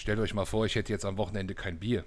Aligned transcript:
Stellt 0.00 0.18
euch 0.18 0.32
mal 0.32 0.46
vor, 0.46 0.64
ich 0.64 0.76
hätte 0.76 0.90
jetzt 0.94 1.04
am 1.04 1.18
Wochenende 1.18 1.54
kein 1.54 1.78
Bier. 1.78 2.06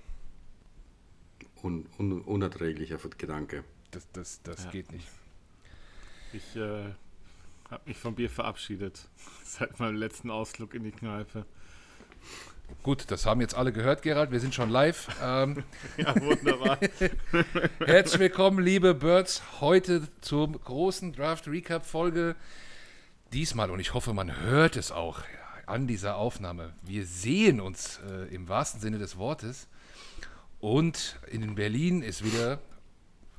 Un, 1.62 1.86
un, 2.00 2.22
unerträglicher 2.22 2.98
Gedanke. 3.20 3.64
Das, 3.92 4.08
das, 4.14 4.42
das 4.42 4.64
ja. 4.64 4.72
geht 4.72 4.92
nicht. 4.92 5.08
Ich 6.34 6.56
äh, 6.56 6.86
habe 7.70 7.84
mich 7.86 7.98
vom 7.98 8.16
Bier 8.16 8.32
verabschiedet. 8.32 9.08
Seit 9.46 9.80
meinem 9.80 9.96
letzten 9.96 10.32
Ausflug 10.32 10.74
in 10.74 10.84
die 10.84 10.92
Kneipe. 10.92 11.46
Gut, 12.82 13.12
das 13.12 13.28
haben 13.28 13.42
jetzt 13.42 13.54
alle 13.54 13.72
gehört, 13.72 14.02
Gerald. 14.02 14.32
Wir 14.32 14.40
sind 14.40 14.56
schon 14.56 14.72
live. 14.72 15.16
Ähm, 15.22 15.64
ja, 15.98 16.20
wunderbar. 16.20 16.80
Herzlich 17.86 18.20
willkommen, 18.20 18.58
liebe 18.58 18.96
Birds, 18.96 19.44
heute 19.62 20.08
zur 20.22 20.52
großen 20.52 21.14
Draft 21.14 21.48
Recap 21.48 21.86
Folge. 21.86 22.36
Diesmal, 23.34 23.70
und 23.70 23.80
ich 23.80 23.94
hoffe, 23.94 24.14
man 24.16 24.42
hört 24.42 24.78
es 24.78 24.92
auch 24.92 25.20
an 25.66 25.88
dieser 25.88 26.18
Aufnahme. 26.18 26.74
Wir 26.84 27.06
sehen 27.06 27.62
uns 27.62 28.00
äh, 28.10 28.34
im 28.34 28.50
wahrsten 28.50 28.82
Sinne 28.82 28.98
des 28.98 29.18
Wortes. 29.18 29.68
Und 30.60 31.20
in 31.30 31.56
Berlin 31.56 32.02
ist 32.02 32.24
wieder 32.24 32.60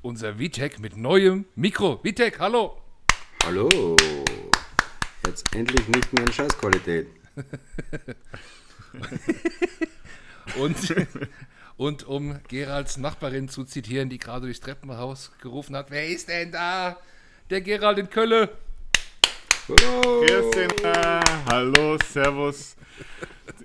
unser 0.03 0.39
Vitek 0.39 0.81
mit 0.81 0.97
neuem 0.97 1.47
Mikro. 1.55 2.01
Vitek, 2.03 2.39
hallo! 2.39 2.79
Hallo! 3.45 3.97
Jetzt 5.27 5.55
endlich 5.55 5.89
nicht 5.89 6.13
mehr 6.13 6.27
in 6.27 6.33
Scheißqualität. 6.33 7.09
und, 10.59 10.77
und 11.77 12.05
um 12.05 12.39
Geralds 12.49 12.99
Nachbarin 12.99 13.49
zu 13.49 13.65
zitieren, 13.65 14.11
die 14.11 14.19
gerade 14.19 14.47
durchs 14.47 14.61
Treppenhaus 14.61 15.33
gerufen 15.41 15.77
hat: 15.77 15.91
Wer 15.91 16.09
ist 16.09 16.29
denn 16.29 16.53
da? 16.53 16.99
Der 17.51 17.63
Gerald 17.63 17.99
in 17.99 18.11
Kölle. 18.11 18.51
Hallo. 19.67 20.23
Christina, 20.27 21.21
hallo, 21.47 21.97
servus. 22.05 22.77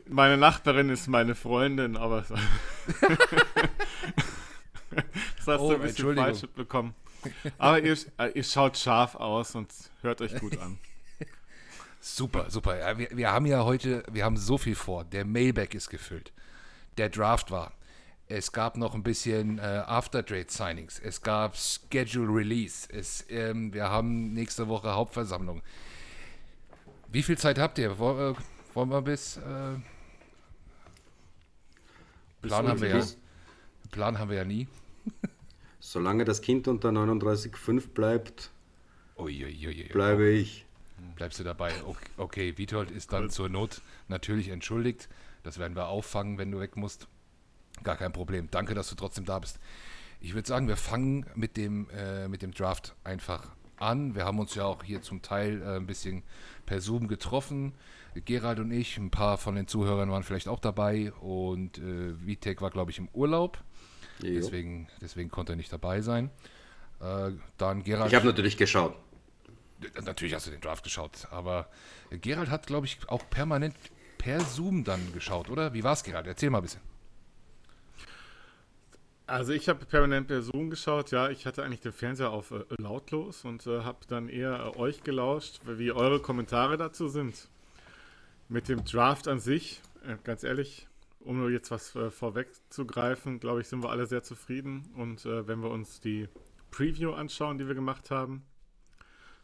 Meine 0.07 0.37
Nachbarin 0.37 0.89
ist 0.89 1.07
meine 1.07 1.35
Freundin, 1.35 1.97
aber 1.97 2.21
das 2.29 2.39
hast 5.45 5.59
oh, 5.59 5.71
du 5.71 5.75
ein 5.75 5.81
bisschen 5.81 6.15
falsch 6.15 6.43
bekommen. 6.55 6.95
Aber 7.57 7.81
ihr, 7.81 7.97
äh, 8.17 8.29
ihr 8.33 8.43
schaut 8.45 8.77
scharf 8.77 9.15
aus 9.15 9.55
und 9.55 9.73
hört 10.01 10.21
euch 10.21 10.39
gut 10.39 10.57
an. 10.59 10.77
Super, 11.99 12.49
super. 12.49 12.79
Ja, 12.79 12.97
wir, 12.97 13.09
wir 13.11 13.31
haben 13.33 13.45
ja 13.45 13.65
heute, 13.65 14.03
wir 14.09 14.23
haben 14.23 14.37
so 14.37 14.57
viel 14.57 14.75
vor. 14.75 15.03
Der 15.03 15.25
Mailback 15.25 15.73
ist 15.73 15.89
gefüllt. 15.89 16.31
Der 16.97 17.09
Draft 17.09 17.51
war. 17.51 17.73
Es 18.29 18.53
gab 18.53 18.77
noch 18.77 18.93
ein 18.93 19.03
bisschen 19.03 19.57
äh, 19.57 19.83
After-Trade-Signings. 19.85 20.99
Es 20.99 21.21
gab 21.21 21.57
Schedule 21.57 22.31
Release. 22.33 22.87
Es, 22.89 23.25
ähm, 23.27 23.73
wir 23.73 23.89
haben 23.89 24.31
nächste 24.31 24.69
Woche 24.69 24.93
Hauptversammlung. 24.93 25.61
Wie 27.11 27.23
viel 27.23 27.37
Zeit 27.37 27.57
habt 27.57 27.77
ihr? 27.79 27.97
Wollen, 27.97 28.35
äh, 28.35 28.37
wollen 28.73 28.89
wir 28.89 29.01
bis. 29.01 29.37
Äh, 29.37 29.75
Plan, 32.41 32.67
haben 32.67 32.81
wir 32.81 32.89
ja, 32.89 33.05
Plan 33.91 34.19
haben 34.19 34.29
wir 34.29 34.37
ja 34.37 34.45
nie. 34.45 34.67
Solange 35.79 36.23
das 36.23 36.41
Kind 36.41 36.67
unter 36.67 36.89
39,5 36.89 37.89
bleibt, 37.89 38.51
Uiuiui. 39.17 39.89
bleibe 39.91 40.29
ich. 40.29 40.65
Bleibst 41.15 41.39
du 41.39 41.43
dabei? 41.43 41.73
Okay, 41.83 42.05
okay, 42.17 42.57
Witold 42.57 42.91
ist 42.91 43.11
dann 43.11 43.29
zur 43.29 43.49
Not 43.49 43.81
natürlich 44.07 44.49
entschuldigt. 44.49 45.09
Das 45.43 45.57
werden 45.57 45.75
wir 45.75 45.87
auffangen, 45.87 46.37
wenn 46.37 46.51
du 46.51 46.59
weg 46.59 46.77
musst. 46.77 47.07
Gar 47.83 47.95
kein 47.97 48.11
Problem. 48.13 48.49
Danke, 48.51 48.73
dass 48.73 48.89
du 48.89 48.95
trotzdem 48.95 49.25
da 49.25 49.39
bist. 49.39 49.59
Ich 50.21 50.33
würde 50.33 50.47
sagen, 50.47 50.67
wir 50.67 50.77
fangen 50.77 51.25
mit 51.35 51.57
dem, 51.57 51.89
äh, 51.89 52.27
mit 52.27 52.41
dem 52.41 52.51
Draft 52.51 52.95
einfach 53.03 53.47
an. 53.81 54.15
Wir 54.15 54.25
haben 54.25 54.39
uns 54.39 54.55
ja 54.55 54.65
auch 54.65 54.83
hier 54.83 55.01
zum 55.01 55.21
Teil 55.21 55.61
äh, 55.61 55.75
ein 55.77 55.87
bisschen 55.87 56.23
per 56.65 56.81
Zoom 56.81 57.07
getroffen. 57.07 57.73
Gerald 58.25 58.59
und 58.59 58.71
ich, 58.71 58.97
ein 58.97 59.11
paar 59.11 59.37
von 59.37 59.55
den 59.55 59.67
Zuhörern 59.67 60.11
waren 60.11 60.23
vielleicht 60.23 60.47
auch 60.47 60.59
dabei 60.59 61.11
und 61.13 61.77
äh, 61.77 62.25
Vitek 62.25 62.61
war, 62.61 62.71
glaube 62.71 62.91
ich, 62.91 62.97
im 62.97 63.07
Urlaub. 63.13 63.59
Deswegen, 64.21 64.87
deswegen 65.01 65.29
konnte 65.29 65.53
er 65.53 65.55
nicht 65.55 65.71
dabei 65.71 66.01
sein. 66.01 66.29
Äh, 66.99 67.31
dann 67.57 67.83
Gerald. 67.83 68.11
Ich 68.11 68.15
habe 68.15 68.27
natürlich 68.27 68.57
geschaut. 68.57 68.95
Natürlich 70.03 70.33
hast 70.33 70.47
du 70.47 70.51
den 70.51 70.59
Draft 70.59 70.83
geschaut, 70.83 71.27
aber 71.31 71.69
Gerald 72.09 72.49
hat, 72.49 72.67
glaube 72.67 72.85
ich, 72.85 72.97
auch 73.07 73.29
permanent 73.29 73.75
per 74.17 74.41
Zoom 74.41 74.83
dann 74.83 75.13
geschaut, 75.13 75.49
oder? 75.49 75.73
Wie 75.73 75.85
war 75.85 75.93
es, 75.93 76.03
Gerald? 76.03 76.27
Erzähl 76.27 76.49
mal 76.49 76.57
ein 76.57 76.63
bisschen. 76.63 76.81
Also 79.29 79.53
ich 79.53 79.69
habe 79.69 79.85
permanent 79.85 80.27
per 80.27 80.41
Zoom 80.41 80.71
geschaut, 80.71 81.11
ja, 81.11 81.29
ich 81.29 81.45
hatte 81.45 81.63
eigentlich 81.63 81.81
den 81.81 81.91
Fernseher 81.91 82.31
auf 82.31 82.49
äh, 82.49 82.63
lautlos 82.79 83.45
und 83.45 83.67
äh, 83.67 83.81
habe 83.83 83.99
dann 84.07 84.27
eher 84.27 84.73
äh, 84.73 84.79
euch 84.79 85.03
gelauscht, 85.03 85.61
wie 85.67 85.91
eure 85.91 86.19
Kommentare 86.19 86.77
dazu 86.77 87.09
sind. 87.09 87.47
Mit 88.47 88.69
dem 88.69 88.83
Draft 88.83 89.27
an 89.27 89.39
sich, 89.39 89.81
äh, 90.03 90.15
ganz 90.23 90.43
ehrlich, 90.43 90.87
um 91.19 91.37
nur 91.37 91.51
jetzt 91.51 91.69
was 91.69 91.95
äh, 91.95 92.09
vorwegzugreifen, 92.09 93.39
glaube 93.39 93.61
ich, 93.61 93.67
sind 93.67 93.83
wir 93.83 93.91
alle 93.91 94.07
sehr 94.07 94.23
zufrieden 94.23 94.89
und 94.95 95.23
äh, 95.27 95.47
wenn 95.47 95.59
wir 95.59 95.69
uns 95.69 96.01
die 96.01 96.27
Preview 96.71 97.11
anschauen, 97.11 97.59
die 97.59 97.67
wir 97.67 97.75
gemacht 97.75 98.09
haben, 98.09 98.43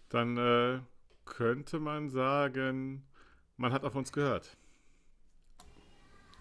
dann 0.09 0.85
könnte 1.25 1.79
man 1.79 2.09
sagen, 2.09 3.03
man 3.57 3.74
hat 3.74 3.84
auf 3.84 3.95
uns 3.95 4.12
gehört. 4.12 4.56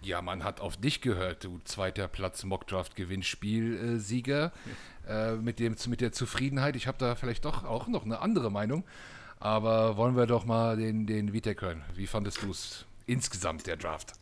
Ja, 0.04 0.22
man 0.22 0.44
hat 0.44 0.60
auf 0.60 0.76
dich 0.76 1.00
gehört, 1.00 1.42
du 1.44 1.60
zweiter 1.64 2.06
Platz 2.08 2.44
Mockdraft-Gewinnspielsieger. 2.44 4.52
Äh, 5.06 5.34
mit, 5.34 5.60
mit 5.60 6.00
der 6.00 6.12
Zufriedenheit. 6.12 6.76
Ich 6.76 6.86
habe 6.86 6.96
da 6.96 7.14
vielleicht 7.14 7.44
doch 7.44 7.64
auch 7.64 7.88
noch 7.88 8.06
eine 8.06 8.20
andere 8.20 8.50
Meinung. 8.50 8.84
Aber 9.38 9.98
wollen 9.98 10.16
wir 10.16 10.24
doch 10.24 10.46
mal 10.46 10.78
den, 10.78 11.06
den 11.06 11.34
Vitek 11.34 11.60
hören. 11.60 11.82
Wie 11.94 12.06
fandest 12.06 12.40
du 12.40 12.50
es 12.50 12.86
insgesamt, 13.04 13.66
der 13.66 13.76
Draft? 13.76 14.12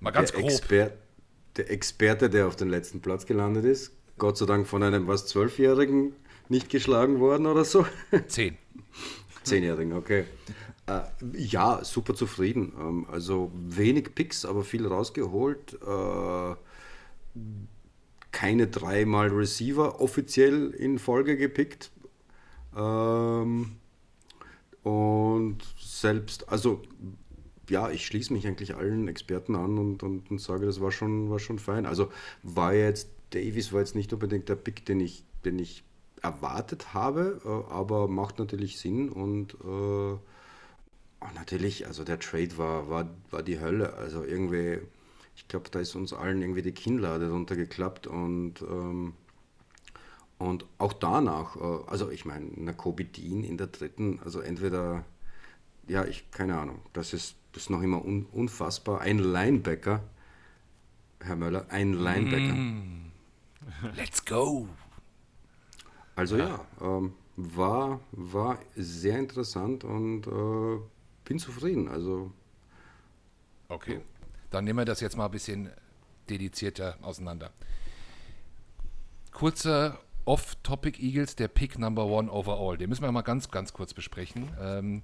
Mal 0.00 0.10
ganz 0.10 0.32
der 0.32 0.42
grob. 0.42 0.50
Exper 0.50 0.90
der 1.58 1.70
Experte, 1.70 2.30
der 2.30 2.46
auf 2.46 2.56
den 2.56 2.68
letzten 2.68 3.00
Platz 3.00 3.26
gelandet 3.26 3.64
ist, 3.64 3.92
Gott 4.16 4.38
sei 4.38 4.46
Dank 4.46 4.66
von 4.66 4.82
einem 4.82 5.06
was 5.06 5.26
Zwölfjährigen 5.26 6.14
nicht 6.48 6.70
geschlagen 6.70 7.20
worden 7.20 7.46
oder 7.46 7.64
so? 7.64 7.84
Zehn. 8.28 8.56
Zehnjährigen, 9.42 9.92
okay. 9.92 10.24
Äh, 10.88 11.02
ja, 11.36 11.84
super 11.84 12.14
zufrieden. 12.14 12.72
Ähm, 12.78 13.06
also 13.10 13.52
wenig 13.54 14.14
Picks, 14.14 14.44
aber 14.44 14.64
viel 14.64 14.86
rausgeholt. 14.86 15.78
Äh, 15.86 16.54
keine 18.32 18.68
dreimal 18.68 19.28
Receiver 19.28 20.00
offiziell 20.00 20.70
in 20.70 20.98
Folge 20.98 21.36
gepickt. 21.36 21.90
Ähm, 22.76 23.76
und 24.82 25.58
selbst, 25.78 26.48
also 26.48 26.82
ja, 27.68 27.90
ich 27.90 28.06
schließe 28.06 28.32
mich 28.32 28.46
eigentlich 28.46 28.76
allen 28.76 29.08
Experten 29.08 29.54
an 29.54 29.76
und, 29.76 30.02
und, 30.02 30.30
und, 30.30 30.40
sage, 30.40 30.64
das 30.64 30.80
war 30.80 30.90
schon, 30.90 31.30
war 31.30 31.38
schon 31.38 31.58
fein. 31.58 31.84
Also 31.84 32.10
war 32.42 32.72
jetzt, 32.72 33.10
Davis 33.30 33.72
war 33.72 33.80
jetzt 33.80 33.94
nicht 33.94 34.12
unbedingt 34.12 34.48
der 34.48 34.56
Pick, 34.56 34.86
den 34.86 35.00
ich, 35.00 35.24
den 35.44 35.58
ich 35.58 35.84
erwartet 36.22 36.94
habe, 36.94 37.40
äh, 37.44 37.72
aber 37.72 38.08
macht 38.08 38.38
natürlich 38.38 38.78
Sinn 38.78 39.10
und 39.10 39.54
äh, 39.54 40.18
Oh, 41.20 41.26
natürlich, 41.34 41.86
also 41.86 42.04
der 42.04 42.18
Trade 42.20 42.56
war, 42.58 42.88
war, 42.88 43.08
war 43.30 43.42
die 43.42 43.60
Hölle. 43.60 43.94
Also 43.94 44.24
irgendwie, 44.24 44.78
ich 45.34 45.48
glaube, 45.48 45.68
da 45.70 45.80
ist 45.80 45.94
uns 45.94 46.12
allen 46.12 46.42
irgendwie 46.42 46.62
die 46.62 46.72
Kinnlade 46.72 47.30
runtergeklappt 47.30 48.06
und, 48.06 48.62
ähm, 48.62 49.14
und 50.38 50.66
auch 50.78 50.92
danach, 50.92 51.56
äh, 51.56 51.90
also 51.90 52.10
ich 52.10 52.24
meine, 52.24 52.46
Nakobe 52.56 53.04
Dean 53.04 53.42
in 53.42 53.56
der 53.56 53.66
dritten, 53.66 54.20
also 54.24 54.40
entweder, 54.40 55.04
ja, 55.88 56.04
ich, 56.04 56.30
keine 56.30 56.56
Ahnung, 56.58 56.80
das 56.92 57.12
ist, 57.12 57.34
das 57.52 57.64
ist 57.64 57.70
noch 57.70 57.82
immer 57.82 58.04
un, 58.04 58.26
unfassbar. 58.30 59.00
Ein 59.00 59.18
Linebacker, 59.18 60.02
Herr 61.20 61.36
Möller, 61.36 61.66
ein 61.70 61.94
Linebacker. 61.94 62.54
Mm. 62.54 63.10
Let's 63.96 64.24
go! 64.24 64.68
Also 66.14 66.36
ja, 66.36 66.64
ähm, 66.80 67.14
war, 67.36 68.00
war 68.12 68.58
sehr 68.76 69.18
interessant 69.18 69.84
und 69.84 70.26
äh, 70.26 70.80
bin 71.28 71.38
zufrieden. 71.38 71.88
Also. 71.88 72.32
Okay. 73.68 74.00
Dann 74.50 74.64
nehmen 74.64 74.78
wir 74.78 74.84
das 74.86 75.00
jetzt 75.00 75.16
mal 75.16 75.26
ein 75.26 75.30
bisschen 75.30 75.70
dedizierter 76.28 76.96
auseinander. 77.02 77.50
Kurzer 79.30 80.00
Off-Topic 80.24 81.00
Eagles, 81.00 81.36
der 81.36 81.48
Pick 81.48 81.78
Number 81.78 82.06
One 82.06 82.32
overall. 82.32 82.76
Den 82.76 82.88
müssen 82.88 83.02
wir 83.02 83.12
mal 83.12 83.22
ganz, 83.22 83.50
ganz 83.50 83.72
kurz 83.72 83.94
besprechen. 83.94 84.50
Ähm, 84.60 85.02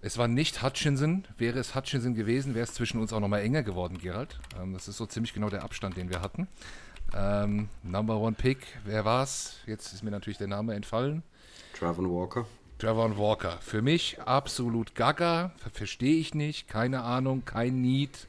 es 0.00 0.18
war 0.18 0.26
nicht 0.26 0.62
Hutchinson. 0.62 1.26
Wäre 1.38 1.60
es 1.60 1.76
Hutchinson 1.76 2.14
gewesen, 2.14 2.54
wäre 2.54 2.64
es 2.64 2.74
zwischen 2.74 3.00
uns 3.00 3.12
auch 3.12 3.20
noch 3.20 3.28
mal 3.28 3.40
enger 3.40 3.62
geworden, 3.62 3.98
Gerald. 3.98 4.40
Ähm, 4.60 4.72
das 4.72 4.88
ist 4.88 4.96
so 4.96 5.06
ziemlich 5.06 5.32
genau 5.32 5.50
der 5.50 5.62
Abstand, 5.62 5.96
den 5.96 6.10
wir 6.10 6.20
hatten. 6.20 6.48
Ähm, 7.14 7.68
Number 7.84 8.18
One 8.18 8.34
Pick, 8.36 8.58
wer 8.84 9.04
war's? 9.04 9.58
Jetzt 9.66 9.92
ist 9.92 10.02
mir 10.02 10.10
natürlich 10.10 10.38
der 10.38 10.48
Name 10.48 10.74
entfallen. 10.74 11.22
Travon 11.74 12.10
Walker. 12.10 12.46
Trevor 12.82 13.16
Walker. 13.16 13.58
Für 13.60 13.80
mich 13.80 14.20
absolut 14.22 14.96
gaga. 14.96 15.52
Verstehe 15.72 16.16
ich 16.16 16.34
nicht. 16.34 16.66
Keine 16.66 17.02
Ahnung. 17.02 17.44
Kein 17.44 17.80
Need. 17.80 18.26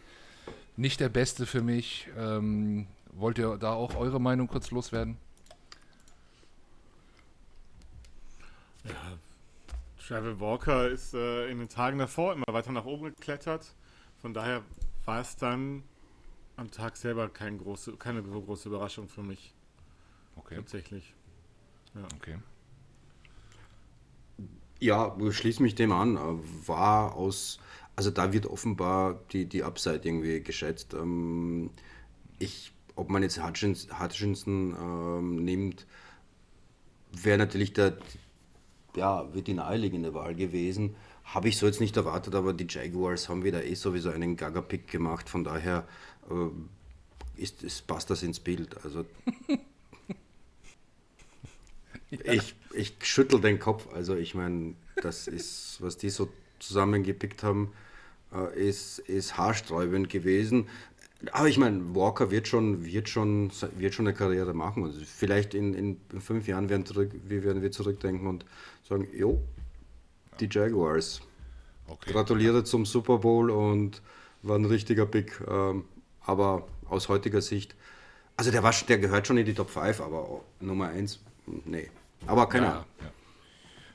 Nicht 0.77 1.00
der 1.00 1.09
Beste 1.09 1.47
für 1.47 1.63
mich. 1.63 2.07
Ähm, 2.15 2.85
wollt 3.13 3.39
ihr 3.39 3.57
da 3.57 3.73
auch 3.73 3.95
eure 3.95 4.21
Meinung 4.21 4.47
kurz 4.47 4.69
loswerden? 4.69 5.17
Ja, 8.83 9.17
Trevor 9.97 10.39
Walker 10.39 10.88
ist 10.88 11.15
äh, 11.15 11.50
in 11.50 11.57
den 11.57 11.69
Tagen 11.69 11.97
davor 11.97 12.33
immer 12.33 12.45
weiter 12.45 12.71
nach 12.71 12.85
oben 12.85 13.05
geklettert. 13.05 13.73
Von 14.21 14.35
daher 14.35 14.61
war 15.05 15.19
es 15.19 15.35
dann 15.35 15.81
am 16.57 16.69
Tag 16.69 16.95
selber 16.97 17.27
kein 17.27 17.57
große, 17.57 17.94
keine 17.94 18.21
große 18.21 18.69
Überraschung 18.69 19.09
für 19.09 19.23
mich. 19.23 19.51
Okay. 20.35 20.57
Tatsächlich. 20.57 21.11
Ja. 21.95 22.03
Okay. 22.17 22.38
Ja, 24.83 25.15
schließe 25.31 25.63
mich 25.63 25.75
dem 25.75 25.94
an. 25.94 26.19
War 26.68 27.15
aus, 27.15 27.57
also 27.95 28.12
da 28.12 28.33
wird 28.33 28.45
offenbar 28.45 29.18
die, 29.31 29.45
die 29.45 29.63
Upside 29.63 30.01
irgendwie 30.03 30.41
geschätzt. 30.41 30.94
Ähm, 30.94 31.69
ich, 32.38 32.74
ob 32.97 33.09
man 33.09 33.24
jetzt 33.24 33.41
Hutchins, 33.41 33.88
Hutchinson 33.97 34.75
ähm, 34.77 35.45
nimmt, 35.45 35.85
wäre 37.13 37.38
natürlich 37.38 37.71
der, 37.71 37.97
ja, 38.97 39.33
wird 39.33 39.47
die 39.47 39.53
naheliegende 39.53 40.13
Wahl 40.13 40.35
gewesen. 40.35 40.97
Habe 41.24 41.47
ich 41.47 41.57
so 41.57 41.65
jetzt 41.65 41.79
nicht 41.79 41.95
erwartet, 41.95 42.36
aber 42.36 42.51
die 42.51 42.68
Jaguars 42.68 43.29
haben 43.29 43.45
wieder 43.45 43.63
eh 43.63 43.75
sowieso 43.75 44.09
einen 44.09 44.36
Gaga-Pick 44.36 44.89
gemacht, 44.89 45.29
von 45.29 45.45
daher 45.45 45.88
äh, 46.29 47.41
ist, 47.41 47.63
ist, 47.63 47.88
passt 47.88 48.09
das 48.09 48.21
ins 48.21 48.41
Bild. 48.41 48.83
Also. 48.83 49.06
ich, 52.24 52.56
ich 52.74 52.95
schüttel 53.01 53.42
den 53.42 53.60
Kopf. 53.60 53.88
Also 53.94 54.15
ich 54.15 54.36
meine, 54.36 54.75
das 55.01 55.27
ist, 55.27 55.77
was 55.80 55.98
die 55.98 56.10
so 56.10 56.30
zusammengepickt 56.60 57.44
haben, 57.44 57.74
äh, 58.33 58.68
ist, 58.68 59.00
ist 59.00 59.38
haarsträubend 59.38 60.10
gewesen. 60.10 60.68
Aber 61.31 61.48
ich 61.48 61.57
meine, 61.57 61.95
Walker 61.95 62.31
wird 62.31 62.48
schon, 62.48 62.86
wird 62.86 63.07
schon, 63.07 63.51
wird 63.77 63.94
schon 63.94 64.07
eine 64.07 64.15
Karriere 64.15 64.54
machen. 64.54 64.83
Also 64.83 65.00
vielleicht 65.06 65.54
in, 65.54 65.74
in 65.74 66.21
fünf 66.21 66.48
Jahren 66.48 66.69
werden, 66.69 66.86
zurück, 66.86 67.12
werden 67.24 67.62
wir 67.62 67.71
zurückdenken 67.71 68.27
und 68.27 68.45
sagen, 68.88 69.07
jo, 69.13 69.42
die 70.39 70.50
Jaguars. 70.51 71.21
Okay. 71.88 72.12
Gratuliere 72.12 72.63
zum 72.63 72.86
Super 72.86 73.19
Bowl 73.19 73.50
und 73.51 74.01
war 74.42 74.57
ein 74.57 74.65
richtiger 74.65 75.06
Pick. 75.06 75.39
Ähm, 75.48 75.86
aber 76.21 76.68
aus 76.89 77.10
heutiger 77.10 77.42
Sicht, 77.42 77.75
also 78.36 78.51
der, 78.51 78.63
war, 78.63 78.74
der 78.88 78.98
gehört 78.98 79.27
schon 79.27 79.38
in 79.38 79.45
die 79.45 79.54
Top 79.54 79.69
5, 79.69 80.01
aber 80.01 80.42
Nummer 80.60 80.89
1, 80.89 81.19
nee. 81.65 81.89
Aber 82.28 82.48
keine 82.48 82.72
Ahnung. 82.72 82.86
Ja, 83.00 83.06
ja. 83.06 83.12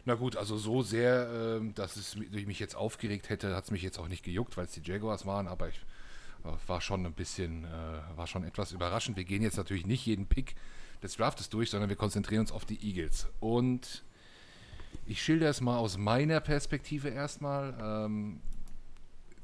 Na 0.04 0.14
gut, 0.14 0.36
also 0.36 0.56
so 0.56 0.82
sehr, 0.82 1.60
äh, 1.60 1.72
dass 1.74 1.96
es 1.96 2.14
ich 2.14 2.46
mich 2.46 2.58
jetzt 2.58 2.74
aufgeregt 2.74 3.28
hätte, 3.28 3.54
hat 3.54 3.64
es 3.64 3.70
mich 3.70 3.82
jetzt 3.82 3.98
auch 3.98 4.08
nicht 4.08 4.24
gejuckt, 4.24 4.56
weil 4.56 4.64
es 4.64 4.72
die 4.72 4.82
Jaguars 4.82 5.26
waren, 5.26 5.46
aber 5.46 5.68
ich 5.68 5.84
äh, 6.44 6.68
war 6.68 6.80
schon 6.80 7.04
ein 7.04 7.12
bisschen, 7.12 7.64
äh, 7.64 8.16
war 8.16 8.26
schon 8.26 8.44
etwas 8.44 8.72
überraschend. 8.72 9.16
Wir 9.16 9.24
gehen 9.24 9.42
jetzt 9.42 9.56
natürlich 9.56 9.86
nicht 9.86 10.06
jeden 10.06 10.26
Pick 10.26 10.54
des 11.02 11.16
Draftes 11.16 11.48
durch, 11.48 11.70
sondern 11.70 11.88
wir 11.88 11.96
konzentrieren 11.96 12.40
uns 12.40 12.52
auf 12.52 12.64
die 12.64 12.82
Eagles. 12.82 13.26
Und 13.40 14.02
ich 15.06 15.22
schilder 15.22 15.50
es 15.50 15.60
mal 15.60 15.76
aus 15.76 15.98
meiner 15.98 16.40
Perspektive 16.40 17.08
erstmal. 17.08 17.76
Ähm, 17.80 18.40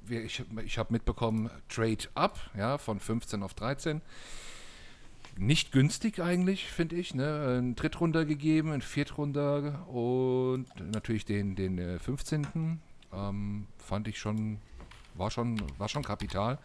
ich, 0.09 0.43
ich 0.65 0.79
habe 0.79 0.93
mitbekommen, 0.93 1.51
Trade 1.69 2.09
Up, 2.15 2.39
ja, 2.57 2.77
von 2.79 3.01
15 3.01 3.43
auf 3.43 3.55
13 3.55 4.03
nicht 5.37 5.73
günstig 5.73 6.21
eigentlich, 6.21 6.67
finde 6.67 6.97
ich. 6.97 7.15
Ne? 7.15 7.59
Ein 7.59 7.75
Drittrunder 7.75 8.25
gegeben, 8.25 8.71
ein 8.71 8.83
Viertrunder 8.83 9.89
und 9.89 10.67
natürlich 10.93 11.25
den, 11.25 11.57
den 11.57 11.99
15. 11.99 12.45
Äh, 12.45 13.17
ähm, 13.17 13.67
fand 13.79 14.09
ich 14.09 14.19
schon, 14.19 14.59
war 15.15 15.31
schon, 15.31 15.61
war 15.79 15.89
schon 15.89 16.03
Kapital, 16.03 16.59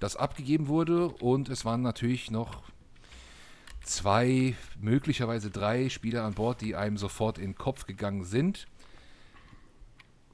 das 0.00 0.16
abgegeben 0.16 0.68
wurde 0.68 1.08
und 1.08 1.48
es 1.48 1.64
waren 1.64 1.82
natürlich 1.82 2.30
noch 2.30 2.64
zwei, 3.82 4.54
möglicherweise 4.80 5.50
drei 5.50 5.88
Spieler 5.88 6.24
an 6.24 6.34
Bord, 6.34 6.60
die 6.60 6.74
einem 6.74 6.96
sofort 6.96 7.38
in 7.38 7.52
den 7.52 7.58
Kopf 7.58 7.86
gegangen 7.86 8.24
sind. 8.24 8.66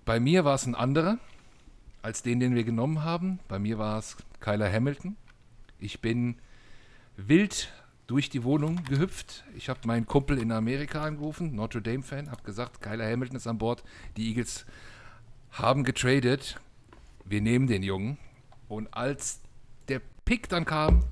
Bei 0.04 0.18
mir 0.18 0.44
war 0.44 0.54
es 0.54 0.66
ein 0.66 0.74
anderer 0.74 1.18
als 2.00 2.22
den, 2.22 2.40
den 2.40 2.54
wir 2.54 2.64
genommen 2.64 3.04
haben. 3.04 3.38
Bei 3.48 3.58
mir 3.58 3.78
war 3.78 3.98
es 3.98 4.16
Kyler 4.40 4.70
Hamilton. 4.70 5.16
Ich 5.78 6.00
bin 6.00 6.36
wild 7.16 7.72
durch 8.12 8.28
die 8.28 8.44
Wohnung 8.44 8.84
gehüpft. 8.84 9.42
Ich 9.56 9.70
habe 9.70 9.80
meinen 9.86 10.04
Kumpel 10.04 10.36
in 10.36 10.52
Amerika 10.52 11.02
angerufen, 11.02 11.54
Notre 11.54 11.80
Dame-Fan, 11.80 12.30
habe 12.30 12.42
gesagt, 12.42 12.82
Kyler 12.82 13.10
Hamilton 13.10 13.38
ist 13.38 13.46
an 13.46 13.56
Bord. 13.56 13.82
Die 14.18 14.28
Eagles 14.28 14.66
haben 15.50 15.82
getradet. 15.82 16.60
Wir 17.24 17.40
nehmen 17.40 17.68
den 17.68 17.82
Jungen. 17.82 18.18
Und 18.68 18.92
als 18.92 19.40
der 19.88 20.02
Pick 20.26 20.50
dann 20.50 20.66
kam, 20.66 21.06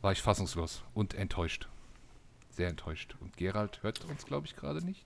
war 0.00 0.12
ich 0.12 0.22
fassungslos 0.22 0.82
und 0.94 1.12
enttäuscht. 1.12 1.68
Sehr 2.48 2.68
enttäuscht. 2.68 3.14
Und 3.20 3.36
Gerald 3.36 3.82
hört 3.82 4.02
uns, 4.06 4.24
glaube 4.24 4.46
ich, 4.46 4.56
gerade 4.56 4.82
nicht. 4.82 5.04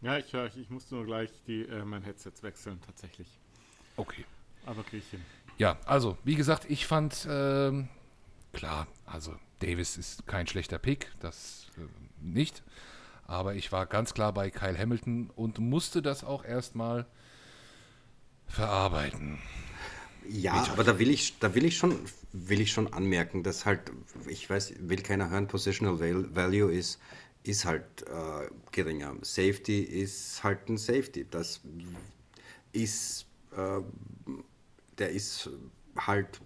Ja, 0.00 0.16
ich 0.16 0.32
höre, 0.32 0.46
ich 0.56 0.70
musste 0.70 0.94
nur 0.94 1.04
gleich 1.04 1.28
die, 1.46 1.60
äh, 1.68 1.84
mein 1.84 2.02
Headset 2.02 2.32
wechseln, 2.40 2.80
tatsächlich. 2.86 3.28
Okay. 3.98 4.24
Aber 4.64 4.82
kriege 4.82 5.02
ich 5.04 5.10
hin. 5.10 5.20
Ja, 5.58 5.76
also, 5.84 6.16
wie 6.24 6.36
gesagt, 6.36 6.70
ich 6.70 6.86
fand, 6.86 7.28
ähm, 7.30 7.90
klar, 8.56 8.88
also 9.04 9.34
Davis 9.60 9.96
ist 9.96 10.26
kein 10.26 10.46
schlechter 10.46 10.78
Pick, 10.78 11.12
das 11.20 11.66
äh, 11.78 11.82
nicht. 12.20 12.62
Aber 13.26 13.54
ich 13.54 13.70
war 13.72 13.86
ganz 13.86 14.14
klar 14.14 14.32
bei 14.32 14.50
Kyle 14.50 14.78
Hamilton 14.78 15.30
und 15.34 15.58
musste 15.58 16.02
das 16.02 16.24
auch 16.24 16.44
erstmal 16.44 17.06
verarbeiten. 18.46 19.38
Ja, 20.28 20.66
aber 20.72 20.84
da 20.84 20.98
will 20.98 21.10
ich, 21.10 21.38
da 21.38 21.54
will 21.54 21.64
ich 21.64 21.76
schon, 21.76 21.98
will 22.32 22.60
ich 22.60 22.72
schon 22.72 22.92
anmerken, 22.92 23.42
dass 23.42 23.64
halt, 23.64 23.92
ich 24.28 24.48
weiß, 24.48 24.74
will 24.78 25.02
keiner 25.02 25.30
hören, 25.30 25.46
Positional 25.46 26.00
Value 26.34 26.72
ist, 26.72 27.00
ist 27.44 27.64
halt 27.64 27.84
äh, 28.02 28.48
geringer. 28.72 29.14
Safety 29.22 29.80
ist 29.80 30.42
halt 30.42 30.68
ein 30.68 30.78
Safety. 30.78 31.26
Das 31.30 31.60
ist, 32.72 33.26
äh, 33.56 33.80
der 34.98 35.10
ist 35.10 35.50
halt 35.96 36.40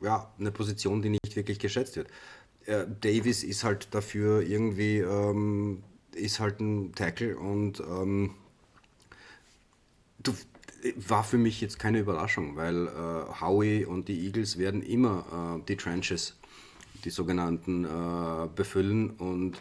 ja, 0.00 0.32
eine 0.38 0.50
Position, 0.50 1.02
die 1.02 1.10
nicht 1.10 1.36
wirklich 1.36 1.58
geschätzt 1.58 1.96
wird. 1.96 2.08
Äh, 2.66 2.86
Davis 3.00 3.42
ist 3.44 3.64
halt 3.64 3.88
dafür 3.94 4.42
irgendwie, 4.42 4.98
ähm, 4.98 5.82
ist 6.14 6.40
halt 6.40 6.60
ein 6.60 6.92
Tackle 6.94 7.36
und 7.36 7.80
ähm, 7.80 8.34
du, 10.22 10.34
war 10.96 11.24
für 11.24 11.38
mich 11.38 11.60
jetzt 11.60 11.78
keine 11.78 11.98
Überraschung, 12.00 12.56
weil 12.56 12.86
äh, 12.86 13.40
Howie 13.40 13.84
und 13.84 14.08
die 14.08 14.26
Eagles 14.26 14.58
werden 14.58 14.82
immer 14.82 15.58
äh, 15.60 15.64
die 15.66 15.76
Trenches, 15.76 16.36
die 17.04 17.10
sogenannten, 17.10 17.84
äh, 17.84 18.48
befüllen 18.54 19.10
und 19.10 19.60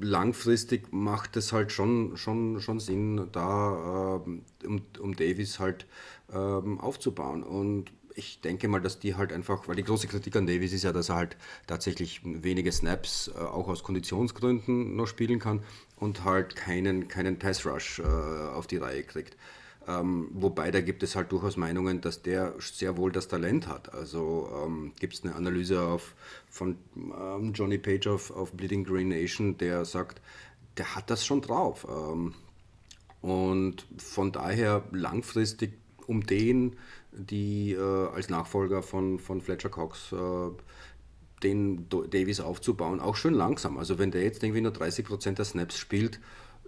langfristig 0.00 0.92
macht 0.92 1.36
es 1.36 1.52
halt 1.52 1.72
schon, 1.72 2.16
schon, 2.16 2.60
schon 2.60 2.78
Sinn, 2.80 3.28
da 3.32 4.20
äh, 4.24 4.66
um, 4.66 4.82
um 5.00 5.16
Davis 5.16 5.58
halt 5.58 5.86
äh, 6.32 6.36
aufzubauen. 6.36 7.42
Und 7.42 7.90
ich 8.14 8.40
denke 8.40 8.68
mal, 8.68 8.80
dass 8.80 8.98
die 8.98 9.14
halt 9.14 9.32
einfach, 9.32 9.68
weil 9.68 9.76
die 9.76 9.84
große 9.84 10.06
Kritik 10.08 10.36
an 10.36 10.46
Davis 10.46 10.72
ist 10.72 10.84
ja, 10.84 10.92
dass 10.92 11.08
er 11.08 11.16
halt 11.16 11.36
tatsächlich 11.66 12.20
wenige 12.24 12.72
Snaps 12.72 13.28
äh, 13.28 13.38
auch 13.38 13.68
aus 13.68 13.82
Konditionsgründen 13.82 14.96
noch 14.96 15.06
spielen 15.06 15.38
kann 15.38 15.62
und 15.96 16.24
halt 16.24 16.56
keinen, 16.56 17.08
keinen 17.08 17.38
Pass 17.38 17.64
Rush 17.66 18.00
äh, 18.00 18.02
auf 18.02 18.66
die 18.66 18.78
Reihe 18.78 19.02
kriegt. 19.02 19.36
Ähm, 19.88 20.28
wobei 20.32 20.70
da 20.70 20.80
gibt 20.80 21.02
es 21.02 21.16
halt 21.16 21.32
durchaus 21.32 21.56
Meinungen, 21.56 22.00
dass 22.00 22.22
der 22.22 22.54
sehr 22.58 22.96
wohl 22.96 23.12
das 23.12 23.28
Talent 23.28 23.66
hat. 23.66 23.92
Also 23.94 24.50
ähm, 24.64 24.92
gibt 25.00 25.14
es 25.14 25.24
eine 25.24 25.34
Analyse 25.34 25.82
auf, 25.82 26.14
von 26.48 26.76
ähm, 26.96 27.52
Johnny 27.54 27.78
Page 27.78 28.06
auf, 28.08 28.30
auf 28.30 28.52
Bleeding 28.52 28.84
Green 28.84 29.08
Nation, 29.08 29.56
der 29.56 29.84
sagt, 29.84 30.20
der 30.76 30.94
hat 30.94 31.10
das 31.10 31.24
schon 31.24 31.40
drauf. 31.40 31.86
Ähm, 31.88 32.34
und 33.22 33.86
von 33.98 34.32
daher 34.32 34.84
langfristig 34.92 35.72
um 36.06 36.26
den, 36.26 36.76
die 37.12 37.72
äh, 37.72 38.08
als 38.08 38.28
Nachfolger 38.28 38.82
von, 38.82 39.18
von 39.18 39.40
Fletcher 39.40 39.68
Cox 39.68 40.12
äh, 40.12 40.16
den 41.42 41.88
Davis 41.88 42.40
aufzubauen, 42.40 43.00
auch 43.00 43.16
schön 43.16 43.34
langsam. 43.34 43.78
Also 43.78 43.98
wenn 43.98 44.10
der 44.10 44.22
jetzt 44.22 44.42
irgendwie 44.42 44.60
nur 44.60 44.72
30% 44.72 45.32
der 45.32 45.44
Snaps 45.44 45.78
spielt, 45.78 46.20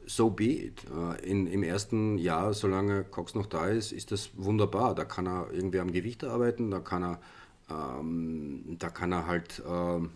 so 0.06 0.30
be 0.30 0.44
it. 0.44 0.84
Äh, 0.90 1.24
in, 1.28 1.46
Im 1.46 1.62
ersten 1.62 2.18
Jahr, 2.18 2.54
solange 2.54 3.04
Cox 3.04 3.34
noch 3.34 3.46
da 3.46 3.66
ist, 3.66 3.92
ist 3.92 4.12
das 4.12 4.30
wunderbar. 4.36 4.94
Da 4.94 5.04
kann 5.04 5.26
er 5.26 5.48
irgendwie 5.52 5.80
am 5.80 5.92
Gewicht 5.92 6.24
arbeiten, 6.24 6.70
da 6.70 6.80
kann 6.80 7.04
er, 7.04 7.20
ähm, 7.70 8.76
da 8.78 8.88
kann 8.90 9.12
er 9.12 9.26
halt 9.26 9.62
ähm, 9.66 10.10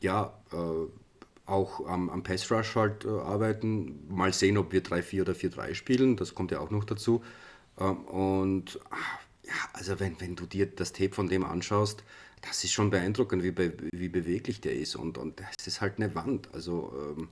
ja, 0.00 0.32
äh, 0.52 1.46
auch 1.46 1.86
am, 1.86 2.10
am 2.10 2.22
Pass 2.22 2.50
Rush 2.50 2.76
halt 2.76 3.04
äh, 3.04 3.08
arbeiten. 3.08 4.06
Mal 4.08 4.32
sehen, 4.32 4.56
ob 4.56 4.72
wir 4.72 4.82
3-4 4.82 5.22
oder 5.22 5.32
4-3 5.32 5.74
spielen, 5.74 6.16
das 6.16 6.34
kommt 6.34 6.50
ja 6.50 6.60
auch 6.60 6.70
noch 6.70 6.84
dazu. 6.84 7.22
Ähm, 7.78 8.04
und 8.04 8.78
ja, 9.50 9.68
also 9.72 9.98
wenn, 9.98 10.20
wenn 10.20 10.36
du 10.36 10.46
dir 10.46 10.66
das 10.66 10.92
Tape 10.92 11.12
von 11.12 11.28
dem 11.28 11.44
anschaust, 11.44 12.04
das 12.42 12.64
ist 12.64 12.72
schon 12.72 12.90
beeindruckend, 12.90 13.42
wie, 13.42 13.50
be 13.50 13.72
wie 13.92 14.08
beweglich 14.08 14.60
der 14.60 14.74
ist. 14.74 14.96
Und, 14.96 15.18
und 15.18 15.40
das 15.40 15.66
ist 15.66 15.80
halt 15.80 15.96
eine 15.96 16.14
Wand. 16.14 16.48
Also 16.54 16.92
ähm, 16.96 17.28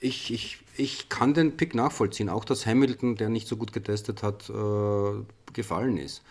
ich, 0.00 0.32
ich, 0.32 0.58
ich 0.76 1.08
kann 1.08 1.34
den 1.34 1.56
Pick 1.56 1.74
nachvollziehen, 1.74 2.28
auch 2.28 2.44
dass 2.44 2.66
Hamilton, 2.66 3.16
der 3.16 3.28
nicht 3.28 3.48
so 3.48 3.56
gut 3.56 3.72
getestet 3.72 4.22
hat, 4.22 4.48
äh, 4.50 5.52
gefallen 5.52 5.98
ist. 5.98 6.22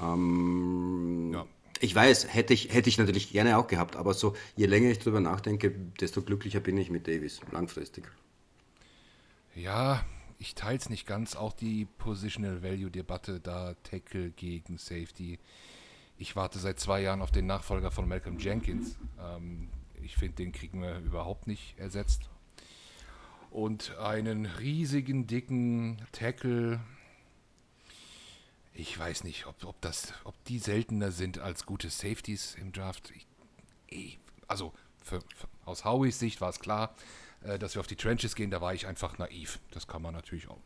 Ähm, 0.00 1.30
ja. 1.32 1.46
Ich 1.80 1.94
weiß, 1.94 2.32
hätte 2.32 2.52
ich, 2.52 2.74
hätte 2.74 2.90
ich 2.90 2.98
natürlich 2.98 3.32
gerne 3.32 3.56
auch 3.56 3.66
gehabt, 3.66 3.96
aber 3.96 4.12
so 4.12 4.34
je 4.54 4.66
länger 4.66 4.90
ich 4.90 4.98
darüber 4.98 5.20
nachdenke, 5.20 5.70
desto 5.98 6.20
glücklicher 6.20 6.60
bin 6.60 6.76
ich 6.76 6.90
mit 6.90 7.08
Davis, 7.08 7.40
langfristig. 7.52 8.04
Ja, 9.54 10.04
ich 10.40 10.54
teile 10.54 10.78
es 10.78 10.88
nicht 10.88 11.06
ganz. 11.06 11.36
Auch 11.36 11.52
die 11.52 11.84
Positional 11.84 12.62
Value 12.62 12.90
Debatte 12.90 13.40
da, 13.40 13.74
Tackle 13.84 14.30
gegen 14.30 14.78
Safety. 14.78 15.38
Ich 16.16 16.34
warte 16.34 16.58
seit 16.58 16.80
zwei 16.80 17.02
Jahren 17.02 17.20
auf 17.20 17.30
den 17.30 17.46
Nachfolger 17.46 17.90
von 17.90 18.08
Malcolm 18.08 18.38
Jenkins. 18.38 18.96
Ähm, 19.20 19.68
ich 20.02 20.16
finde, 20.16 20.36
den 20.36 20.52
kriegen 20.52 20.80
wir 20.80 20.98
überhaupt 21.00 21.46
nicht 21.46 21.78
ersetzt. 21.78 22.30
Und 23.50 23.96
einen 23.98 24.46
riesigen, 24.46 25.26
dicken 25.26 26.00
Tackle. 26.12 26.80
Ich 28.72 28.98
weiß 28.98 29.24
nicht, 29.24 29.46
ob, 29.46 29.62
ob, 29.64 29.78
das, 29.82 30.14
ob 30.24 30.42
die 30.44 30.58
seltener 30.58 31.12
sind 31.12 31.38
als 31.38 31.66
gute 31.66 31.90
Safeties 31.90 32.54
im 32.54 32.72
Draft. 32.72 33.12
Ich, 33.88 34.18
also 34.48 34.72
für, 35.02 35.20
für, 35.20 35.48
aus 35.66 35.84
Howies 35.84 36.18
Sicht 36.18 36.40
war 36.40 36.48
es 36.48 36.60
klar, 36.60 36.94
äh, 37.42 37.58
dass 37.58 37.74
wir 37.74 37.80
auf 37.80 37.86
die 37.86 37.96
Trenches 37.96 38.34
gehen. 38.34 38.50
Da 38.50 38.60
war 38.60 38.74
ich 38.74 38.86
einfach 38.86 39.18
naiv. 39.18 39.60
Das 39.70 39.86
kann 39.86 40.02
man 40.02 40.14
natürlich 40.14 40.48
auch, 40.48 40.60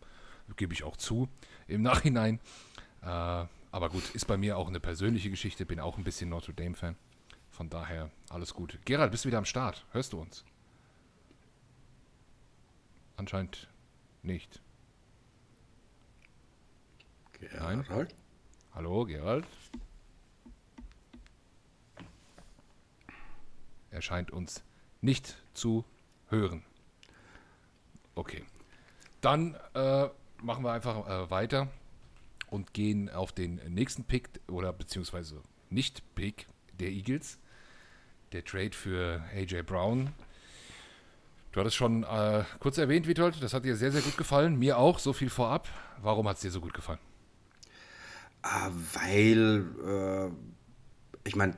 gebe 0.56 0.72
ich 0.72 0.84
auch 0.84 0.96
zu 0.96 1.28
im 1.66 1.82
Nachhinein. 1.90 2.40
Äh, 3.02 3.06
aber 3.06 3.90
gut, 3.90 4.14
ist 4.14 4.26
bei 4.26 4.36
mir 4.36 4.56
auch 4.56 4.68
eine 4.68 4.80
persönliche 4.80 5.30
Geschichte. 5.30 5.66
Bin 5.66 5.80
auch 5.80 5.98
ein 5.98 6.04
bisschen 6.04 6.28
Notre 6.28 6.54
Dame-Fan. 6.54 6.96
Von 7.50 7.70
daher 7.70 8.10
alles 8.30 8.54
gut. 8.54 8.78
Gerald, 8.84 9.10
bist 9.10 9.24
du 9.24 9.28
wieder 9.28 9.38
am 9.38 9.44
Start? 9.44 9.84
Hörst 9.92 10.12
du 10.12 10.20
uns? 10.20 10.44
Anscheinend 13.16 13.68
nicht. 14.22 14.60
Gerald? 17.32 17.88
Nein? 17.88 18.08
Hallo, 18.74 19.04
Gerald? 19.04 19.46
Er 23.90 24.02
scheint 24.02 24.32
uns 24.32 24.64
nicht 25.00 25.36
zu 25.52 25.84
hören. 26.28 26.64
Okay. 28.14 28.44
Dann 29.20 29.56
äh, 29.74 30.08
machen 30.42 30.64
wir 30.64 30.72
einfach 30.72 31.08
äh, 31.08 31.30
weiter 31.30 31.68
und 32.50 32.74
gehen 32.74 33.10
auf 33.10 33.32
den 33.32 33.56
nächsten 33.68 34.04
Pick 34.04 34.28
oder 34.48 34.72
beziehungsweise 34.72 35.40
Nicht-Pick 35.70 36.46
der 36.78 36.90
Eagles 36.90 37.38
der 38.32 38.44
Trade 38.44 38.72
für 38.72 39.22
AJ 39.34 39.62
Brown. 39.62 40.12
Du 41.52 41.60
hattest 41.60 41.76
schon 41.76 42.02
äh, 42.02 42.44
kurz 42.58 42.78
erwähnt, 42.78 43.06
Witold, 43.06 43.40
das 43.42 43.54
hat 43.54 43.64
dir 43.64 43.76
sehr, 43.76 43.92
sehr 43.92 44.02
gut 44.02 44.16
gefallen. 44.16 44.58
Mir 44.58 44.76
auch, 44.76 44.98
so 44.98 45.12
viel 45.12 45.30
vorab. 45.30 45.68
Warum 46.02 46.28
hat 46.28 46.36
es 46.36 46.42
dir 46.42 46.50
so 46.50 46.60
gut 46.60 46.74
gefallen? 46.74 46.98
Ah, 48.42 48.70
weil, 48.92 49.64
äh, 49.86 51.28
ich 51.28 51.36
meine, 51.36 51.56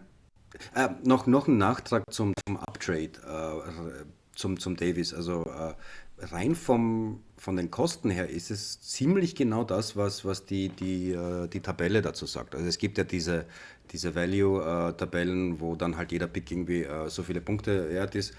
äh, 0.75 0.91
noch, 1.03 1.27
noch 1.27 1.49
ein 1.49 1.57
Nachtrag 1.57 2.05
zum, 2.11 2.35
zum 2.47 2.59
Uptrade, 2.59 3.13
äh, 3.25 4.05
zum, 4.37 4.61
zum 4.61 4.77
Davis. 4.77 5.13
Also 5.13 5.45
äh, 5.45 5.75
rein 6.19 6.55
vom, 6.55 7.21
von 7.37 7.57
den 7.57 7.71
Kosten 7.71 8.11
her 8.11 8.29
ist 8.29 8.51
es 8.51 8.81
ziemlich 8.81 9.35
genau 9.35 9.65
das, 9.65 9.97
was, 9.97 10.25
was 10.25 10.47
die, 10.47 10.69
die, 10.69 11.13
äh, 11.13 11.49
die 11.49 11.61
Tabelle 11.61 12.03
dazu 12.03 12.27
sagt. 12.27 12.55
Also 12.55 12.67
es 12.67 12.79
gibt 12.79 12.99
ja 12.99 13.05
diese, 13.05 13.47
diese 13.93 14.15
Value-Tabellen, 14.15 15.61
wo 15.61 15.75
dann 15.77 15.97
halt 15.97 16.13
jeder 16.13 16.27
Pick 16.27 16.51
irgendwie 16.51 16.85
äh, 16.85 17.09
so 17.09 17.23
viele 17.23 17.41
Punkte 17.41 17.91
wert 17.91 18.15
ist. 18.15 18.35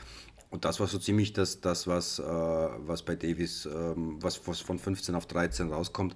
Und 0.50 0.64
das 0.64 0.80
war 0.80 0.88
so 0.88 0.98
ziemlich 0.98 1.34
das, 1.34 1.60
das 1.60 1.88
was, 1.88 2.20
äh, 2.20 2.24
was 2.24 3.04
bei 3.04 3.16
Davis, 3.16 3.66
ähm, 3.66 4.18
was, 4.22 4.48
was 4.48 4.62
von 4.62 4.80
15 4.80 5.14
auf 5.16 5.26
13 5.26 5.70
rauskommt. 5.70 6.16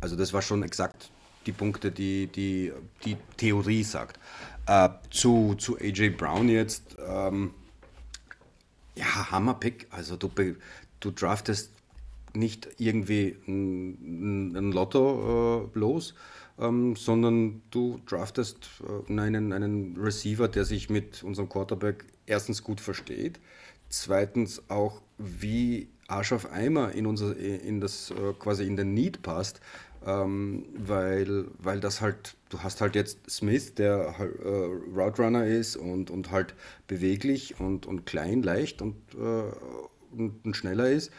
Also 0.00 0.16
das 0.16 0.32
war 0.32 0.42
schon 0.42 0.62
exakt 0.62 1.10
die 1.46 1.52
Punkte, 1.52 1.90
die 1.90 2.28
die, 2.28 2.72
die 3.04 3.16
Theorie 3.36 3.82
sagt. 3.82 4.18
Äh, 4.66 4.88
zu, 5.10 5.54
zu 5.56 5.76
AJ 5.78 6.10
Brown 6.10 6.48
jetzt, 6.48 6.96
ähm, 7.06 7.50
ja, 8.96 9.30
Hammerpick. 9.30 9.86
Also 9.90 10.16
du, 10.16 10.30
du 11.00 11.10
draftest 11.10 11.70
nicht 12.34 12.68
irgendwie 12.78 13.36
ein, 13.46 14.56
ein 14.56 14.72
Lotto 14.72 15.70
äh, 15.74 15.78
los, 15.78 16.14
ähm, 16.58 16.96
sondern 16.96 17.62
du 17.70 18.00
draftest 18.06 18.68
äh, 19.08 19.12
einen, 19.12 19.52
einen 19.52 19.96
Receiver, 19.96 20.48
der 20.48 20.64
sich 20.64 20.90
mit 20.90 21.22
unserem 21.22 21.48
Quarterback 21.48 22.04
erstens 22.26 22.62
gut 22.62 22.80
versteht, 22.80 23.40
zweitens 23.88 24.62
auch 24.68 25.00
wie 25.18 25.88
Arsch 26.08 26.32
auf 26.32 26.50
Eimer 26.52 26.92
in, 26.92 27.06
unser, 27.06 27.36
in 27.36 27.80
das 27.80 28.10
äh, 28.10 28.32
quasi 28.38 28.66
in 28.66 28.76
den 28.76 28.94
Need 28.94 29.22
passt, 29.22 29.60
ähm, 30.06 30.66
weil, 30.76 31.46
weil 31.58 31.80
das 31.80 32.00
halt, 32.00 32.36
du 32.50 32.60
hast 32.62 32.80
halt 32.80 32.94
jetzt 32.94 33.18
Smith, 33.30 33.74
der 33.74 34.14
äh, 34.18 34.48
Route 34.94 35.22
Runner 35.22 35.46
ist 35.46 35.76
und, 35.76 36.10
und 36.10 36.30
halt 36.30 36.54
beweglich 36.86 37.58
und, 37.58 37.86
und 37.86 38.04
klein, 38.06 38.42
leicht 38.42 38.82
und, 38.82 38.96
äh, 39.14 40.16
und, 40.16 40.44
und 40.44 40.56
schneller 40.56 40.90
ist. 40.90 41.10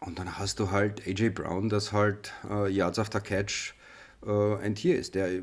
Und 0.00 0.18
dann 0.18 0.38
hast 0.38 0.60
du 0.60 0.70
halt 0.70 1.06
AJ 1.06 1.30
Brown, 1.30 1.68
das 1.68 1.92
halt 1.92 2.34
äh, 2.50 2.70
Yards 2.70 2.98
after 2.98 3.20
Catch 3.20 3.74
äh, 4.26 4.56
ein 4.56 4.74
Tier 4.74 4.98
ist. 4.98 5.14
Der, 5.14 5.42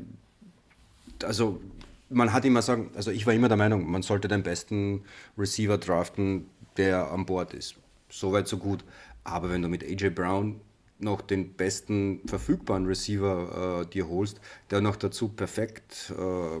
also 1.24 1.60
man 2.08 2.32
hat 2.32 2.44
immer 2.44 2.62
sagen, 2.62 2.90
also 2.94 3.10
ich 3.10 3.26
war 3.26 3.34
immer 3.34 3.48
der 3.48 3.56
Meinung, 3.56 3.90
man 3.90 4.02
sollte 4.02 4.28
den 4.28 4.44
besten 4.44 5.02
Receiver 5.36 5.78
draften, 5.78 6.46
der 6.76 7.10
an 7.10 7.26
Bord 7.26 7.54
ist. 7.54 7.74
Soweit, 8.08 8.46
so 8.46 8.58
gut. 8.58 8.84
Aber 9.24 9.50
wenn 9.50 9.62
du 9.62 9.68
mit 9.68 9.82
AJ 9.82 10.10
Brown 10.10 10.60
noch 11.04 11.20
den 11.20 11.54
besten 11.54 12.26
verfügbaren 12.26 12.86
Receiver 12.86 13.82
äh, 13.82 13.86
dir 13.86 14.08
holst, 14.08 14.40
der 14.70 14.80
noch 14.80 14.96
dazu 14.96 15.28
perfekt, 15.28 16.12
äh, 16.18 16.60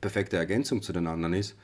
perfekte 0.00 0.36
Ergänzung 0.36 0.80
zu 0.80 0.92
den 0.92 1.06
anderen 1.06 1.34
ist, 1.34 1.56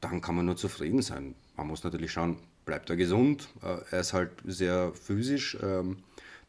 dann 0.00 0.20
kann 0.20 0.36
man 0.36 0.46
nur 0.46 0.56
zufrieden 0.56 1.02
sein. 1.02 1.34
Man 1.56 1.66
muss 1.66 1.84
natürlich 1.84 2.12
schauen, 2.12 2.38
bleibt 2.64 2.88
er 2.88 2.96
gesund, 2.96 3.48
äh, 3.62 3.76
er 3.90 4.00
ist 4.00 4.12
halt 4.14 4.30
sehr 4.44 4.92
physisch, 4.94 5.58
ähm, 5.62 5.98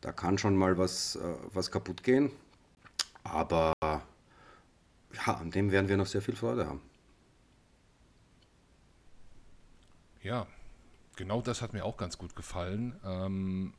da 0.01 0.11
kann 0.11 0.37
schon 0.37 0.55
mal 0.55 0.77
was, 0.77 1.17
äh, 1.17 1.19
was 1.53 1.71
kaputt 1.71 2.03
gehen, 2.03 2.31
aber 3.23 3.73
ja, 3.81 5.33
an 5.33 5.51
dem 5.51 5.71
werden 5.71 5.89
wir 5.89 5.97
noch 5.97 6.05
sehr 6.05 6.21
viel 6.21 6.35
Freude 6.35 6.67
haben. 6.67 6.81
Ja, 10.21 10.47
genau 11.15 11.41
das 11.41 11.61
hat 11.61 11.73
mir 11.73 11.85
auch 11.85 11.97
ganz 11.97 12.17
gut 12.17 12.35
gefallen. 12.35 12.95
Ähm, 13.05 13.73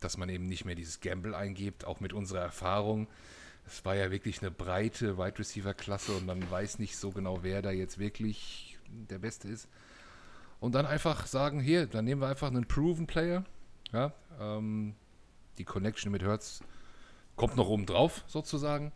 dass 0.00 0.16
man 0.16 0.28
eben 0.28 0.46
nicht 0.46 0.64
mehr 0.64 0.74
dieses 0.74 1.00
Gamble 1.00 1.34
eingibt, 1.34 1.84
auch 1.84 2.00
mit 2.00 2.12
unserer 2.12 2.40
Erfahrung. 2.40 3.08
Es 3.66 3.84
war 3.84 3.96
ja 3.96 4.10
wirklich 4.10 4.40
eine 4.40 4.50
breite 4.50 5.18
Wide 5.18 5.38
Receiver 5.38 5.74
Klasse 5.74 6.12
und 6.12 6.26
man 6.26 6.48
weiß 6.50 6.78
nicht 6.78 6.96
so 6.96 7.10
genau, 7.10 7.42
wer 7.42 7.62
da 7.62 7.70
jetzt 7.70 7.98
wirklich 7.98 8.78
der 8.88 9.18
Beste 9.18 9.48
ist. 9.48 9.68
Und 10.60 10.74
dann 10.74 10.86
einfach 10.86 11.26
sagen, 11.26 11.60
hier, 11.60 11.86
dann 11.86 12.04
nehmen 12.04 12.20
wir 12.20 12.28
einfach 12.28 12.48
einen 12.48 12.66
Proven 12.66 13.06
Player. 13.06 13.44
Ja, 13.92 14.12
ähm, 14.40 14.94
die 15.58 15.64
Connection 15.64 16.12
mit 16.12 16.22
Hertz 16.22 16.60
kommt 17.36 17.56
noch 17.56 17.68
oben 17.68 17.86
drauf, 17.86 18.24
sozusagen. 18.26 18.92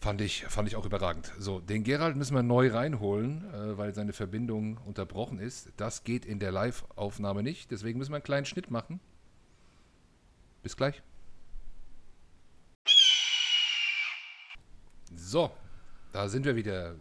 Fand 0.00 0.20
ich, 0.20 0.44
fand 0.46 0.66
ich 0.66 0.74
auch 0.74 0.84
überragend. 0.84 1.32
So, 1.38 1.60
den 1.60 1.84
Gerald 1.84 2.16
müssen 2.16 2.34
wir 2.34 2.42
neu 2.42 2.72
reinholen, 2.72 3.44
äh, 3.54 3.78
weil 3.78 3.94
seine 3.94 4.12
Verbindung 4.12 4.78
unterbrochen 4.78 5.38
ist. 5.38 5.72
Das 5.76 6.02
geht 6.02 6.24
in 6.24 6.40
der 6.40 6.50
Live-Aufnahme 6.50 7.42
nicht. 7.44 7.70
Deswegen 7.70 7.98
müssen 7.98 8.10
wir 8.10 8.16
einen 8.16 8.24
kleinen 8.24 8.46
Schnitt 8.46 8.70
machen. 8.70 9.00
Bis 10.62 10.76
gleich. 10.76 11.02
So, 15.14 15.50
da 16.12 16.28
sind 16.28 16.44
wir 16.44 16.56
wieder. 16.56 16.94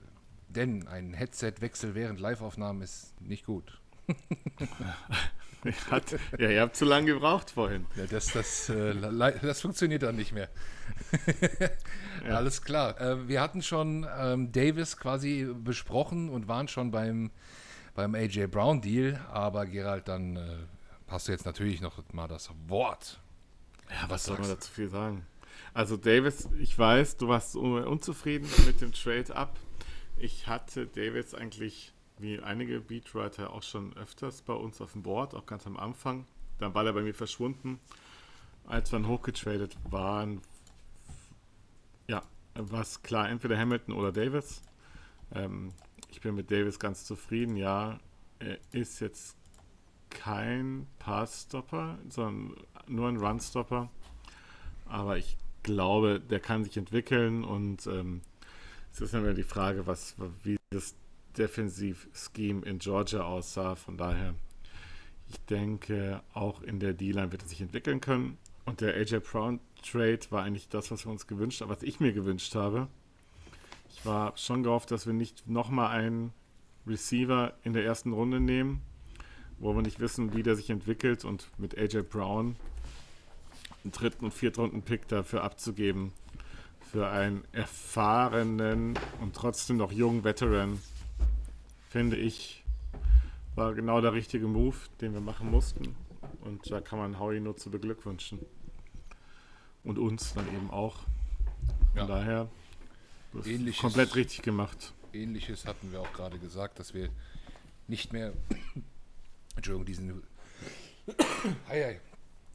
Denn 0.50 0.88
ein 0.88 1.14
Headset-Wechsel 1.14 1.96
während 1.96 2.20
Live-Aufnahmen 2.20 2.82
ist 2.82 3.20
nicht 3.22 3.46
gut. 3.46 3.80
Hat, 5.92 6.18
ja, 6.40 6.50
ihr 6.50 6.62
habt 6.62 6.76
zu 6.76 6.86
lange 6.86 7.14
gebraucht 7.14 7.52
vorhin. 7.52 7.86
Ja, 7.96 8.08
das, 8.08 8.34
das, 8.34 8.68
äh, 8.70 8.96
das 9.42 9.62
funktioniert 9.62 10.02
dann 10.02 10.16
nicht 10.16 10.34
mehr. 10.34 10.50
ja. 12.26 12.36
Alles 12.36 12.64
klar. 12.64 13.00
Äh, 13.00 13.28
wir 13.28 13.42
hatten 13.42 13.62
schon 13.62 14.08
ähm, 14.18 14.52
Davis 14.52 14.98
quasi 14.98 15.48
besprochen 15.54 16.30
und 16.30 16.48
waren 16.48 16.68
schon 16.68 16.90
beim, 16.90 17.30
beim 17.94 18.16
AJ 18.16 18.48
Brown 18.48 18.82
Deal, 18.82 19.20
aber 19.32 19.68
Gerald, 19.68 20.08
dann 20.08 20.36
äh, 20.36 20.58
hast 21.08 21.28
du 21.28 21.32
jetzt 21.32 21.46
natürlich 21.46 21.80
noch 21.80 22.02
mal 22.12 22.28
das 22.28 22.50
Wort. 22.68 23.22
Ja, 23.92 24.10
was, 24.10 24.24
soll 24.24 24.38
man 24.38 24.48
dazu 24.48 24.72
viel 24.72 24.90
sagen? 24.90 25.26
Also 25.74 25.98
Davis, 25.98 26.50
ich 26.60 26.78
weiß, 26.78 27.18
du 27.18 27.28
warst 27.28 27.56
unzufrieden 27.56 28.50
mit 28.66 28.82
dem 28.82 28.92
Trade-Up. 28.94 29.58
Ich 30.18 30.48
hatte 30.48 30.88
Davis 30.88 31.34
eigentlich, 31.34 31.94
wie 32.18 32.40
einige 32.40 32.80
Beatwriter, 32.80 33.52
auch 33.54 33.64
schon 33.64 33.96
öfters 33.98 34.42
bei 34.42 34.54
uns 34.54 34.82
auf 34.82 34.94
dem 34.94 35.04
Board, 35.04 35.34
auch 35.34 35.46
ganz 35.46 35.66
am 35.68 35.78
Anfang. 35.78 36.26
Dann 36.60 36.74
war 36.74 36.86
er 36.86 36.94
bei 36.94 37.02
mir 37.02 37.14
verschwunden. 37.14 37.80
Als 38.66 38.92
wir 38.92 39.00
dann 39.00 39.08
hochgetradet 39.08 39.76
waren, 39.90 40.42
ja, 42.08 42.24
war 42.56 42.82
es 42.82 43.02
klar, 43.02 43.30
entweder 43.30 43.58
Hamilton 43.58 43.96
oder 43.96 44.12
Davis. 44.12 44.62
Ähm, 45.34 45.74
ich 46.10 46.22
bin 46.22 46.36
mit 46.36 46.52
Davis 46.52 46.80
ganz 46.80 47.06
zufrieden. 47.06 47.56
Ja, 47.56 48.00
er 48.40 48.60
ist 48.72 49.00
jetzt 49.00 49.38
kein 50.10 50.88
Pass-Stopper, 51.00 51.98
sondern 52.10 52.56
nur 52.92 53.08
ein 53.08 53.18
Run-Stopper. 53.18 53.90
Aber 54.86 55.18
ich 55.18 55.38
glaube, 55.64 56.20
der 56.20 56.40
kann 56.40 56.64
sich 56.64 56.78
entwickeln 56.78 57.44
und 57.44 57.88
ähm, 57.88 58.22
es 58.92 59.02
ist 59.02 59.14
immer 59.14 59.34
die 59.34 59.44
Frage, 59.44 59.88
was, 59.88 60.16
wie 60.44 60.58
das 60.70 60.96
Defensiv-Scheme 61.38 62.66
in 62.66 62.80
Georgia 62.80 63.24
aussah. 63.24 63.76
Von 63.76 63.98
daher, 63.98 64.36
ich 65.30 65.40
denke, 65.46 66.22
auch 66.34 66.62
in 66.62 66.80
der 66.80 66.94
D-Line 66.94 67.32
wird 67.32 67.44
er 67.44 67.48
sich 67.48 67.62
entwickeln 67.62 68.02
können. 68.02 68.38
Und 68.66 68.82
der 68.82 68.96
AJ 68.96 69.20
Brown 69.20 69.60
Trade 69.82 70.20
war 70.30 70.44
eigentlich 70.44 70.70
das, 70.70 70.92
was 70.92 71.06
wir 71.06 71.12
uns 71.12 71.26
gewünscht 71.26 71.62
haben, 71.62 71.70
was 71.70 71.84
ich 71.84 72.00
mir 72.00 72.14
gewünscht 72.14 72.54
habe. 72.56 72.88
Ich 73.90 74.06
war 74.06 74.38
schon 74.38 74.64
gehofft, 74.64 74.92
dass 74.92 75.06
wir 75.06 75.14
nicht 75.14 75.48
nochmal 75.48 75.98
einen 75.98 76.34
Receiver 76.86 77.54
in 77.64 77.74
der 77.74 77.86
ersten 77.86 78.14
Runde 78.14 78.40
nehmen, 78.40 78.82
wo 79.62 79.76
wir 79.76 79.82
nicht 79.82 80.00
wissen, 80.00 80.36
wie 80.36 80.44
der 80.44 80.56
sich 80.56 80.70
entwickelt 80.70 81.24
und 81.24 81.48
mit 81.58 81.78
AJ 81.78 82.02
Brown 82.02 82.56
einen 83.84 83.92
dritten 83.92 84.26
und 84.26 84.34
vierten 84.34 84.62
Runden 84.62 84.82
Pick 84.82 85.08
dafür 85.08 85.44
abzugeben 85.44 86.12
für 86.92 87.10
einen 87.10 87.46
erfahrenen 87.54 89.00
und 89.22 89.36
trotzdem 89.36 89.78
noch 89.78 89.92
jungen 89.92 90.24
Veteran, 90.24 90.78
finde 91.90 92.18
ich, 92.18 92.64
war 93.56 93.74
genau 93.74 94.02
der 94.02 94.14
richtige 94.14 94.48
Move, 94.48 94.76
den 95.00 95.14
wir 95.14 95.22
machen 95.22 95.50
mussten. 95.50 95.96
Und 96.42 96.70
da 96.70 96.82
kann 96.82 97.00
man 97.00 97.20
Howie 97.20 97.40
nur 97.40 97.56
zu 97.56 97.70
beglückwünschen. 97.70 98.40
Und 99.84 100.00
uns 100.00 100.34
dann 100.34 100.48
eben 100.54 100.70
auch. 100.70 100.98
Von 101.94 101.98
ja. 101.98 102.06
daher, 102.06 102.50
Ähnliches, 103.46 103.82
komplett 103.82 104.16
richtig 104.16 104.42
gemacht. 104.42 104.94
Ähnliches 105.14 105.66
hatten 105.66 105.92
wir 105.92 106.02
auch 106.02 106.14
gerade 106.14 106.38
gesagt, 106.40 106.80
dass 106.80 106.94
wir 106.94 107.10
nicht 107.88 108.14
mehr, 108.14 108.34
Entschuldigung, 109.56 109.86
diesen, 109.86 110.24
hei, 111.68 111.84
hei, 111.84 112.02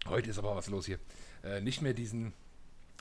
heute 0.06 0.30
ist 0.30 0.38
aber 0.38 0.56
was 0.56 0.68
los 0.68 0.86
hier, 0.86 0.98
äh, 1.42 1.60
nicht 1.60 1.82
mehr 1.82 1.94
diesen 1.94 2.32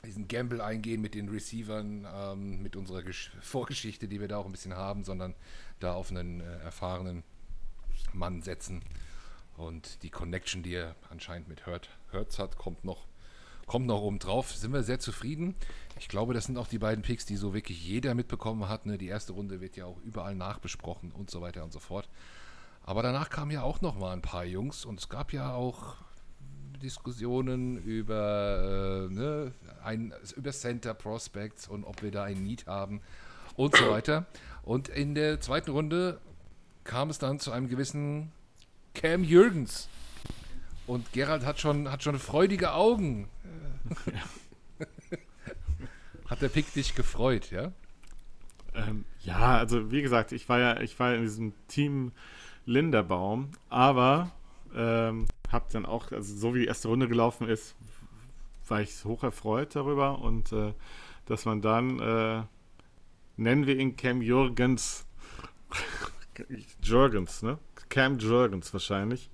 diesen 0.04 0.28
Gamble 0.28 0.62
eingehen 0.62 1.00
mit 1.00 1.14
den 1.14 1.28
Receivern, 1.28 2.06
ähm, 2.12 2.62
mit 2.62 2.76
unserer 2.76 3.02
Gesch 3.02 3.32
Vorgeschichte, 3.40 4.08
die 4.08 4.20
wir 4.20 4.28
da 4.28 4.38
auch 4.38 4.46
ein 4.46 4.52
bisschen 4.52 4.74
haben, 4.74 5.04
sondern 5.04 5.34
da 5.80 5.94
auf 5.94 6.10
einen 6.10 6.40
äh, 6.40 6.58
erfahrenen 6.58 7.22
Mann 8.12 8.42
setzen. 8.42 8.82
Und 9.56 10.02
die 10.02 10.10
Connection, 10.10 10.62
die 10.62 10.74
er 10.74 10.96
anscheinend 11.08 11.48
mit 11.48 11.66
Hurt, 11.66 11.88
Hurts 12.12 12.38
hat, 12.38 12.56
kommt 12.58 12.84
noch, 12.84 13.06
kommt 13.66 13.86
noch 13.86 14.00
oben 14.00 14.18
drauf. 14.18 14.54
Sind 14.54 14.72
wir 14.72 14.82
sehr 14.82 14.98
zufrieden. 14.98 15.54
Ich 15.98 16.08
glaube, 16.08 16.34
das 16.34 16.44
sind 16.44 16.58
auch 16.58 16.68
die 16.68 16.78
beiden 16.78 17.02
Picks, 17.02 17.24
die 17.24 17.36
so 17.36 17.54
wirklich 17.54 17.84
jeder 17.84 18.14
mitbekommen 18.14 18.68
hat. 18.68 18.84
Ne? 18.84 18.98
Die 18.98 19.08
erste 19.08 19.32
Runde 19.32 19.60
wird 19.60 19.76
ja 19.76 19.86
auch 19.86 19.98
überall 20.02 20.34
nachbesprochen 20.34 21.10
und 21.10 21.30
so 21.30 21.40
weiter 21.40 21.64
und 21.64 21.72
so 21.72 21.80
fort. 21.80 22.08
Aber 22.86 23.02
danach 23.02 23.30
kamen 23.30 23.50
ja 23.50 23.62
auch 23.62 23.80
noch 23.80 23.98
mal 23.98 24.12
ein 24.12 24.22
paar 24.22 24.44
Jungs 24.44 24.84
und 24.84 25.00
es 25.00 25.08
gab 25.08 25.32
ja 25.32 25.52
auch 25.52 25.96
Diskussionen 26.80 27.78
über, 27.82 29.08
äh, 29.10 29.12
ne, 29.12 29.52
ein, 29.82 30.14
über 30.36 30.52
Center 30.52 30.94
Prospects 30.94 31.66
und 31.66 31.82
ob 31.82 32.02
wir 32.02 32.12
da 32.12 32.22
ein 32.22 32.44
Need 32.44 32.66
haben 32.66 33.00
und 33.56 33.76
so 33.76 33.90
weiter. 33.90 34.26
Und 34.62 34.88
in 34.88 35.16
der 35.16 35.40
zweiten 35.40 35.72
Runde 35.72 36.20
kam 36.84 37.10
es 37.10 37.18
dann 37.18 37.40
zu 37.40 37.50
einem 37.50 37.68
gewissen 37.68 38.30
Cam 38.94 39.24
Jürgens. 39.24 39.88
Und 40.86 41.12
Gerald 41.12 41.44
hat 41.44 41.58
schon, 41.58 41.90
hat 41.90 42.04
schon 42.04 42.20
freudige 42.20 42.72
Augen. 42.72 43.28
hat 46.28 46.40
der 46.40 46.48
Pick 46.48 46.72
dich 46.72 46.94
gefreut, 46.94 47.50
ja? 47.50 47.72
Ähm, 48.74 49.04
ja, 49.22 49.58
also 49.58 49.90
wie 49.90 50.02
gesagt, 50.02 50.30
ich 50.30 50.48
war 50.48 50.60
ja, 50.60 50.80
ich 50.80 50.98
war 51.00 51.14
in 51.14 51.22
diesem 51.22 51.52
Team 51.66 52.12
Linderbaum, 52.66 53.52
aber 53.70 54.32
ähm, 54.74 55.26
habe 55.50 55.66
dann 55.72 55.86
auch, 55.86 56.12
also 56.12 56.36
so 56.36 56.54
wie 56.54 56.60
die 56.60 56.66
erste 56.66 56.88
Runde 56.88 57.08
gelaufen 57.08 57.48
ist, 57.48 57.74
war 58.68 58.80
ich 58.80 59.04
hoch 59.04 59.22
erfreut 59.22 59.74
darüber 59.74 60.18
und 60.18 60.52
äh, 60.52 60.74
dass 61.26 61.44
man 61.44 61.62
dann, 61.62 62.00
äh, 62.00 62.42
nennen 63.36 63.66
wir 63.66 63.76
ihn 63.78 63.96
Cam 63.96 64.20
Jürgens, 64.20 65.06
Jürgens, 66.82 67.42
ne? 67.42 67.58
Cam 67.88 68.18
Jürgens 68.18 68.72
wahrscheinlich, 68.72 69.30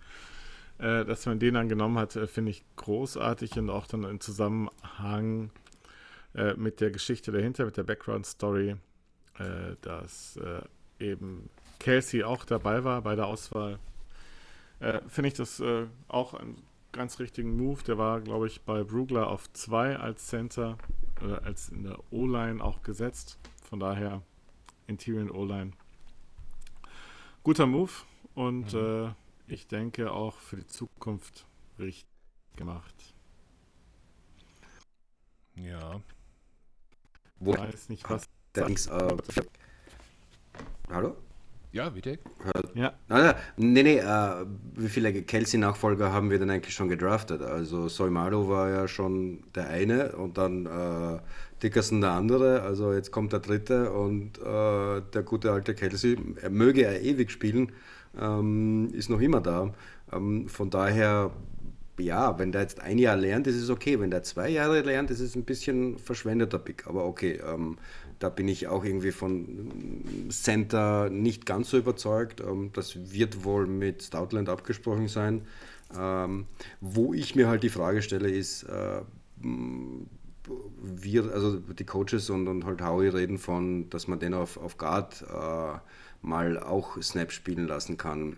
äh, 0.79 1.05
dass 1.05 1.27
man 1.27 1.39
den 1.39 1.55
dann 1.55 1.69
genommen 1.69 1.99
hat, 1.99 2.17
äh, 2.17 2.27
finde 2.27 2.51
ich 2.51 2.65
großartig 2.77 3.59
und 3.59 3.71
auch 3.71 3.87
dann 3.87 4.05
im 4.05 4.21
Zusammenhang 4.21 5.51
äh, 6.35 6.55
mit 6.55 6.81
der 6.81 6.91
Geschichte 6.91 7.33
dahinter, 7.33 7.65
mit 7.65 7.77
der 7.79 7.85
Background-Story, 7.85 8.77
äh, 9.39 9.77
dass 9.81 10.39
eben 10.99 11.49
Kelsey 11.83 12.23
auch 12.23 12.45
dabei 12.45 12.85
war 12.85 13.03
bei 13.03 13.17
der 13.17 13.27
Auswahl 13.27 13.79
äh, 14.83 15.01
finde 15.07 15.29
ich 15.29 15.35
das 15.35 15.61
äh, 15.61 15.87
auch 16.09 16.35
einen 16.35 16.61
ganz 16.91 17.21
richtigen 17.21 17.57
Move. 17.57 17.83
Der 17.85 17.99
war, 17.99 18.21
glaube 18.21 18.49
ich, 18.49 18.63
bei 18.63 18.83
Brugler 18.83 19.29
auf 19.29 19.51
2 19.53 19.97
als 19.97 20.27
Center 20.27 20.77
oder 21.23 21.45
als 21.45 21.69
in 21.69 21.85
der 21.85 21.99
O-Line 22.11 22.63
auch 22.63 22.83
gesetzt. 22.83 23.39
Von 23.63 23.79
daher 23.79 24.23
Interior 24.89 25.33
O-Line. 25.35 25.71
Guter 27.45 27.67
Move 27.67 27.93
und 28.35 28.75
mhm. 28.75 29.15
äh, 29.49 29.53
ich 29.53 29.69
denke 29.69 30.11
auch 30.11 30.37
für 30.37 30.57
die 30.57 30.67
Zukunft 30.67 31.47
richtig 31.79 32.07
gemacht. 32.57 33.15
Ja. 35.55 36.01
Wo 37.39 37.53
ich 37.53 37.59
weiß 37.59 37.89
nicht, 37.89 38.09
was. 38.11 38.25
Allerdings, 38.55 38.87
äh, 38.89 39.17
Hallo? 40.91 41.17
Ja, 41.73 41.89
bitte. 41.89 42.19
Ja. 42.75 42.93
Ah, 43.09 43.35
nee, 43.57 43.83
nee, 43.83 43.97
äh, 43.99 44.45
wie 44.77 44.89
viele 44.89 45.11
Kelsey-Nachfolger 45.23 46.13
haben 46.13 46.31
wir 46.31 46.39
denn 46.39 46.51
eigentlich 46.51 46.75
schon 46.75 46.89
gedraftet? 46.91 47.41
Also 47.41 47.89
Soimalo 47.89 48.49
war 48.49 48.69
ja 48.69 48.89
schon 48.89 49.43
der 49.55 49.69
eine 49.69 50.13
und 50.17 50.37
dann 50.37 50.67
äh, 50.67 51.19
Dickerson 51.63 52.03
der 52.03 52.11
andere, 52.11 52.61
also 52.63 52.93
jetzt 52.93 53.11
kommt 53.11 53.33
der 53.33 53.41
dritte 53.41 53.91
und 53.93 54.39
äh, 54.39 55.01
der 55.15 55.23
gute 55.25 55.53
alte 55.53 55.75
Kelsey, 55.75 56.19
er 56.43 56.51
möge 56.51 56.85
er 56.85 57.01
ewig 57.01 57.31
spielen, 57.31 57.73
ähm, 58.21 58.91
ist 58.93 59.09
noch 59.09 59.21
immer 59.21 59.41
da. 59.41 59.73
Ähm, 60.13 60.49
von 60.49 60.69
daher, 60.69 61.31
ja, 61.99 62.39
wenn 62.39 62.53
der 62.53 62.63
jetzt 62.63 62.81
ein 62.81 62.99
Jahr 62.99 63.17
lernt, 63.17 63.47
ist 63.47 63.57
es 63.57 63.71
okay. 63.71 63.99
Wenn 63.99 64.11
der 64.11 64.23
zwei 64.25 64.51
Jahre 64.51 64.83
lernt, 64.83 65.11
ist 65.11 65.21
es 65.21 65.37
ein 65.37 65.45
bisschen 65.45 65.99
verschwendeter 65.99 66.59
Pick, 66.59 66.87
aber 66.87 67.07
okay. 67.07 67.41
Ähm, 67.47 67.79
da 68.23 68.29
bin 68.29 68.47
ich 68.47 68.69
auch 68.69 68.85
irgendwie 68.85 69.11
von 69.11 70.29
Center 70.31 71.11
nicht 71.11 71.45
ganz 71.45 71.71
so 71.71 71.79
überzeugt. 71.79 72.41
Ähm, 72.41 72.71
das 72.73 73.13
wird 73.13 73.45
wohl 73.45 73.67
mit 73.67 74.03
Stoutland 74.03 74.49
abgesprochen 74.49 75.09
sein. 75.09 75.43
Ähm, 75.99 76.47
wo 76.81 77.13
ich 77.13 77.35
mir 77.35 77.49
halt 77.49 77.63
die 77.63 77.69
Frage 77.69 78.01
stelle, 78.01 78.31
ist, 78.31 78.63
äh, 78.65 79.01
wir, 80.83 81.33
also 81.33 81.59
die 81.59 81.85
Coaches 81.85 82.31
und, 82.31 82.47
und 82.49 82.65
halt 82.65 82.81
Howie 82.81 83.09
reden 83.09 83.39
von, 83.39 83.91
dass 83.91 84.09
man 84.09 84.19
den 84.19 84.35
auf, 84.35 84.57
auf 84.57 84.77
Guard 84.79 85.23
äh, 85.23 85.79
mal 86.23 86.59
auch 86.59 87.01
Snap 87.03 87.33
spielen 87.33 87.67
lassen 87.67 87.97
kann. 87.97 88.37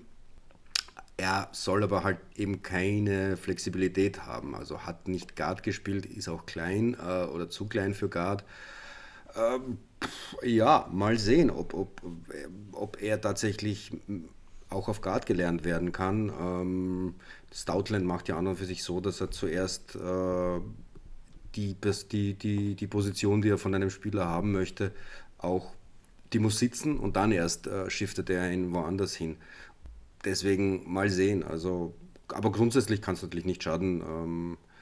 Er 1.17 1.49
soll 1.53 1.85
aber 1.85 2.03
halt 2.03 2.19
eben 2.35 2.63
keine 2.63 3.37
Flexibilität 3.37 4.27
haben. 4.27 4.55
Also 4.55 4.81
hat 4.81 5.07
nicht 5.09 5.37
Guard 5.37 5.63
gespielt, 5.63 6.07
ist 6.07 6.29
auch 6.29 6.47
klein 6.47 6.95
äh, 6.95 7.25
oder 7.27 7.49
zu 7.51 7.67
klein 7.67 7.95
für 7.95 8.09
Guard. 8.09 8.45
Ähm, 9.37 9.79
ja, 10.43 10.89
mal 10.93 11.19
sehen, 11.19 11.51
ob, 11.51 11.75
ob, 11.75 12.03
ob 12.73 13.03
er 13.03 13.21
tatsächlich 13.21 13.93
auch 14.71 14.89
auf 14.89 15.01
Guard 15.01 15.27
gelernt 15.27 15.65
werden 15.65 15.93
kann. 15.93 16.33
Ähm, 16.41 17.15
Stoutland 17.53 18.05
macht 18.05 18.29
ja 18.29 18.37
an 18.37 18.47
und 18.47 18.57
für 18.57 18.65
sich 18.65 18.83
so, 18.83 19.01
dass 19.01 19.21
er 19.21 19.31
zuerst 19.31 19.97
äh, 19.97 20.61
die, 21.55 21.77
die, 22.11 22.35
die, 22.35 22.75
die 22.75 22.87
Position, 22.87 23.43
die 23.43 23.51
er 23.51 23.59
von 23.59 23.75
einem 23.75 23.91
Spieler 23.91 24.27
haben 24.27 24.53
möchte, 24.53 24.93
auch 25.39 25.73
die 26.33 26.41
muss 26.41 26.59
sitzen 26.59 26.99
und 26.99 27.17
dann 27.17 27.31
erst 27.31 27.67
äh, 27.67 27.89
shiftet 27.89 28.29
er 28.29 28.51
ihn 28.51 28.75
woanders 28.75 29.15
hin. 29.15 29.37
Deswegen 30.25 30.91
mal 30.93 31.11
sehen. 31.11 31.45
Also, 31.45 31.95
aber 32.29 32.51
grundsätzlich 32.51 33.01
kann 33.03 33.15
es 33.15 33.23
natürlich 33.23 33.45
nicht 33.45 33.63
schaden. 33.63 34.01
Ähm, 34.01 34.57
äh, 34.57 34.74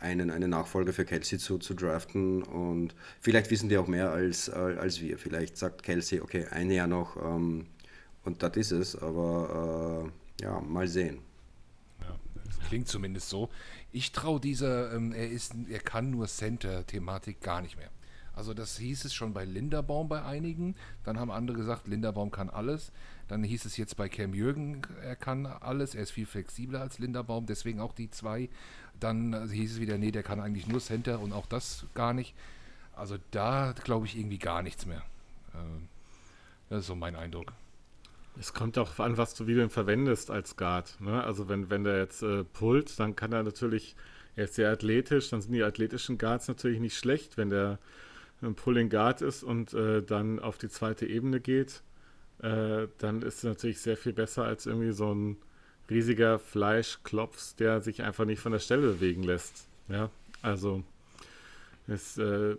einen, 0.00 0.30
einen 0.30 0.50
Nachfolger 0.50 0.92
für 0.92 1.04
Kelsey 1.04 1.38
zu, 1.38 1.58
zu 1.58 1.74
draften. 1.74 2.42
Und 2.42 2.94
vielleicht 3.20 3.50
wissen 3.50 3.68
die 3.68 3.76
auch 3.76 3.86
mehr 3.86 4.10
als, 4.10 4.48
äh, 4.48 4.52
als 4.52 5.00
wir. 5.00 5.18
Vielleicht 5.18 5.56
sagt 5.56 5.82
Kelsey, 5.82 6.20
okay, 6.20 6.46
ein 6.50 6.70
Jahr 6.70 6.86
noch 6.86 7.16
ähm, 7.16 7.66
und 8.24 8.42
das 8.42 8.56
ist 8.56 8.72
es. 8.72 8.96
Aber 8.96 10.10
äh, 10.40 10.44
ja, 10.44 10.60
mal 10.60 10.88
sehen. 10.88 11.18
Ja, 12.00 12.18
klingt 12.68 12.88
zumindest 12.88 13.28
so. 13.28 13.50
Ich 13.92 14.12
traue 14.12 14.40
dieser, 14.40 14.92
ähm, 14.94 15.12
er, 15.12 15.30
ist, 15.30 15.54
er 15.70 15.80
kann 15.80 16.10
nur 16.10 16.26
Center-Thematik 16.26 17.40
gar 17.40 17.60
nicht 17.60 17.76
mehr. 17.76 17.90
Also 18.36 18.52
das 18.52 18.78
hieß 18.78 19.04
es 19.04 19.14
schon 19.14 19.32
bei 19.32 19.44
Linderbaum 19.44 20.08
bei 20.08 20.24
einigen. 20.24 20.74
Dann 21.04 21.20
haben 21.20 21.30
andere 21.30 21.56
gesagt, 21.56 21.86
Linderbaum 21.86 22.30
kann 22.32 22.50
alles. 22.50 22.90
Dann 23.28 23.44
hieß 23.44 23.64
es 23.64 23.76
jetzt 23.76 23.96
bei 23.96 24.08
Cam 24.08 24.34
Jürgen, 24.34 24.82
er 25.02 25.16
kann 25.16 25.46
alles. 25.46 25.94
Er 25.94 26.02
ist 26.02 26.10
viel 26.10 26.26
flexibler 26.26 26.80
als 26.80 26.98
Linderbaum. 26.98 27.46
Deswegen 27.46 27.80
auch 27.80 27.92
die 27.92 28.10
zwei. 28.10 28.50
Dann 29.04 29.32
äh, 29.34 29.48
hieß 29.48 29.72
es 29.72 29.80
wieder, 29.80 29.98
nee, 29.98 30.10
der 30.10 30.22
kann 30.22 30.40
eigentlich 30.40 30.66
nur 30.66 30.80
Center 30.80 31.20
und 31.20 31.32
auch 31.32 31.46
das 31.46 31.86
gar 31.94 32.14
nicht. 32.14 32.34
Also 32.96 33.16
da 33.30 33.74
glaube 33.84 34.06
ich 34.06 34.16
irgendwie 34.16 34.38
gar 34.38 34.62
nichts 34.62 34.86
mehr. 34.86 35.02
Ähm, 35.54 35.88
das 36.70 36.80
ist 36.80 36.86
so 36.86 36.94
mein 36.94 37.14
Eindruck. 37.14 37.52
Es 38.40 38.52
kommt 38.52 38.78
auch 38.78 38.98
an, 38.98 39.16
was 39.16 39.34
du, 39.34 39.46
wie 39.46 39.54
du 39.54 39.62
ihn 39.62 39.70
verwendest 39.70 40.30
als 40.30 40.56
Guard. 40.56 41.00
Ne? 41.00 41.22
Also 41.22 41.48
wenn, 41.48 41.70
wenn 41.70 41.84
der 41.84 41.98
jetzt 41.98 42.22
äh, 42.22 42.44
pullt, 42.44 42.98
dann 42.98 43.14
kann 43.14 43.32
er 43.32 43.42
natürlich, 43.42 43.94
er 44.36 44.44
ist 44.44 44.54
sehr 44.54 44.72
athletisch, 44.72 45.30
dann 45.30 45.40
sind 45.40 45.52
die 45.52 45.62
athletischen 45.62 46.18
Guards 46.18 46.48
natürlich 46.48 46.80
nicht 46.80 46.96
schlecht, 46.96 47.36
wenn 47.36 47.50
der 47.50 47.78
ein 48.42 48.54
Pulling 48.54 48.88
Guard 48.88 49.22
ist 49.22 49.42
und 49.42 49.72
äh, 49.74 50.02
dann 50.02 50.38
auf 50.38 50.58
die 50.58 50.68
zweite 50.68 51.06
Ebene 51.06 51.40
geht, 51.40 51.82
äh, 52.42 52.88
dann 52.98 53.22
ist 53.22 53.38
es 53.38 53.44
natürlich 53.44 53.80
sehr 53.80 53.96
viel 53.96 54.12
besser 54.12 54.44
als 54.44 54.66
irgendwie 54.66 54.92
so 54.92 55.14
ein 55.14 55.36
riesiger 55.90 56.38
Fleischklops, 56.38 57.56
der 57.56 57.80
sich 57.80 58.02
einfach 58.02 58.24
nicht 58.24 58.40
von 58.40 58.52
der 58.52 58.58
Stelle 58.58 58.82
bewegen 58.82 59.22
lässt. 59.22 59.68
Ja, 59.88 60.10
also 60.42 60.82
das 61.86 62.16
äh, 62.18 62.56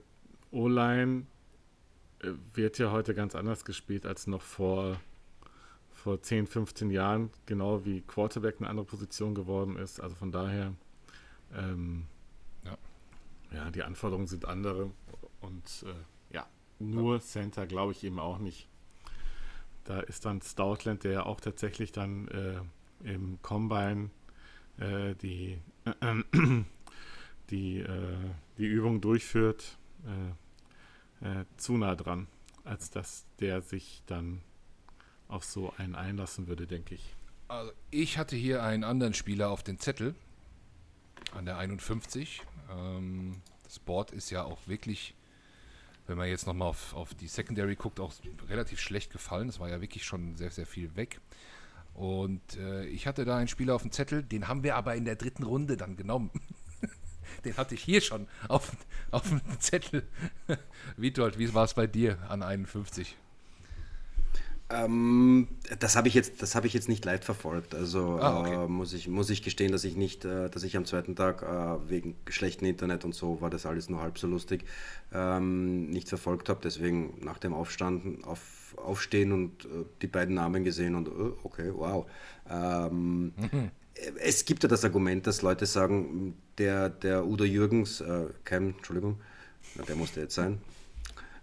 O-Line 0.52 1.26
äh, 2.20 2.32
wird 2.54 2.78
ja 2.78 2.92
heute 2.92 3.14
ganz 3.14 3.36
anders 3.36 3.66
gespielt 3.66 4.06
als 4.06 4.28
noch 4.28 4.42
vor, 4.42 5.00
vor 5.92 6.22
10, 6.22 6.48
15 6.48 6.92
Jahren, 6.92 7.32
genau 7.46 7.84
wie 7.86 8.02
Quarterback 8.02 8.58
eine 8.60 8.70
andere 8.70 8.86
Position 8.86 9.34
geworden 9.34 9.78
ist. 9.78 10.00
Also 10.00 10.16
von 10.16 10.32
daher, 10.32 10.74
ähm, 11.56 12.06
ja. 12.64 12.78
ja, 13.52 13.72
die 13.72 13.84
Anforderungen 13.84 14.28
sind 14.28 14.46
andere 14.46 14.92
und 15.42 15.86
äh, 15.88 16.36
ja, 16.36 16.48
nur 16.80 17.20
Center 17.22 17.66
glaube 17.66 17.94
ich 17.94 18.04
eben 18.04 18.20
auch 18.20 18.38
nicht. 18.38 18.68
Da 19.84 20.00
ist 20.00 20.26
dann 20.26 20.42
Stoutland, 20.42 21.04
der 21.04 21.12
ja 21.12 21.26
auch 21.26 21.40
tatsächlich 21.40 21.92
dann 21.92 22.28
äh, 22.30 22.60
im 23.06 23.42
Combine 23.42 24.10
äh, 24.78 25.16
die, 25.16 25.60
äh, 25.86 26.24
die, 27.50 27.80
äh, 27.80 28.18
die 28.58 28.66
Übung 28.66 29.02
durchführt, 29.02 29.78
äh, 31.22 31.40
äh, 31.42 31.46
zu 31.58 31.78
nah 31.78 31.96
dran, 31.96 32.28
als 32.64 32.90
dass 32.90 33.26
der 33.40 33.62
sich 33.62 34.04
dann 34.06 34.42
auf 35.28 35.44
so 35.44 35.74
einen 35.78 35.96
einlassen 35.96 36.48
würde, 36.48 36.68
denke 36.68 36.96
ich. 36.96 37.16
Also 37.48 37.72
ich 37.92 38.18
hatte 38.18 38.36
hier 38.36 38.64
einen 38.64 38.84
anderen 38.84 39.14
Spieler 39.14 39.50
auf 39.50 39.64
den 39.64 39.80
Zettel 39.80 40.16
an 41.34 41.46
der 41.46 41.58
51. 41.58 42.42
Ähm, 42.72 43.42
das 43.64 43.80
Board 43.80 44.12
ist 44.12 44.30
ja 44.30 44.44
auch 44.44 44.68
wirklich 44.68 45.16
wenn 46.08 46.18
man 46.18 46.28
jetzt 46.28 46.46
nochmal 46.46 46.70
auf, 46.70 46.94
auf 46.94 47.14
die 47.14 47.28
Secondary 47.28 47.76
guckt, 47.76 48.00
auch 48.00 48.14
relativ 48.48 48.80
schlecht 48.80 49.12
gefallen. 49.12 49.50
Es 49.50 49.60
war 49.60 49.70
ja 49.70 49.82
wirklich 49.82 50.06
schon 50.06 50.36
sehr, 50.38 50.52
sehr 50.52 50.68
viel 50.68 50.96
weg. 50.96 51.20
Und 51.96 52.58
äh, 52.58 52.86
ich 52.88 53.08
hatte 53.08 53.24
da 53.24 53.38
einen 53.38 53.48
Spieler 53.48 53.74
auf 53.74 53.82
dem 53.82 53.92
Zettel, 53.92 54.22
den 54.22 54.50
haben 54.50 54.64
wir 54.64 54.76
aber 54.76 54.96
in 54.96 55.06
der 55.06 55.16
dritten 55.16 55.44
Runde 55.44 55.78
dann 55.78 55.96
genommen. 55.96 56.30
den 57.46 57.56
hatte 57.56 57.76
ich 57.76 57.84
hier 57.84 58.02
schon 58.02 58.28
auf, 58.50 58.76
auf 59.12 59.30
dem 59.30 59.42
Zettel. 59.60 60.04
Witold, 60.98 61.40
wie 61.40 61.54
war 61.54 61.64
es 61.64 61.74
bei 61.74 61.88
dir 61.88 62.20
an 62.30 62.44
51? 62.44 63.16
Ähm, 64.68 65.48
das 65.80 65.96
habe 65.96 66.08
ich 66.08 66.16
jetzt, 66.16 66.42
das 66.42 66.56
habe 66.56 66.66
ich 66.66 66.74
jetzt 66.74 66.90
nicht 66.90 67.06
leid 67.06 67.24
verfolgt. 67.24 67.76
Also 67.76 68.18
ah, 68.20 68.40
okay. 68.40 68.66
äh, 68.66 68.68
muss 68.68 68.94
ich 68.94 69.08
muss 69.08 69.30
ich 69.30 69.44
gestehen, 69.44 69.72
dass 69.72 69.84
ich 69.84 69.96
nicht, 69.96 70.26
äh, 70.26 70.50
dass 70.50 70.64
ich 70.64 70.76
am 70.76 70.86
zweiten 70.86 71.16
Tag 71.16 71.44
äh, 71.44 71.90
wegen 71.90 72.16
schlechten 72.28 72.66
Internet 72.66 73.06
und 73.06 73.14
so 73.14 73.42
war 73.42 73.52
das 73.52 73.68
alles 73.68 73.90
nur 73.90 74.02
halb 74.02 74.18
so 74.18 74.26
lustig 74.26 74.66
ähm, 75.14 75.92
nicht 75.92 76.10
verfolgt 76.10 76.50
habe. 76.50 76.62
Deswegen 76.64 77.20
nach 77.24 77.38
dem 77.38 77.54
Aufstanden, 77.54 78.24
auf, 78.26 78.76
Aufstehen 78.78 79.32
und 79.34 79.66
äh, 79.66 79.86
die 80.02 80.08
beiden 80.08 80.34
Namen 80.34 80.64
gesehen 80.64 80.96
und 80.96 81.10
äh, 81.10 81.12
okay, 81.44 81.72
wow. 81.74 82.08
Ähm, 82.50 83.34
mhm. 83.38 83.72
Es 84.20 84.44
gibt 84.44 84.62
ja 84.62 84.68
das 84.68 84.84
Argument, 84.84 85.26
dass 85.26 85.42
Leute 85.42 85.66
sagen, 85.66 86.36
der 86.58 86.90
der 86.90 87.26
Udo 87.26 87.46
Jürgens, 87.46 88.02
äh, 88.02 88.26
Cam, 88.44 88.72
Entschuldigung, 88.76 89.22
der 89.88 89.96
musste 89.96 90.20
jetzt 90.20 90.36
sein. 90.36 90.60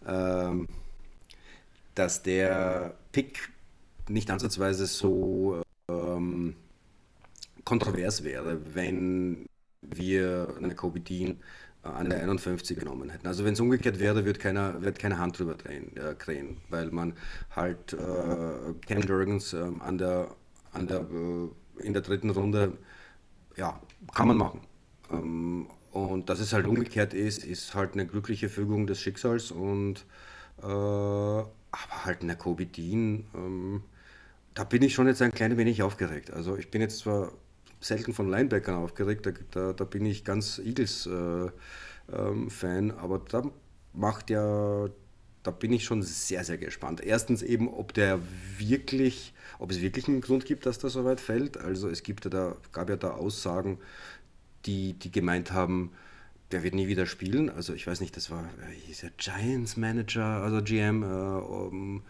Ähm, 0.07 0.69
dass 1.95 2.23
der 2.23 2.95
Pick 3.13 3.51
nicht 4.09 4.31
ansatzweise 4.31 4.87
so 4.87 5.63
ähm, 5.89 6.57
kontrovers 7.65 8.25
wäre, 8.25 8.75
wenn 8.75 9.47
wir 9.83 10.55
eine 10.59 10.75
Kobe 10.75 11.01
Dean 11.01 11.41
äh, 11.85 11.89
an 11.89 12.11
der 12.11 12.23
51 12.23 12.79
genommen 12.79 13.11
hätten. 13.11 13.27
Also 13.27 13.45
wenn 13.45 13.55
es 13.55 13.61
umgekehrt 13.61 13.99
wäre, 13.99 14.25
wird 14.25 14.41
keiner, 14.41 14.83
wird 14.83 14.99
keine 14.99 15.19
Hand 15.19 15.39
drüber 15.39 15.55
drehen, 15.55 15.97
äh, 15.97 16.15
drehen 16.15 16.59
weil 16.69 16.91
man 16.91 17.15
halt 17.51 17.93
äh, 17.93 18.75
Cam 18.87 19.03
Jurgens 19.03 19.53
äh, 19.53 19.71
an 19.81 19.99
der, 19.99 20.29
an 20.73 20.87
der, 20.87 21.01
äh, 21.01 21.85
in 21.87 21.93
der 21.93 22.03
dritten 22.03 22.31
Runde, 22.31 22.79
ja, 23.57 23.81
kann 24.15 24.29
man 24.29 24.37
machen. 24.37 24.61
Ähm, 25.11 25.69
und 25.93 26.31
dass 26.31 26.41
es 26.41 26.53
halt 26.53 26.67
umgekehrt 26.67 27.13
ist, 27.13 27.45
ist 27.45 27.75
halt 27.75 27.93
eine 27.93 28.07
glückliche 28.07 28.49
Fügung 28.49 28.87
des 28.87 29.01
Schicksals 29.01 29.51
und 29.51 30.07
äh, 30.63 31.43
aber 31.73 32.05
halt 32.05 32.23
eine 32.23 32.37
Kobe 32.37 32.67
Dean, 32.67 33.27
ähm, 33.35 33.83
da 34.55 34.65
bin 34.65 34.83
ich 34.83 34.95
schon 34.95 35.07
jetzt 35.07 35.23
ein 35.23 35.33
klein 35.33 35.57
wenig 35.57 35.83
aufgeregt. 35.83 36.31
Also 36.31 36.57
ich 36.57 36.71
bin 36.71 36.81
jetzt 36.83 36.99
zwar 36.99 37.33
selten 37.81 38.13
von 38.13 38.31
Linebackern 38.31 38.77
aufgeregt, 38.77 39.27
da, 39.27 39.33
da, 39.51 39.73
da 39.73 39.85
bin 39.85 40.07
ich 40.07 40.25
ganz 40.25 40.59
Eagles-Fan, 40.59 41.51
äh, 42.13 42.79
ähm, 42.79 42.95
aber 42.99 43.19
da 43.19 43.43
macht 43.93 44.31
ja, 44.31 44.89
da 45.43 45.51
bin 45.51 45.73
ich 45.73 45.85
schon 45.85 46.03
sehr, 46.03 46.45
sehr 46.45 46.59
gespannt. 46.59 47.01
Erstens 47.01 47.43
eben, 47.43 47.69
ob 47.73 47.95
der 47.95 48.21
wirklich, 48.59 49.35
ob 49.59 49.71
es 49.71 49.81
wirklich 49.81 50.07
einen 50.09 50.21
Grund 50.21 50.45
gibt, 50.45 50.67
dass 50.67 50.79
der 50.79 50.91
so 50.91 51.05
weit 51.05 51.21
fällt. 51.21 51.57
Also 51.57 51.89
es 51.89 52.03
gibt 52.03 52.25
ja 52.25 52.31
da, 52.31 52.57
gab 52.73 52.89
ja 52.89 52.97
da 52.97 53.13
Aussagen, 53.13 53.79
die, 54.67 54.93
die 54.93 55.11
gemeint 55.11 55.53
haben, 55.53 55.91
der 56.53 56.63
wird 56.63 56.75
nie 56.75 56.89
wieder 56.89 57.07
spielen. 57.07 57.51
Also 57.51 57.75
ich 57.75 57.87
weiß 57.87 58.01
nicht, 58.01 58.17
das 58.17 58.31
war, 58.31 58.45
hieß 58.87 59.01
der 59.01 59.11
Giants 59.17 59.77
Manager, 59.77 60.25
also 60.25 60.63
GM. 60.63 61.03
Äh, 61.03 61.07
um, 61.07 62.03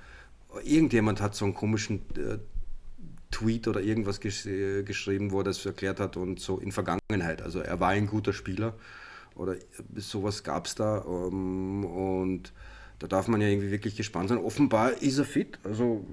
irgendjemand 0.64 1.20
hat 1.20 1.35
so 1.35 1.44
einen 1.44 1.55
komischen 1.55 2.00
äh, 2.16 2.38
Tweet 3.31 3.66
oder 3.66 3.81
irgendwas 3.81 4.20
gesch 4.20 4.44
geschrieben, 4.85 5.31
wo 5.31 5.40
er 5.40 5.44
das 5.44 5.64
erklärt 5.64 6.00
hat 6.00 6.16
und 6.16 6.38
so 6.38 6.59
in 6.59 6.70
Vergangenheit. 6.70 7.40
Also 7.40 7.61
er 7.61 7.81
war 7.81 7.88
ein 7.88 8.07
guter 8.07 8.33
Spieler 8.33 8.74
oder 9.35 9.57
sowas 9.96 10.44
gab 10.44 10.66
es 10.66 10.74
da. 10.74 10.98
Um, 10.98 11.85
und 11.85 12.52
da 12.98 13.07
darf 13.07 13.28
man 13.28 13.40
ja 13.40 13.48
irgendwie 13.48 13.70
wirklich 13.70 13.96
gespannt 13.96 14.28
sein. 14.28 14.38
Offenbar 14.38 15.02
ist 15.02 15.18
er 15.18 15.24
fit. 15.24 15.59
Also, 15.64 16.07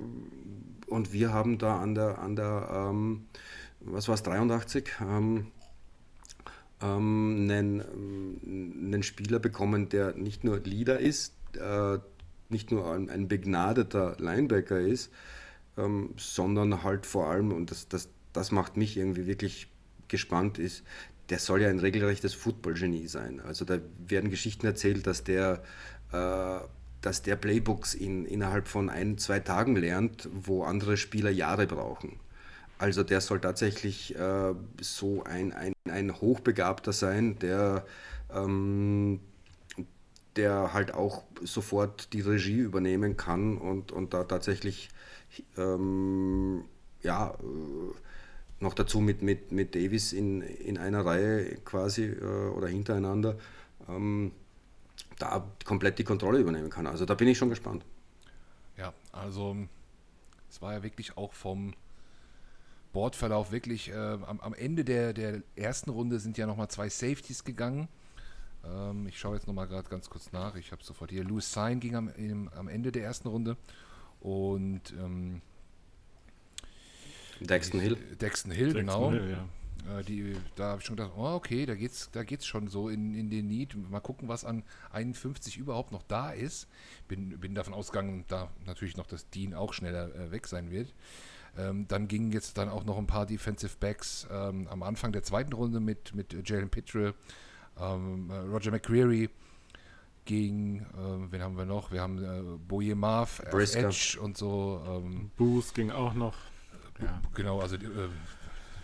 und 0.88 1.13
wir 1.13 1.34
haben 1.34 1.58
da 1.58 1.80
an 1.80 1.94
der, 1.94 2.20
an 2.20 2.36
der 2.36 2.70
ähm, 2.72 3.26
was 3.82 4.08
war 4.08 4.15
es, 4.15 4.24
83, 4.24 4.89
ähm, 5.02 5.48
ähm, 6.82 7.48
einen, 7.50 7.82
einen 8.94 9.04
Spieler 9.04 9.39
bekommen, 9.39 9.89
der 9.89 10.15
nicht 10.15 10.44
nur 10.44 10.60
Leader 10.60 11.00
ist, 11.00 11.34
äh, 11.58 12.00
nicht 12.50 12.72
nur 12.72 12.92
ein, 12.94 13.10
ein, 13.10 13.28
begnadeter 13.28 14.15
Linebacker 14.20 14.80
ist, 14.80 15.12
ähm, 15.78 16.13
sondern 16.18 16.84
halt 16.84 17.06
vor 17.06 17.28
allem, 17.28 17.52
und 17.52 17.72
das, 17.72 17.88
das, 17.88 18.10
das 18.34 18.52
macht 18.52 18.78
mich 18.78 18.98
irgendwie 18.98 19.28
wirklich 19.28 19.68
gespannt, 20.08 20.58
ist, 20.58 20.84
der 21.30 21.39
soll 21.39 21.62
ja 21.62 21.70
ein 21.70 21.80
regelrechtes 21.80 22.34
Football-Genie 22.34 23.08
sein. 23.08 23.39
Also 23.42 23.65
da 23.65 23.80
werden 24.08 24.32
Geschichten 24.32 24.65
erzählt, 24.65 25.06
dass 25.06 25.24
der, 25.24 25.62
äh, 26.12 26.60
dass 27.02 27.22
der 27.22 27.36
Playbooks 27.36 27.94
in, 27.94 28.26
innerhalb 28.26 28.68
von 28.68 28.89
ein, 28.89 29.18
zwei 29.18 29.39
Tagen 29.39 29.76
lernt, 29.76 30.28
wo 30.34 30.63
andere 30.63 30.98
Spieler 30.98 31.30
Jahre 31.30 31.68
brauchen. 31.68 32.20
Also 32.80 33.04
der 33.04 33.20
soll 33.20 33.42
tatsächlich 33.42 34.15
äh, 34.15 34.56
so 34.80 35.24
ein, 35.26 35.52
ein, 35.52 35.74
ein 35.92 36.22
Hochbegabter 36.22 36.94
sein, 36.94 37.38
der, 37.39 37.86
ähm, 38.34 39.20
der 40.38 40.74
halt 40.74 40.94
auch 40.94 41.24
sofort 41.44 42.13
die 42.13 42.22
Regie 42.22 42.60
übernehmen 42.60 43.18
kann 43.18 43.58
und, 43.58 43.92
und 43.92 44.13
da 44.13 44.24
tatsächlich 44.24 44.89
ähm, 45.58 46.63
ja, 47.02 47.32
äh, 47.32 48.62
noch 48.62 48.74
dazu 48.74 49.02
mit, 49.02 49.22
mit, 49.22 49.52
mit 49.52 49.76
Davis 49.76 50.13
in, 50.13 50.42
in 50.42 50.78
einer 50.78 51.06
Reihe 51.06 51.58
quasi 51.65 52.06
äh, 52.06 52.50
oder 52.50 52.70
hintereinander 52.70 53.38
ähm, 53.89 54.32
da 55.18 55.46
komplett 55.65 56.00
die 56.00 56.06
Kontrolle 56.06 56.39
übernehmen 56.39 56.70
kann. 56.70 56.88
Also 56.88 57.06
da 57.06 57.13
bin 57.13 57.28
ich 57.28 57.38
schon 57.38 57.50
gespannt. 57.50 57.84
Ja, 58.78 58.94
also 59.12 59.58
es 60.50 60.62
war 60.62 60.72
ja 60.72 60.82
wirklich 60.82 61.18
auch 61.18 61.34
vom 61.34 61.74
Boardverlauf 62.91 63.52
wirklich, 63.52 63.89
äh, 63.89 63.93
am, 63.93 64.39
am, 64.39 64.54
Ende 64.54 64.84
der, 64.84 65.13
der 65.13 65.43
ersten 65.56 65.89
Runde 65.89 66.19
sind 66.19 66.38
ja 66.38 66.47
nochmal 66.47 66.69
zwei 66.69 66.89
Safeties 66.89 67.43
gegangen. 67.43 67.88
Ähm, 68.65 69.08
ich 69.08 69.19
schaue 69.19 69.36
jetzt 69.36 69.47
nochmal 69.47 69.67
gerade 69.67 69.89
ganz 69.89 70.10
kurz 70.10 70.32
nach. 70.32 70.56
Ich 70.56 70.71
habe 70.71 70.84
sofort 70.84 71.12
hier. 71.12 71.23
Louis 71.23 71.52
Sign 71.52 71.80
ging 71.80 71.95
am, 71.95 72.10
im, 72.10 72.49
am 72.49 72.67
Ende 72.67 72.91
der 72.91 73.04
ersten 73.04 73.28
Runde. 73.28 73.58
Und 74.19 74.91
ähm, 74.99 75.41
Dexton 77.39 77.80
Hill. 77.80 77.95
Dexton 78.19 78.52
Hill, 78.52 78.73
Dexton 78.73 78.86
genau. 78.86 79.12
Hill, 79.12 79.38
ja. 79.88 79.99
äh, 79.99 80.04
die, 80.04 80.36
da 80.56 80.71
habe 80.71 80.82
ich 80.82 80.86
schon 80.86 80.97
gedacht, 80.97 81.13
oh, 81.15 81.36
okay, 81.36 81.65
da 81.65 81.75
geht's, 81.75 82.10
da 82.12 82.23
geht's 82.23 82.45
schon 82.45 82.67
so 82.67 82.89
in, 82.89 83.15
in 83.15 83.30
den 83.30 83.47
Need. 83.47 83.75
Mal 83.89 84.02
gucken, 84.02 84.28
was 84.28 84.43
an 84.43 84.63
51 84.91 85.58
überhaupt 85.58 85.91
noch 85.91 86.04
da 86.04 86.32
ist. 86.32 86.67
Bin, 87.08 87.39
bin 87.39 87.56
davon 87.56 87.73
ausgegangen, 87.73 88.25
da 88.28 88.49
natürlich 88.65 88.97
noch, 88.97 89.08
dass 89.08 89.30
Dean 89.30 89.54
auch 89.54 89.73
schneller 89.73 90.13
äh, 90.15 90.32
weg 90.32 90.47
sein 90.47 90.69
wird. 90.71 90.93
Ähm, 91.58 91.88
dann 91.88 92.08
gingen 92.08 92.32
jetzt 92.32 92.58
dann 92.58 92.70
auch 92.70 92.86
noch 92.86 92.98
ein 92.98 93.08
paar 93.08 93.26
Defensive 93.26 93.76
Backs 93.80 94.28
ähm, 94.32 94.68
am 94.70 94.84
Anfang 94.84 95.12
der 95.12 95.24
zweiten 95.24 95.54
Runde 95.54 95.80
mit, 95.80 96.14
mit 96.14 96.48
Jalen 96.48 96.70
Pitre, 96.70 97.14
ähm, 97.80 98.30
äh, 98.30 98.38
Roger 98.38 98.72
McCreary 98.72 99.30
gegen, 100.26 100.82
äh, 100.82 101.32
wen 101.32 101.42
haben 101.42 101.58
wir 101.58 101.66
noch? 101.66 101.92
Wir 101.92 102.02
haben 102.02 102.24
äh, 102.24 102.58
Boye 102.68 102.94
Marv, 102.94 103.42
Edge 103.52 104.20
und 104.22 104.38
so. 104.38 104.82
Ähm, 104.88 105.32
Booth 105.38 105.74
ging 105.74 105.90
auch 105.90 106.14
noch. 106.14 106.36
Ja. 107.02 107.20
Genau, 107.34 107.60
also 107.60 107.78
äh, 107.78 108.10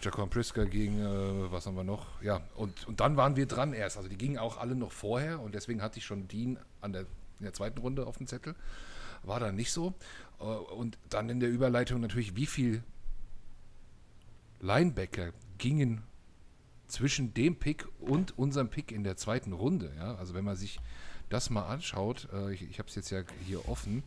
Jacob 0.02 0.30
Prisker 0.30 0.66
gegen, 0.66 1.00
äh, 1.00 1.52
was 1.52 1.66
haben 1.66 1.76
wir 1.76 1.84
noch? 1.84 2.22
Ja, 2.22 2.42
und, 2.56 2.88
und 2.88 3.00
dann 3.00 3.18
waren 3.18 3.36
wir 3.36 3.46
dran 3.46 3.74
erst. 3.74 3.98
Also 3.98 4.10
die 4.10 4.18
gingen 4.18 4.38
auch 4.38 4.58
alle 4.58 4.76
noch 4.76 4.92
vorher 4.92 5.40
und 5.40 5.54
deswegen 5.54 5.82
hatte 5.82 6.00
ich 6.00 6.06
schon 6.06 6.28
Dean 6.28 6.58
an 6.82 6.94
der, 6.94 7.02
in 7.40 7.44
der 7.44 7.54
zweiten 7.54 7.80
Runde 7.80 8.08
auf 8.08 8.18
dem 8.18 8.28
Zettel. 8.28 8.56
War 9.26 9.40
dann 9.40 9.56
nicht 9.56 9.72
so. 9.72 9.94
Äh, 10.40 10.44
und 10.44 10.98
dann 11.10 11.30
in 11.30 11.40
der 11.40 11.50
Überleitung 11.50 12.02
natürlich, 12.02 12.36
wie 12.36 12.46
viel 12.46 12.84
Linebacker 14.62 15.32
gingen 15.58 16.04
zwischen 16.88 17.34
dem 17.34 17.56
Pick 17.56 17.88
und 18.00 18.38
unserem 18.38 18.70
Pick 18.70 18.92
in 18.92 19.04
der 19.04 19.18
zweiten 19.18 19.54
Runde. 19.54 19.92
Ja? 19.98 20.16
Also 20.16 20.34
wenn 20.34 20.46
man 20.46 20.56
sich 20.56 20.80
das 21.30 21.50
mal 21.50 21.68
anschaut, 21.68 22.28
äh, 22.34 22.54
ich, 22.54 22.64
ich 22.64 22.80
habe 22.80 22.90
es 22.90 22.96
jetzt 22.96 23.10
ja 23.10 23.24
hier 23.46 23.68
offen, 23.68 24.04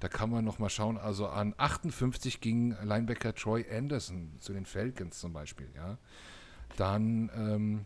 da 0.00 0.08
kann 0.08 0.30
man 0.30 0.44
noch 0.44 0.58
mal 0.58 0.68
schauen, 0.68 0.98
also 0.98 1.28
an 1.28 1.54
58 1.56 2.40
ging 2.40 2.76
Linebacker 2.82 3.34
Troy 3.34 3.64
Anderson 3.70 4.30
zu 4.40 4.52
den 4.52 4.66
Falcons 4.66 5.18
zum 5.18 5.32
Beispiel. 5.32 5.68
Ja? 5.74 5.96
Dann 6.76 7.30
ähm, 7.34 7.84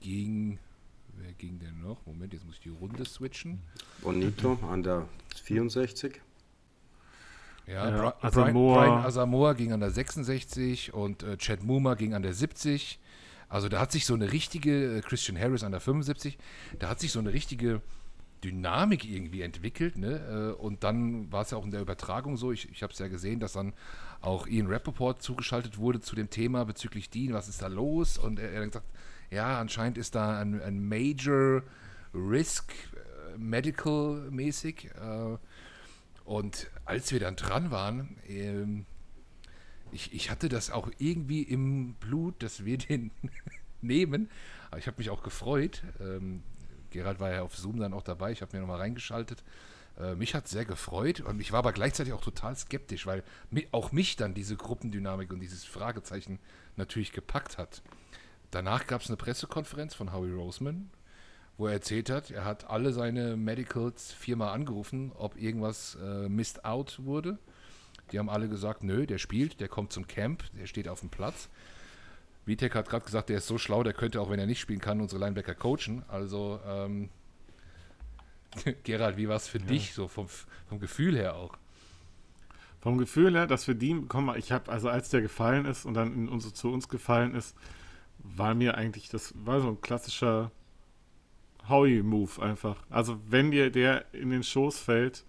ging, 0.00 0.58
wer 1.22 1.32
ging 1.34 1.58
denn 1.58 1.80
noch? 1.80 2.04
Moment, 2.06 2.32
jetzt 2.32 2.44
muss 2.44 2.56
ich 2.56 2.60
die 2.60 2.70
Runde 2.70 3.04
switchen. 3.04 3.60
Bonito 4.02 4.58
an 4.70 4.82
der 4.82 5.06
64. 5.42 6.20
Ja, 7.66 7.88
ja 7.88 7.96
Bra 7.96 8.14
Asamoah. 8.20 8.78
Brian, 8.78 9.04
Asamoah 9.04 9.54
ging 9.54 9.72
an 9.72 9.80
der 9.80 9.90
66 9.90 10.92
und 10.92 11.22
äh, 11.22 11.36
Chad 11.36 11.62
Muma 11.62 11.94
ging 11.94 12.14
an 12.14 12.22
der 12.22 12.34
70. 12.34 12.98
Also 13.48 13.68
da 13.68 13.80
hat 13.80 13.92
sich 13.92 14.06
so 14.06 14.14
eine 14.14 14.32
richtige, 14.32 14.98
äh, 14.98 15.00
Christian 15.00 15.38
Harris 15.38 15.62
an 15.62 15.72
der 15.72 15.80
75, 15.80 16.38
da 16.78 16.88
hat 16.88 17.00
sich 17.00 17.12
so 17.12 17.18
eine 17.18 17.32
richtige 17.32 17.80
Dynamik 18.44 19.04
irgendwie 19.04 19.42
entwickelt. 19.42 19.98
Ne? 19.98 20.54
Äh, 20.56 20.60
und 20.60 20.84
dann 20.84 21.30
war 21.32 21.42
es 21.42 21.50
ja 21.50 21.58
auch 21.58 21.64
in 21.64 21.70
der 21.70 21.80
Übertragung 21.80 22.36
so, 22.36 22.52
ich, 22.52 22.70
ich 22.70 22.82
habe 22.82 22.92
es 22.92 22.98
ja 22.98 23.08
gesehen, 23.08 23.40
dass 23.40 23.52
dann 23.52 23.74
auch 24.20 24.46
Ian 24.46 24.68
Rappaport 24.68 25.22
zugeschaltet 25.22 25.78
wurde 25.78 26.00
zu 26.00 26.14
dem 26.14 26.30
Thema 26.30 26.64
bezüglich 26.64 27.10
Dean, 27.10 27.32
was 27.32 27.48
ist 27.48 27.62
da 27.62 27.66
los? 27.66 28.18
Und 28.18 28.38
er, 28.38 28.50
er 28.52 28.60
hat 28.62 28.68
gesagt, 28.68 28.86
ja, 29.30 29.60
anscheinend 29.60 29.98
ist 29.98 30.14
da 30.14 30.40
ein, 30.40 30.60
ein 30.60 30.86
Major 30.86 31.62
Risk, 32.14 32.72
äh, 32.72 33.38
medical-mäßig. 33.38 34.86
Äh, 34.86 35.38
und 36.24 36.70
als 36.84 37.12
wir 37.12 37.20
dann 37.20 37.36
dran 37.36 37.70
waren, 37.70 38.16
ähm, 38.28 38.86
ich, 39.92 40.12
ich 40.12 40.30
hatte 40.30 40.48
das 40.48 40.70
auch 40.70 40.90
irgendwie 40.98 41.42
im 41.42 41.94
Blut, 41.94 42.42
dass 42.42 42.64
wir 42.64 42.78
den 42.88 43.10
nehmen. 43.80 44.30
Aber 44.70 44.78
ich 44.78 44.86
habe 44.86 44.98
mich 44.98 45.10
auch 45.10 45.22
gefreut. 45.22 45.82
Ähm, 46.00 46.42
Gerald 46.90 47.20
war 47.20 47.32
ja 47.32 47.42
auf 47.42 47.56
Zoom 47.56 47.78
dann 47.78 47.94
auch 47.94 48.02
dabei. 48.02 48.32
Ich 48.32 48.42
habe 48.42 48.56
mir 48.56 48.60
nochmal 48.60 48.78
reingeschaltet. 48.78 49.42
Äh, 49.98 50.14
mich 50.14 50.34
hat 50.34 50.48
sehr 50.48 50.64
gefreut 50.64 51.20
und 51.20 51.40
ich 51.40 51.52
war 51.52 51.60
aber 51.60 51.72
gleichzeitig 51.72 52.12
auch 52.12 52.20
total 52.20 52.56
skeptisch, 52.56 53.06
weil 53.06 53.22
mi 53.50 53.66
auch 53.72 53.92
mich 53.92 54.16
dann 54.16 54.34
diese 54.34 54.56
Gruppendynamik 54.56 55.32
und 55.32 55.40
dieses 55.40 55.64
Fragezeichen 55.64 56.38
natürlich 56.76 57.12
gepackt 57.12 57.58
hat. 57.58 57.82
Danach 58.50 58.86
gab 58.86 59.02
es 59.02 59.08
eine 59.08 59.16
Pressekonferenz 59.16 59.94
von 59.94 60.12
Howie 60.12 60.32
Roseman, 60.32 60.90
wo 61.56 61.66
er 61.66 61.74
erzählt 61.74 62.10
hat, 62.10 62.30
er 62.30 62.44
hat 62.44 62.68
alle 62.68 62.92
seine 62.92 63.36
Medicals 63.36 64.12
viermal 64.12 64.54
angerufen, 64.54 65.12
ob 65.14 65.36
irgendwas 65.36 65.96
äh, 66.02 66.28
missed 66.28 66.64
out 66.64 67.00
wurde. 67.04 67.38
Die 68.10 68.18
haben 68.18 68.28
alle 68.28 68.48
gesagt, 68.48 68.82
nö, 68.82 69.06
der 69.06 69.18
spielt, 69.18 69.60
der 69.60 69.68
kommt 69.68 69.92
zum 69.92 70.06
Camp, 70.06 70.42
der 70.58 70.66
steht 70.66 70.88
auf 70.88 71.00
dem 71.00 71.10
Platz. 71.10 71.48
Vitek 72.44 72.74
hat 72.74 72.88
gerade 72.88 73.04
gesagt, 73.04 73.28
der 73.28 73.38
ist 73.38 73.46
so 73.46 73.58
schlau, 73.58 73.82
der 73.82 73.92
könnte 73.92 74.20
auch, 74.20 74.30
wenn 74.30 74.40
er 74.40 74.46
nicht 74.46 74.60
spielen 74.60 74.80
kann, 74.80 75.00
unsere 75.00 75.20
Linebacker 75.20 75.54
coachen. 75.54 76.02
Also, 76.08 76.58
ähm, 76.66 77.10
Gerald, 78.82 79.16
wie 79.16 79.28
war 79.28 79.36
es 79.36 79.46
für 79.46 79.58
ja. 79.58 79.66
dich, 79.66 79.94
so 79.94 80.08
vom, 80.08 80.26
vom 80.68 80.80
Gefühl 80.80 81.16
her 81.16 81.36
auch? 81.36 81.56
Vom 82.80 82.98
Gefühl 82.98 83.34
her, 83.34 83.46
dass 83.46 83.68
wir 83.68 83.74
die 83.74 83.94
bekommen, 83.94 84.34
ich 84.38 84.50
habe, 84.50 84.72
also 84.72 84.88
als 84.88 85.10
der 85.10 85.20
gefallen 85.20 85.66
ist 85.66 85.84
und 85.84 85.94
dann 85.94 86.14
in 86.14 86.28
unsere, 86.28 86.54
zu 86.54 86.72
uns 86.72 86.88
gefallen 86.88 87.34
ist, 87.34 87.54
war 88.22 88.54
mir 88.54 88.76
eigentlich, 88.76 89.08
das 89.08 89.34
war 89.44 89.60
so 89.60 89.68
ein 89.68 89.80
klassischer 89.80 90.50
Howie-Move 91.68 92.42
einfach. 92.42 92.76
Also 92.90 93.18
wenn 93.28 93.50
dir 93.50 93.70
der 93.70 94.12
in 94.14 94.30
den 94.30 94.42
Schoß 94.42 94.78
fällt, 94.78 95.24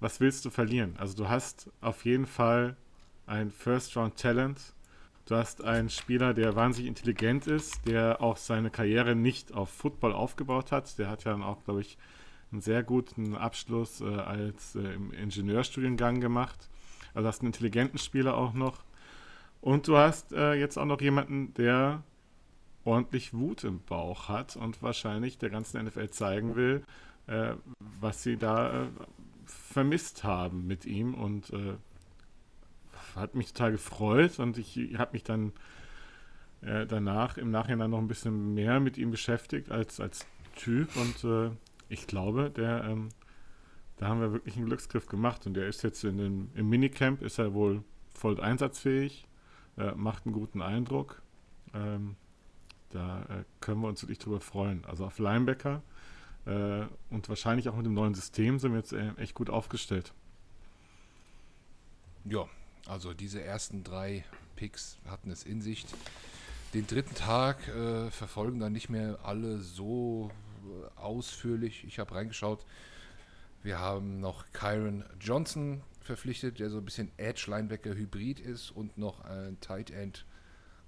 was 0.00 0.20
willst 0.20 0.44
du 0.44 0.50
verlieren? 0.50 0.94
Also 0.98 1.16
du 1.16 1.28
hast 1.28 1.70
auf 1.80 2.04
jeden 2.04 2.26
Fall 2.26 2.76
ein 3.26 3.50
First-Round-Talent. 3.50 4.74
Du 5.26 5.34
hast 5.34 5.64
einen 5.64 5.90
Spieler, 5.90 6.34
der 6.34 6.54
wahnsinnig 6.54 6.88
intelligent 6.88 7.46
ist, 7.46 7.86
der 7.86 8.20
auch 8.20 8.36
seine 8.36 8.70
Karriere 8.70 9.16
nicht 9.16 9.52
auf 9.52 9.70
Football 9.70 10.12
aufgebaut 10.12 10.70
hat. 10.70 10.98
Der 10.98 11.08
hat 11.08 11.24
ja 11.24 11.32
dann 11.32 11.42
auch, 11.42 11.64
glaube 11.64 11.80
ich, 11.80 11.98
einen 12.52 12.60
sehr 12.60 12.82
guten 12.84 13.34
Abschluss 13.34 14.00
äh, 14.00 14.04
als 14.04 14.76
äh, 14.76 14.80
im 14.80 15.12
Ingenieurstudiengang 15.12 16.20
gemacht. 16.20 16.68
Also 17.12 17.28
hast 17.28 17.40
einen 17.40 17.48
intelligenten 17.48 17.98
Spieler 17.98 18.36
auch 18.36 18.52
noch. 18.52 18.84
Und 19.60 19.88
du 19.88 19.96
hast 19.96 20.32
äh, 20.32 20.54
jetzt 20.54 20.78
auch 20.78 20.84
noch 20.84 21.00
jemanden, 21.00 21.52
der 21.54 22.04
ordentlich 22.86 23.34
Wut 23.34 23.64
im 23.64 23.80
Bauch 23.80 24.28
hat 24.28 24.56
und 24.56 24.82
wahrscheinlich 24.82 25.38
der 25.38 25.50
ganzen 25.50 25.84
NFL 25.84 26.10
zeigen 26.10 26.54
will, 26.54 26.84
äh, 27.26 27.54
was 28.00 28.22
sie 28.22 28.36
da 28.36 28.84
äh, 28.84 28.86
vermisst 29.44 30.24
haben 30.24 30.66
mit 30.66 30.86
ihm 30.86 31.14
und 31.14 31.50
äh, 31.50 31.74
hat 33.14 33.34
mich 33.34 33.52
total 33.52 33.72
gefreut 33.72 34.38
und 34.38 34.58
ich 34.58 34.76
habe 34.96 35.12
mich 35.12 35.24
dann 35.24 35.52
äh, 36.62 36.86
danach 36.86 37.38
im 37.38 37.50
Nachhinein 37.50 37.90
noch 37.90 37.98
ein 37.98 38.08
bisschen 38.08 38.54
mehr 38.54 38.80
mit 38.80 38.98
ihm 38.98 39.10
beschäftigt 39.10 39.70
als, 39.70 40.00
als 40.00 40.26
Typ 40.54 40.96
und 40.96 41.24
äh, 41.24 41.50
ich 41.88 42.06
glaube, 42.06 42.50
der, 42.50 42.84
ähm, 42.84 43.08
da 43.96 44.08
haben 44.08 44.20
wir 44.20 44.32
wirklich 44.32 44.56
einen 44.56 44.66
Glücksgriff 44.66 45.06
gemacht 45.06 45.46
und 45.46 45.54
der 45.54 45.66
ist 45.66 45.82
jetzt 45.82 46.04
in 46.04 46.18
den, 46.18 46.50
im 46.54 46.68
Minicamp, 46.68 47.22
ist 47.22 47.38
er 47.38 47.54
wohl 47.54 47.82
voll 48.14 48.40
einsatzfähig, 48.40 49.26
äh, 49.76 49.92
macht 49.92 50.26
einen 50.26 50.34
guten 50.34 50.62
Eindruck. 50.62 51.22
Ähm, 51.74 52.16
da 52.90 53.22
äh, 53.22 53.44
können 53.60 53.80
wir 53.80 53.88
uns 53.88 54.02
wirklich 54.02 54.18
drüber 54.18 54.40
freuen. 54.40 54.84
Also 54.84 55.04
auf 55.04 55.18
Linebacker 55.18 55.82
äh, 56.46 56.84
und 57.10 57.28
wahrscheinlich 57.28 57.68
auch 57.68 57.76
mit 57.76 57.86
dem 57.86 57.94
neuen 57.94 58.14
System 58.14 58.58
sind 58.58 58.72
wir 58.72 58.78
jetzt 58.78 58.92
äh, 58.92 59.12
echt 59.16 59.34
gut 59.34 59.50
aufgestellt. 59.50 60.12
Ja, 62.24 62.48
also 62.86 63.14
diese 63.14 63.42
ersten 63.42 63.84
drei 63.84 64.24
Picks 64.56 64.98
hatten 65.06 65.30
es 65.30 65.44
in 65.44 65.60
sich. 65.60 65.86
Den 66.74 66.86
dritten 66.86 67.14
Tag 67.14 67.68
äh, 67.68 68.10
verfolgen 68.10 68.58
dann 68.58 68.72
nicht 68.72 68.88
mehr 68.88 69.18
alle 69.22 69.58
so 69.58 70.30
äh, 70.64 70.98
ausführlich. 70.98 71.84
Ich 71.86 71.98
habe 71.98 72.14
reingeschaut. 72.14 72.64
Wir 73.62 73.78
haben 73.78 74.20
noch 74.20 74.44
Kyron 74.52 75.04
Johnson 75.20 75.82
verpflichtet, 76.00 76.60
der 76.60 76.70
so 76.70 76.78
ein 76.78 76.84
bisschen 76.84 77.10
Edge-Linebacker-Hybrid 77.16 78.38
ist 78.40 78.70
und 78.70 78.96
noch 78.96 79.20
ein 79.24 79.58
Tight 79.60 79.90
End 79.90 80.24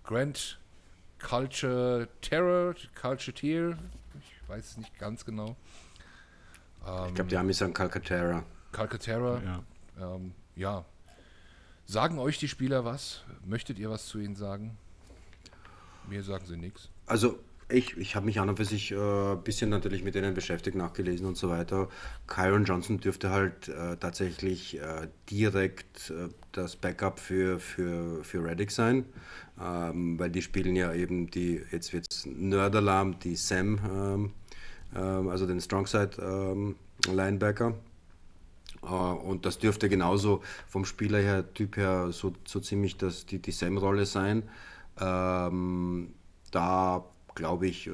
Grant 0.05 0.61
Culture 1.18 2.09
Terror, 2.20 2.74
Culture 3.00 3.35
Tier, 3.35 3.78
ich 4.20 4.48
weiß 4.48 4.70
es 4.70 4.76
nicht 4.76 4.98
ganz 4.98 5.24
genau. 5.24 5.57
Ähm, 6.87 7.09
ich 7.09 7.14
glaube, 7.14 7.31
die 7.31 7.37
Amis 7.37 7.59
sagen 7.59 7.74
Calcaterra. 7.74 8.44
Calcaterra, 8.72 9.42
ja. 9.42 9.62
Ähm, 10.00 10.33
ja. 10.57 10.85
Sagen 11.87 12.18
euch 12.18 12.38
die 12.38 12.48
Spieler 12.48 12.85
was? 12.85 13.24
Möchtet 13.44 13.78
ihr 13.78 13.90
was 13.90 14.07
zu 14.07 14.18
ihnen 14.18 14.37
sagen? 14.37 14.76
Mir 16.07 16.22
sagen 16.22 16.44
sie 16.46 16.57
nichts. 16.57 16.90
Also 17.07 17.38
ich, 17.70 17.96
ich 17.98 18.16
habe 18.16 18.26
mich 18.26 18.40
an 18.40 18.48
und 18.48 18.57
für 18.57 18.64
sich 18.64 18.92
ein 18.92 18.98
äh, 18.98 19.37
bisschen 19.37 19.68
natürlich 19.70 20.02
mit 20.02 20.14
denen 20.14 20.35
beschäftigt, 20.35 20.76
nachgelesen 20.76 21.26
und 21.26 21.37
so 21.37 21.50
weiter. 21.50 21.88
Kyron 22.26 22.64
Johnson 22.64 22.98
dürfte 22.98 23.31
halt 23.31 23.68
äh, 23.68 23.96
tatsächlich 23.96 24.81
äh, 24.81 25.09
direkt 25.31 26.11
äh, 26.11 26.28
das 26.52 26.76
Backup 26.76 27.20
für, 27.20 27.61
für, 27.61 28.24
für 28.24 28.42
Reddick 28.42 28.70
sein, 28.70 29.04
ähm, 29.61 30.18
weil 30.18 30.31
die 30.31 30.40
spielen 30.40 30.76
ja 30.76 30.94
eben 30.94 31.31
die, 31.31 31.62
jetzt 31.70 31.92
wird 31.92 32.07
es 32.11 32.24
Nerdalarm, 32.26 33.18
die 33.20 33.37
Sam, 33.37 33.78
ähm, 33.85 34.33
ähm, 34.96 35.28
also 35.28 35.46
den 35.46 35.61
Strongside 35.61 36.16
ähm, 36.22 36.76
Linebacker. 37.07 37.74
Äh, 38.83 38.87
und 38.87 39.44
das 39.44 39.59
dürfte 39.59 39.90
genauso 39.90 40.42
vom 40.68 40.87
Spieler 40.87 41.18
her, 41.18 41.52
Typ 41.52 41.76
her, 41.76 42.12
so, 42.12 42.33
so 42.46 42.61
ziemlich 42.61 42.96
das, 42.96 43.26
die, 43.26 43.40
die 43.40 43.52
Sam-Rolle 43.52 44.07
sein. 44.07 44.44
Ähm, 44.98 46.14
da 46.50 47.04
glaube 47.38 47.66
ich, 47.68 47.87
äh, 47.87 47.92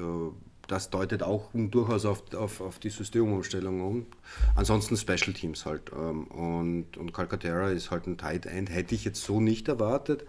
das 0.67 0.89
deutet 0.89 1.21
auch 1.21 1.51
durchaus 1.53 2.05
auf, 2.05 2.33
auf, 2.33 2.59
auf 2.59 2.79
die 2.79 2.89
Systemumstellung 2.89 3.81
um. 3.81 4.07
Ansonsten 4.55 4.97
Special 4.97 5.33
Teams 5.33 5.65
halt. 5.65 5.91
Ähm, 5.95 6.25
und, 6.25 6.97
und 6.97 7.13
Calcaterra 7.13 7.69
ist 7.69 7.91
halt 7.91 8.07
ein 8.07 8.17
Tight 8.17 8.47
End. 8.47 8.71
Hätte 8.71 8.95
ich 8.95 9.05
jetzt 9.05 9.23
so 9.23 9.39
nicht 9.39 9.67
erwartet, 9.67 10.25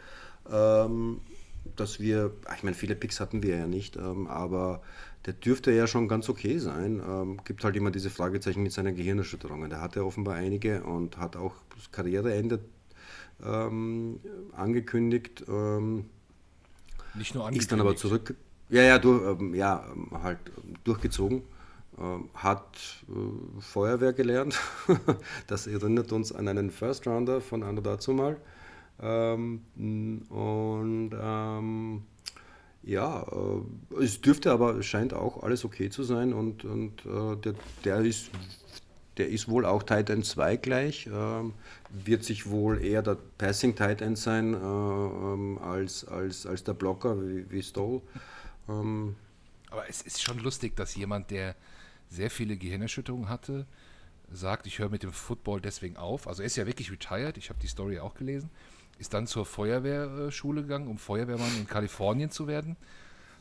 ähm, 0.53 1.23
dass 1.75 1.99
wir, 1.99 2.33
ich 2.55 2.63
meine, 2.63 2.77
viele 2.77 2.95
Picks 2.95 3.19
hatten 3.19 3.43
wir 3.43 3.57
ja 3.57 3.67
nicht, 3.67 3.97
ähm, 3.97 4.27
aber 4.27 4.83
der 5.25 5.33
dürfte 5.33 5.73
ja 5.73 5.87
schon 5.87 6.07
ganz 6.07 6.29
okay 6.29 6.59
sein. 6.59 7.03
Gibt 7.45 7.65
halt 7.65 7.75
immer 7.75 7.91
diese 7.91 8.11
Fragezeichen 8.11 8.63
mit 8.63 8.71
seinen 8.71 8.95
Gehirnerschütterungen. 8.95 9.71
Der 9.71 9.81
hatte 9.81 10.05
offenbar 10.05 10.37
einige 10.37 10.85
und 10.85 11.17
hat 11.17 11.35
auch 11.35 11.55
das 11.75 11.91
Karriereende 11.91 12.61
angekündigt. 14.53 15.41
nicht 15.41 15.49
nur 15.49 17.45
angekündigt. 17.45 17.57
Ist 17.57 17.73
dann 17.73 17.81
aber 17.81 17.97
zurück 17.97 18.37
ja, 18.69 18.83
ja, 18.83 18.99
durch, 18.99 19.41
ähm, 19.41 19.55
ja 19.55 19.85
halt 20.23 20.39
durchgezogen. 20.85 21.43
Ähm, 21.99 22.29
hat 22.35 22.77
äh, 23.09 23.61
Feuerwehr 23.61 24.13
gelernt. 24.13 24.61
das 25.47 25.67
erinnert 25.67 26.13
uns 26.13 26.33
an 26.33 26.49
einen 26.49 26.71
First 26.71 27.07
Rounder 27.07 27.41
von 27.41 27.63
Anno 27.63 27.81
dazu 27.81 28.13
mal. 28.13 28.37
Ähm, 29.01 29.63
und 30.29 31.11
ähm, 31.19 32.03
ja, 32.83 33.23
äh, 33.23 34.03
es 34.03 34.21
dürfte 34.21 34.53
aber, 34.53 34.83
scheint 34.83 35.15
auch 35.15 35.43
alles 35.43 35.65
okay 35.65 35.91
zu 35.91 36.03
sein 36.03 36.33
und, 36.33 36.65
und 36.65 37.05
äh, 37.07 37.37
der, 37.37 37.55
der 37.85 38.01
ist 38.01 38.31
der 39.17 39.29
ist 39.29 39.49
wohl 39.49 39.65
auch 39.65 39.83
Tight 39.83 40.11
End 40.11 40.27
2 40.27 40.57
gleich, 40.57 41.09
ähm, 41.13 41.55
wird 41.89 42.25
sich 42.25 42.51
wohl 42.51 42.85
eher 42.85 43.03
der 43.03 43.17
Passing 43.39 43.75
Tight 43.75 44.03
End 44.03 44.19
sein 44.19 44.55
äh, 44.55 44.57
ähm, 44.57 45.59
als, 45.63 46.07
als, 46.07 46.47
als 46.47 46.65
der 46.65 46.75
Blocker 46.75 47.21
wie, 47.23 47.51
wie 47.51 47.63
Stoll. 47.63 48.03
Ähm, 48.69 49.17
Aber 49.71 49.89
es 49.89 50.03
ist 50.03 50.23
schon 50.23 50.39
lustig, 50.39 50.77
dass 50.77 50.95
jemand, 50.95 51.31
der 51.31 51.55
sehr 52.09 52.31
viele 52.31 52.57
Gehirnerschütterungen 52.57 53.29
hatte, 53.29 53.67
sagt, 54.31 54.67
ich 54.67 54.79
höre 54.79 54.89
mit 54.89 55.03
dem 55.03 55.13
Football 55.13 55.61
deswegen 55.61 55.97
auf. 55.97 56.27
Also 56.27 56.43
er 56.43 56.47
ist 56.47 56.57
ja 56.57 56.67
wirklich 56.67 56.91
retired, 56.91 57.37
ich 57.37 57.49
habe 57.49 57.61
die 57.61 57.67
Story 57.69 57.99
auch 57.99 58.15
gelesen, 58.15 58.51
ist 58.99 59.15
dann 59.15 59.27
zur 59.27 59.47
Feuerwehrschule 59.47 60.63
gegangen, 60.63 60.89
um 60.89 60.99
Feuerwehrmann 60.99 61.57
in 61.59 61.67
Kalifornien 61.67 62.31
zu 62.31 62.47
werden. 62.47 62.77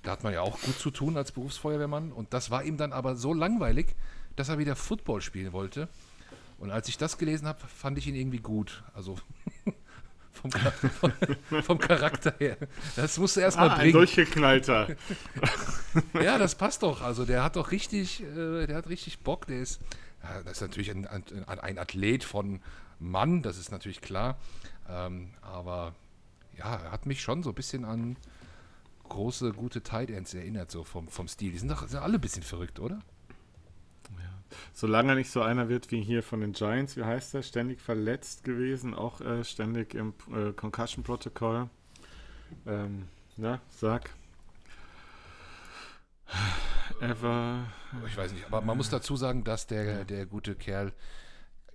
Da 0.04 0.12
hat 0.12 0.24
man 0.24 0.34
ja 0.34 0.42
auch 0.42 0.60
gut 0.62 0.78
zu 0.78 0.92
tun 0.92 1.18
als 1.18 1.32
Berufsfeuerwehrmann. 1.32 2.12
Und 2.12 2.34
das 2.34 2.52
war 2.52 2.64
ihm 2.64 2.78
dann 2.78 2.94
aber 2.94 3.16
so 3.16 3.34
langweilig, 3.34 3.96
dass 4.36 4.50
er 4.50 4.60
wieder 4.60 4.76
Football 4.76 5.22
spielen 5.22 5.54
wollte. 5.54 5.88
Und 6.60 6.72
als 6.72 6.88
ich 6.88 6.98
das 6.98 7.18
gelesen 7.18 7.48
habe, 7.48 7.60
fand 7.68 7.98
ich 7.98 8.08
ihn 8.08 8.16
irgendwie 8.16 8.40
gut. 8.40 8.84
Also 8.94 9.18
vom, 10.36 10.52
vom, 10.52 11.62
vom, 11.64 11.78
Charakter 11.80 12.34
her. 12.40 12.58
Das 12.96 13.18
musste 13.18 13.42
erstmal 13.42 13.70
ah, 13.70 13.76
bringen. 13.76 13.94
Durchgeknallter. 13.94 14.96
ja, 16.14 16.38
das 16.38 16.56
passt 16.56 16.84
doch. 16.84 17.02
Also 17.02 17.26
der 17.26 17.44
hat 17.44 17.56
doch 17.56 17.72
richtig, 17.72 18.22
äh, 18.22 18.68
der 18.68 18.78
hat 18.78 18.90
richtig 18.90 19.20
Bock. 19.20 19.48
Der 19.48 19.60
ist, 19.60 19.82
ja, 20.24 20.42
das 20.44 20.54
ist 20.54 20.62
natürlich 20.62 20.92
ein, 20.92 21.08
ein, 21.08 21.24
ein, 21.48 21.78
Athlet 21.78 22.24
von 22.24 22.62
Mann, 23.00 23.42
das 23.42 23.58
ist 23.58 23.72
natürlich 23.72 24.02
klar. 24.02 24.38
Ähm, 24.90 25.32
aber 25.42 25.96
ja, 26.58 26.76
er 26.76 26.92
hat 26.92 27.06
mich 27.06 27.22
schon 27.22 27.44
so 27.44 27.50
ein 27.50 27.56
bisschen 27.56 27.86
an 27.86 28.18
große, 29.10 29.54
gute 29.54 29.84
Tight 29.84 30.10
Ends 30.10 30.34
erinnert, 30.34 30.72
so 30.72 30.84
vom, 30.84 31.08
vom 31.08 31.28
Stil. 31.28 31.52
Die 31.52 31.58
sind 31.58 31.70
doch 31.70 31.88
sind 31.88 32.00
alle 32.00 32.16
ein 32.16 32.22
bisschen 32.22 32.44
verrückt, 32.44 32.80
oder? 32.80 33.00
Solange 34.74 35.14
er 35.14 35.16
nicht 35.16 35.32
so 35.32 35.42
einer 35.42 35.70
wird 35.70 35.92
wie 35.92 36.02
hier 36.02 36.24
von 36.24 36.42
den 36.42 36.54
Giants, 36.54 36.98
wie 36.98 37.04
heißt 37.04 37.34
er, 37.36 37.44
ständig 37.44 37.82
verletzt 37.82 38.44
gewesen, 38.44 38.94
auch 38.94 39.22
äh, 39.22 39.44
ständig 39.44 39.94
im 39.94 40.14
äh, 40.34 40.52
Concussion-Protokoll. 40.54 41.70
Ähm, 42.66 43.08
ja, 43.38 43.60
sag. 43.70 44.10
Ever. 47.02 47.66
Ich 48.08 48.18
weiß 48.18 48.34
nicht, 48.34 48.46
aber 48.46 48.62
man 48.62 48.78
muss 48.78 48.90
dazu 48.90 49.16
sagen, 49.16 49.44
dass 49.44 49.68
der, 49.68 50.06
der 50.06 50.26
gute 50.26 50.56
Kerl 50.56 50.94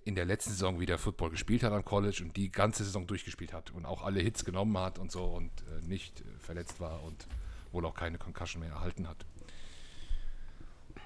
in 0.03 0.15
der 0.15 0.25
letzten 0.25 0.51
Saison 0.51 0.79
wieder 0.79 0.97
Football 0.97 1.29
gespielt 1.29 1.63
hat 1.63 1.73
am 1.73 1.85
College 1.85 2.23
und 2.23 2.35
die 2.35 2.51
ganze 2.51 2.83
Saison 2.83 3.05
durchgespielt 3.05 3.53
hat 3.53 3.71
und 3.71 3.85
auch 3.85 4.03
alle 4.03 4.19
Hits 4.19 4.45
genommen 4.45 4.77
hat 4.77 4.97
und 4.97 5.11
so 5.11 5.25
und 5.25 5.51
äh, 5.61 5.87
nicht 5.87 6.21
äh, 6.21 6.23
verletzt 6.39 6.79
war 6.79 7.03
und 7.03 7.27
wohl 7.71 7.85
auch 7.85 7.93
keine 7.93 8.17
Concussion 8.17 8.61
mehr 8.61 8.71
erhalten 8.71 9.07
hat. 9.07 9.25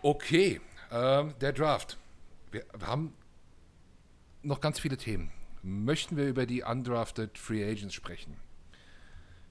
Okay, 0.01 0.61
ähm, 0.95 1.33
der 1.41 1.53
Draft. 1.53 1.97
Wir, 2.51 2.65
haben 2.85 3.13
noch 4.43 4.61
ganz 4.61 4.79
viele 4.79 4.97
Themen. 4.97 5.31
Möchten 5.61 6.15
wir 6.15 6.27
über 6.27 6.45
die 6.45 6.63
undrafted 6.63 7.37
Free 7.37 7.69
Agents 7.69 7.93
sprechen? 7.93 8.37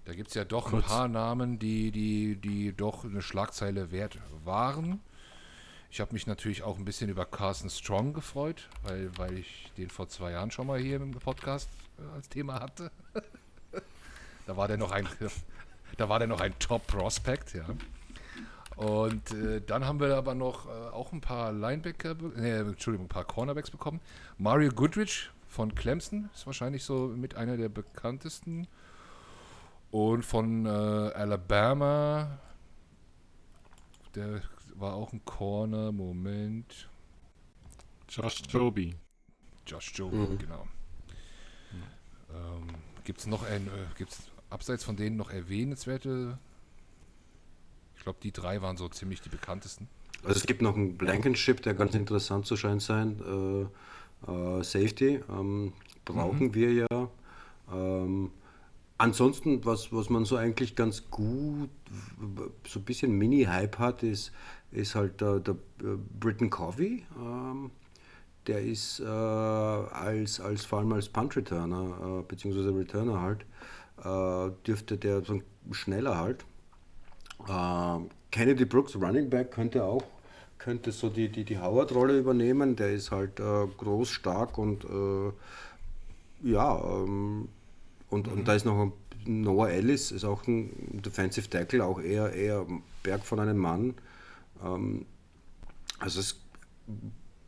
Da 0.05 0.15
gibt 0.15 0.29
es 0.29 0.35
ja 0.35 0.45
doch 0.45 0.71
Kurz. 0.71 0.85
ein 0.85 0.89
paar 0.89 1.09
Namen, 1.09 1.59
die, 1.59 1.91
die, 1.91 2.37
die 2.37 2.73
doch 2.73 3.05
eine 3.05 3.23
Schlagzeile 3.23 3.91
wert 3.91 4.19
waren. 4.45 5.01
Ich 5.91 6.01
habe 6.01 6.13
mich 6.13 6.27
natürlich 6.27 6.63
auch 6.63 6.79
ein 6.79 6.85
bisschen 6.85 7.09
über 7.09 7.25
Carson 7.25 7.71
Strong 7.71 8.15
gefreut, 8.15 8.69
weil, 8.83 9.17
weil 9.17 9.39
ich 9.39 9.71
den 9.77 9.91
vor 9.91 10.09
zwei 10.09 10.33
Jahren 10.33 10.51
schon 10.51 10.67
mal 10.67 10.79
hier 10.79 10.97
im 10.97 11.13
Podcast 11.13 11.69
äh, 11.99 12.15
als 12.15 12.29
Thema 12.29 12.61
hatte. 12.61 12.91
da 14.47 14.57
war 14.57 14.69
der 14.69 14.77
noch 14.77 14.91
ein, 14.91 15.09
da 15.97 16.09
war 16.09 16.19
der 16.19 16.29
noch 16.29 16.41
ein 16.41 16.59
Top 16.59 16.87
Prospect, 16.87 17.55
ja. 17.55 17.67
Und 18.77 19.31
äh, 19.33 19.61
dann 19.61 19.85
haben 19.87 20.01
wir 20.01 20.17
aber 20.17 20.35
noch 20.35 20.67
äh, 20.67 20.71
auch 20.71 21.13
ein 21.13 21.21
paar 21.21 21.53
Linebacker, 21.53 22.17
äh, 22.37 22.61
Entschuldigung, 22.61 23.07
ein 23.07 23.09
paar 23.09 23.25
Cornerbacks 23.25 23.71
bekommen. 23.71 24.01
Mario 24.39 24.71
Goodrich 24.71 25.31
von 25.47 25.75
Clemson 25.75 26.29
ist 26.35 26.47
wahrscheinlich 26.47 26.85
so 26.85 27.09
mit 27.09 27.37
einer 27.37 27.57
der 27.57 27.69
bekanntesten. 27.69 28.67
Und 29.91 30.25
von 30.25 30.67
äh, 30.67 30.69
Alabama, 30.69 32.39
der 34.15 34.43
war 34.75 34.95
auch 34.95 35.13
ein 35.13 35.25
Corner, 35.25 35.93
Moment. 35.93 36.89
Josh 38.09 38.43
Joby. 38.49 38.97
Josh 39.67 39.93
Joby, 39.95 40.17
mhm. 40.17 40.39
genau. 40.39 40.67
Ähm, 42.35 42.67
Gibt 43.05 43.21
es 43.21 43.27
noch 43.27 43.45
ein, 43.45 43.69
äh, 43.69 43.71
gibt's 43.97 44.31
abseits 44.51 44.83
von 44.83 44.97
denen 44.97 45.17
noch 45.17 45.31
erwähnenswerte 45.31 46.39
glaube, 48.05 48.19
die 48.23 48.33
drei 48.33 48.63
waren 48.63 48.77
so 48.77 48.89
ziemlich 48.89 49.21
die 49.21 49.29
bekanntesten. 49.29 49.89
Also 50.23 50.39
es 50.39 50.47
gibt 50.47 50.63
noch 50.63 50.77
einen 50.77 50.97
Blankenship, 50.97 51.63
der 51.63 51.75
ganz 51.75 51.95
interessant 51.95 52.47
zu 52.47 52.57
scheinen 52.57 52.81
sein. 52.81 53.21
Äh, 53.21 54.31
äh, 54.31 54.63
Safety 54.63 55.21
ähm, 55.29 55.73
brauchen 56.05 56.49
mhm. 56.49 56.55
wir 56.55 56.73
ja. 56.73 57.09
Ähm, 57.73 58.31
ansonsten, 58.97 59.65
was, 59.65 59.93
was 59.93 60.09
man 60.09 60.25
so 60.25 60.37
eigentlich 60.37 60.77
ganz 60.77 61.11
gut, 61.11 61.69
so 62.67 62.79
ein 62.79 62.85
bisschen 62.85 63.13
Mini-Hype 63.13 63.79
hat, 63.79 64.03
ist, 64.03 64.33
ist 64.71 64.95
halt 64.95 65.21
der, 65.21 65.41
der 65.41 65.55
äh, 65.81 65.97
Britton 66.21 66.51
Covey. 66.51 67.05
Ähm, 67.19 67.71
der 68.47 68.63
ist 68.63 69.01
äh, 69.01 69.05
als, 69.05 70.41
als 70.41 70.65
vor 70.65 70.79
allem 70.79 70.93
als 70.93 71.09
Punt-Returner, 71.09 72.21
äh, 72.21 72.23
beziehungsweise 72.23 72.75
Returner 72.75 73.21
halt, 73.21 73.47
äh, 73.99 74.55
dürfte 74.67 74.99
der 74.99 75.23
so 75.23 75.41
schneller 75.73 76.19
halt 76.19 76.45
ähm, 77.49 78.11
Kennedy 78.31 78.65
Brooks, 78.65 78.97
Running 78.97 79.31
Back, 79.31 79.53
könnte 79.53 79.85
auch 79.85 80.05
könnte 80.65 80.93
so 80.93 81.11
die, 81.11 81.29
die, 81.29 81.45
die 81.45 81.59
Howard-Rolle 81.59 82.19
übernehmen. 82.19 82.75
Der 82.75 82.93
ist 82.93 83.11
halt 83.11 83.39
äh, 83.39 83.67
groß, 83.77 84.09
stark 84.09 84.57
und 84.57 84.85
äh, 84.85 85.33
ja, 86.49 86.79
ähm, 86.79 87.49
und, 88.09 88.27
mhm. 88.27 88.33
und 88.33 88.49
da 88.49 88.55
ist 88.55 88.65
noch 88.65 88.93
Noah 89.27 89.69
Ellis, 89.69 90.11
ist 90.11 90.25
auch 90.25 90.47
ein 90.47 91.03
Defensive 91.05 91.51
Tackle, 91.51 91.85
auch 91.85 92.01
eher, 92.01 92.33
eher 92.33 92.67
Berg 93.03 93.25
von 93.25 93.41
einem 93.41 93.59
Mann. 93.59 93.95
Ähm, 94.65 95.05
also 95.99 96.21
es 96.21 96.41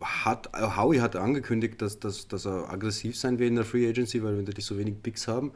hat, 0.01 0.51
Howie 0.55 1.01
hat 1.01 1.17
angekündigt, 1.17 1.81
dass, 1.81 1.99
dass, 1.99 2.29
dass 2.29 2.47
er 2.47 2.71
aggressiv 2.71 3.17
sein 3.17 3.39
will 3.39 3.49
in 3.49 3.57
der 3.57 3.65
Free 3.65 3.89
Agency, 3.89 4.23
weil 4.23 4.35
wir 4.35 4.43
natürlich 4.43 4.67
so 4.67 4.77
wenig 4.77 5.03
Picks 5.03 5.27
haben. 5.27 5.53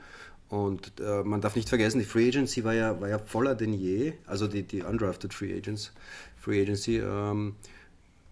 Und 0.51 1.01
äh, 1.01 1.23
man 1.23 1.41
darf 1.41 1.55
nicht 1.55 1.69
vergessen, 1.69 2.01
die 2.01 2.05
Free 2.05 2.27
Agency 2.27 2.65
war 2.65 2.75
ja, 2.75 3.01
war 3.01 3.09
ja 3.09 3.21
voller 3.21 3.55
denn 3.55 3.73
je, 3.73 4.15
also 4.27 4.49
die, 4.49 4.65
die 4.65 4.83
undrafted 4.83 5.33
Free 5.33 5.57
Agents, 5.57 5.93
Free 6.37 6.61
Agency, 6.61 6.99
ähm, 6.99 7.55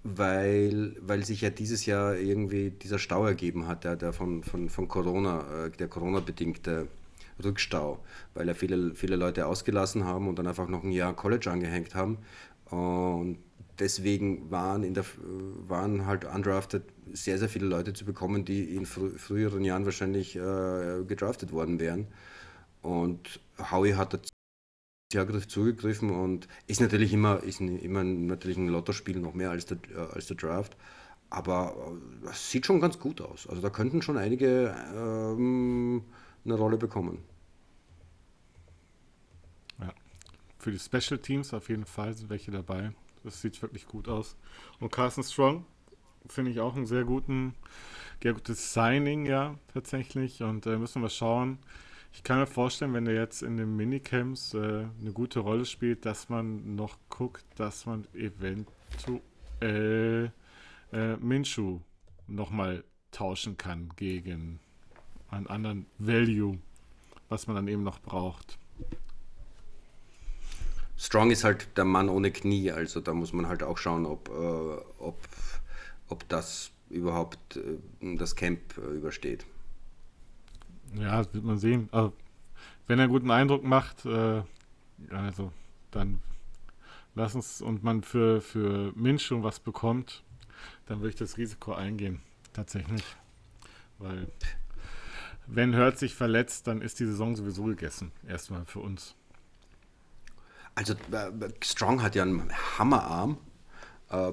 weil, 0.03 0.97
weil 1.01 1.25
sich 1.25 1.43
ja 1.43 1.51
dieses 1.51 1.87
Jahr 1.87 2.17
irgendwie 2.17 2.71
dieser 2.71 2.99
Stau 2.99 3.25
ergeben 3.25 3.69
hat, 3.69 3.85
der, 3.85 3.95
der 3.95 4.13
von, 4.13 4.43
von, 4.43 4.69
von 4.69 4.89
Corona, 4.89 5.67
äh, 5.67 5.71
der 5.71 5.87
Corona-bedingte 5.87 6.89
Rückstau, 7.43 8.01
weil 8.35 8.49
ja 8.49 8.55
viele, 8.55 8.97
viele 8.97 9.15
Leute 9.15 9.47
ausgelassen 9.47 10.05
haben 10.05 10.27
und 10.27 10.41
dann 10.41 10.49
einfach 10.49 10.69
noch 10.69 10.83
ein 10.83 10.91
Jahr 10.91 11.15
College 11.15 11.49
angehängt 11.49 11.95
haben. 11.95 12.19
Und 12.65 13.39
deswegen 13.79 14.51
waren, 14.51 14.83
in 14.83 14.95
der, 14.95 15.05
waren 15.69 16.07
halt 16.07 16.25
undrafted 16.25 16.85
sehr, 17.13 17.39
sehr 17.39 17.49
viele 17.49 17.67
Leute 17.67 17.93
zu 17.93 18.05
bekommen, 18.05 18.45
die 18.45 18.75
in 18.75 18.87
frü 18.87 19.11
früheren 19.19 19.65
Jahren 19.65 19.85
wahrscheinlich 19.85 20.37
äh, 20.37 21.05
gedraftet 21.05 21.53
worden 21.53 21.81
wären. 21.81 22.09
Und 22.83 23.41
Howie 23.71 23.95
hat 23.95 24.15
da 24.15 24.19
sehr 25.13 25.49
zugegriffen 25.49 26.11
und 26.11 26.49
ist 26.67 26.81
natürlich 26.81 27.13
immer, 27.13 27.43
ist 27.43 27.61
immer 27.61 28.05
natürlich 28.05 28.59
ein 28.59 28.69
Lottospiel 28.69 29.19
noch 29.19 29.35
mehr 29.35 29.51
als 29.51 29.67
der, 29.67 29.79
äh, 29.95 30.13
als 30.13 30.27
der 30.27 30.37
Draft. 30.37 30.77
Aber 31.31 31.93
es 32.25 32.31
äh, 32.31 32.53
sieht 32.53 32.67
schon 32.67 32.81
ganz 32.81 32.99
gut 32.99 33.21
aus. 33.21 33.47
Also 33.47 33.63
da 33.63 33.71
könnten 33.71 34.03
schon 34.03 34.17
einige 34.19 34.75
ähm, 34.95 36.05
eine 36.45 36.55
Rolle 36.55 36.77
bekommen. 36.79 37.19
Ja. 39.79 39.93
Für 40.59 40.73
die 40.73 40.79
Special 40.79 41.19
Teams 41.19 41.53
auf 41.55 41.69
jeden 41.69 41.85
Fall 41.85 42.15
sind 42.15 42.31
welche 42.31 42.51
dabei. 42.51 42.93
Das 43.29 43.43
sieht 43.43 43.61
wirklich 43.61 43.87
gut 43.87 44.09
aus. 44.09 44.39
Und 44.81 44.91
Carson 44.91 45.23
Strong 45.23 45.67
finde 46.29 46.51
ich 46.51 46.61
auch 46.61 46.75
ein 46.77 46.87
sehr 46.87 47.05
guten, 47.05 47.55
sehr 48.23 48.33
gutes 48.33 48.73
Signing, 48.73 49.27
ja, 49.27 49.55
tatsächlich. 49.75 50.43
Und 50.43 50.65
äh, 50.65 50.79
müssen 50.79 51.03
wir 51.03 51.11
schauen. 51.11 51.59
Ich 52.15 52.23
kann 52.23 52.39
mir 52.39 52.47
vorstellen, 52.47 52.95
wenn 52.95 53.07
er 53.07 53.13
jetzt 53.13 53.43
in 53.43 53.59
den 53.59 53.77
Minicamps 53.77 54.55
äh, 54.55 54.87
eine 54.99 55.13
gute 55.13 55.41
Rolle 55.41 55.67
spielt, 55.67 56.07
dass 56.07 56.31
man 56.31 56.75
noch 56.75 56.97
guckt, 57.11 57.45
dass 57.57 57.85
man 57.85 58.07
eventuell 58.15 58.63
äh, 60.91 61.17
Minshu 61.17 61.81
nochmal 62.29 62.83
tauschen 63.11 63.59
kann 63.59 63.91
gegen 63.97 64.59
einen 65.29 65.49
anderen 65.49 65.85
Value, 65.99 66.59
was 67.29 67.47
man 67.47 67.57
dann 67.57 67.69
eben 67.69 67.83
noch 67.83 68.01
braucht. 68.01 68.59
Strong 70.99 71.31
ist 71.31 71.45
halt 71.45 71.77
der 71.77 71.85
Mann 71.85 72.09
ohne 72.09 72.33
Knie, 72.33 72.73
also 72.73 73.01
da 73.01 73.15
muss 73.15 73.33
man 73.33 73.47
halt 73.47 73.63
auch 73.63 73.79
schauen, 73.79 74.05
ob, 74.05 74.29
äh, 74.29 75.03
ob, 75.03 75.17
ob 76.09 76.29
das 76.29 76.73
überhaupt 76.91 77.57
äh, 77.57 78.17
das 78.17 78.35
Camp 78.35 78.61
äh, 78.79 78.97
übersteht. 78.97 79.47
Ja, 80.95 81.19
das 81.19 81.33
wird 81.33 81.45
man 81.45 81.59
sehen. 81.59 81.89
Also, 81.93 82.13
wenn 82.89 82.99
er 82.99 83.05
einen 83.05 83.13
guten 83.13 83.31
Eindruck 83.31 83.63
macht, 83.63 84.07
äh, 84.07 84.43
also 85.11 85.53
dann 85.93 86.21
lass 87.15 87.35
uns 87.35 87.61
und 87.61 87.85
man 87.85 88.03
für, 88.03 88.41
für 88.41 88.93
Minch 88.97 89.25
schon 89.25 89.45
was 89.45 89.61
bekommt, 89.61 90.25
dann 90.87 90.99
würde 90.99 91.11
ich 91.11 91.17
das 91.17 91.37
Risiko 91.37 91.75
eingehen. 91.75 92.21
Tatsächlich. 92.53 93.05
Weil, 93.99 94.27
wenn 95.47 95.77
Hurt 95.77 95.99
sich 95.99 96.15
verletzt, 96.15 96.67
dann 96.67 96.83
ist 96.83 96.99
die 96.99 97.07
Saison 97.07 97.37
sowieso 97.37 97.65
gegessen. 97.65 98.11
Erstmal 98.27 98.65
für 98.65 98.81
uns. 98.81 99.15
Also, 100.79 100.93
äh, 100.93 101.49
Strong 101.61 102.05
hat 102.05 102.15
ja 102.15 102.23
einen 102.23 102.53
Hammerarm. 102.79 103.39
Äh, 104.11 104.33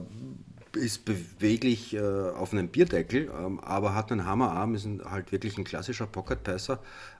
ist 0.73 1.05
beweglich 1.05 1.95
äh, 1.95 1.99
auf 1.99 2.51
einem 2.51 2.67
Bierdeckel, 2.67 3.31
ähm, 3.35 3.59
aber 3.61 3.95
hat 3.95 4.11
einen 4.11 4.25
Hammerarm, 4.25 4.75
ist 4.75 4.87
halt 5.05 5.31
wirklich 5.31 5.57
ein 5.57 5.63
klassischer 5.63 6.05
Pocket-Passer, 6.05 6.79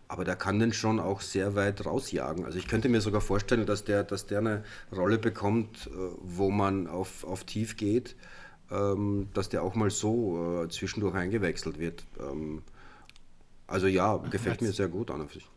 aber 0.10 0.26
der 0.26 0.36
kann 0.36 0.60
den 0.60 0.74
schon 0.74 1.00
auch 1.00 1.22
sehr 1.22 1.56
weit 1.56 1.86
rausjagen. 1.86 2.46
Also 2.46 2.60
ich 2.60 2.68
könnte 2.68 2.90
mir 2.90 3.00
sogar 3.00 3.22
vorstellen, 3.22 3.66
dass 3.66 3.86
der, 3.86 4.04
dass 4.04 4.28
der 4.28 4.40
eine 4.40 4.64
Rolle 4.92 5.18
bekommt, 5.18 5.90
wo 6.20 6.52
man 6.52 6.88
auf, 6.88 7.24
auf 7.24 7.46
tief 7.46 7.78
geht, 7.78 8.18
ähm, 8.70 9.30
dass 9.34 9.48
der 9.48 9.64
auch 9.64 9.74
mal 9.74 9.90
so 9.90 10.68
zwischendurch 10.68 11.16
eingewechselt 11.16 11.80
wird. 11.80 12.04
Ähm, 12.20 12.62
also 13.68 13.88
ja, 13.88 14.18
gefällt 14.18 14.60
als, 14.60 14.62
mir 14.62 14.74
sehr 14.74 14.90
gut 14.90 15.10
an 15.10 15.22
und 15.22 15.32
sich. 15.32 15.48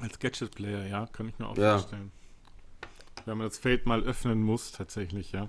Als 0.00 0.18
Gadget-Player, 0.18 0.86
ja, 0.86 1.06
kann 1.12 1.28
ich 1.28 1.38
mir 1.38 1.46
auch 1.46 1.58
ja. 1.58 1.78
vorstellen. 1.78 2.10
Wenn 3.26 3.38
man 3.38 3.48
das 3.48 3.58
Feld 3.58 3.86
mal 3.86 4.02
öffnen 4.04 4.40
muss, 4.40 4.72
tatsächlich, 4.72 5.32
ja. 5.32 5.46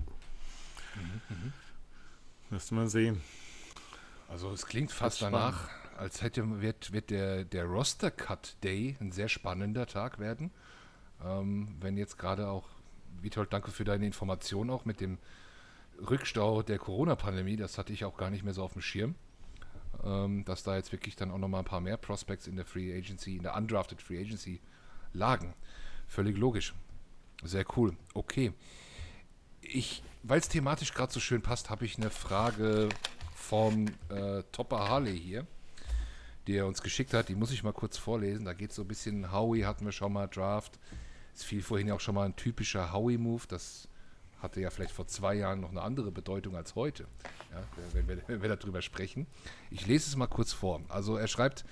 Mhm, 0.96 1.52
Müsste 2.50 2.74
man 2.74 2.88
sehen. 2.88 3.20
Also 4.28 4.50
es 4.50 4.66
klingt 4.66 4.90
fast 4.90 5.22
danach, 5.22 5.68
als 5.96 6.22
hätte 6.22 6.60
wird, 6.60 6.92
wird 6.92 7.10
der, 7.10 7.44
der 7.44 7.64
Roster 7.64 8.10
Cut 8.10 8.56
Day 8.64 8.96
ein 9.00 9.12
sehr 9.12 9.28
spannender 9.28 9.86
Tag 9.86 10.18
werden. 10.18 10.50
Ähm, 11.24 11.76
wenn 11.80 11.96
jetzt 11.96 12.18
gerade 12.18 12.48
auch, 12.48 12.68
Witold, 13.22 13.52
danke 13.52 13.70
für 13.70 13.84
deine 13.84 14.06
Information 14.06 14.70
auch 14.70 14.84
mit 14.84 15.00
dem 15.00 15.18
Rückstau 16.10 16.62
der 16.62 16.78
Corona-Pandemie, 16.78 17.56
das 17.56 17.78
hatte 17.78 17.92
ich 17.92 18.04
auch 18.04 18.16
gar 18.16 18.30
nicht 18.30 18.44
mehr 18.44 18.54
so 18.54 18.64
auf 18.64 18.72
dem 18.72 18.82
Schirm. 18.82 19.14
Ähm, 20.04 20.44
dass 20.44 20.64
da 20.64 20.76
jetzt 20.76 20.90
wirklich 20.92 21.16
dann 21.16 21.30
auch 21.30 21.38
nochmal 21.38 21.62
ein 21.62 21.64
paar 21.64 21.80
mehr 21.80 21.96
Prospects 21.96 22.46
in 22.48 22.56
der 22.56 22.64
Free 22.64 22.96
Agency, 22.96 23.36
in 23.36 23.42
der 23.42 23.56
Undrafted 23.56 24.02
Free 24.02 24.20
Agency 24.20 24.60
lagen. 25.12 25.54
Völlig 26.06 26.36
logisch. 26.36 26.74
Sehr 27.42 27.64
cool. 27.76 27.96
Okay. 28.14 28.52
Ich 29.60 30.02
weil 30.22 30.40
es 30.40 30.48
thematisch 30.48 30.92
gerade 30.92 31.12
so 31.12 31.20
schön 31.20 31.42
passt, 31.42 31.70
habe 31.70 31.84
ich 31.84 31.96
eine 31.96 32.10
Frage 32.10 32.88
vom 33.34 33.86
äh, 34.10 34.42
Topper 34.52 34.88
Harley 34.88 35.18
hier, 35.18 35.46
die 36.46 36.56
er 36.56 36.66
uns 36.66 36.82
geschickt 36.82 37.14
hat. 37.14 37.28
Die 37.28 37.34
muss 37.34 37.52
ich 37.52 37.62
mal 37.62 37.72
kurz 37.72 37.96
vorlesen. 37.96 38.44
Da 38.44 38.52
geht 38.52 38.70
es 38.70 38.76
so 38.76 38.82
ein 38.82 38.88
bisschen, 38.88 39.32
Howie 39.32 39.64
hatten 39.64 39.84
wir 39.84 39.92
schon 39.92 40.12
mal, 40.12 40.26
Draft. 40.26 40.78
Es 41.34 41.44
fiel 41.44 41.62
vorhin 41.62 41.90
auch 41.92 42.00
schon 42.00 42.14
mal 42.14 42.26
ein 42.26 42.36
typischer 42.36 42.92
Howie-Move. 42.92 43.44
Das 43.48 43.88
hatte 44.40 44.60
ja 44.60 44.70
vielleicht 44.70 44.92
vor 44.92 45.06
zwei 45.06 45.34
Jahren 45.34 45.60
noch 45.60 45.70
eine 45.70 45.82
andere 45.82 46.10
Bedeutung 46.10 46.56
als 46.56 46.74
heute, 46.74 47.06
ja, 47.50 47.62
wenn, 47.92 48.06
wir, 48.06 48.22
wenn 48.26 48.42
wir 48.42 48.54
darüber 48.54 48.82
sprechen. 48.82 49.26
Ich 49.70 49.86
lese 49.86 50.08
es 50.08 50.16
mal 50.16 50.28
kurz 50.28 50.52
vor. 50.52 50.80
Also 50.88 51.16
er 51.16 51.26
schreibt, 51.26 51.64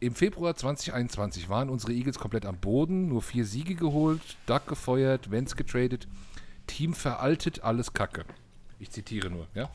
im 0.00 0.14
Februar 0.14 0.56
2021 0.56 1.48
waren 1.48 1.68
unsere 1.68 1.92
Eagles 1.92 2.18
komplett 2.18 2.46
am 2.46 2.58
Boden, 2.58 3.08
nur 3.08 3.22
vier 3.22 3.44
Siege 3.44 3.74
geholt, 3.74 4.20
Duck 4.46 4.66
gefeuert, 4.66 5.30
Vance 5.30 5.56
getradet 5.56 6.08
Team 6.66 6.94
veraltet, 6.94 7.62
alles 7.64 7.92
Kacke. 7.92 8.24
Ich 8.78 8.90
zitiere 8.90 9.28
nur, 9.28 9.48
ja. 9.54 9.68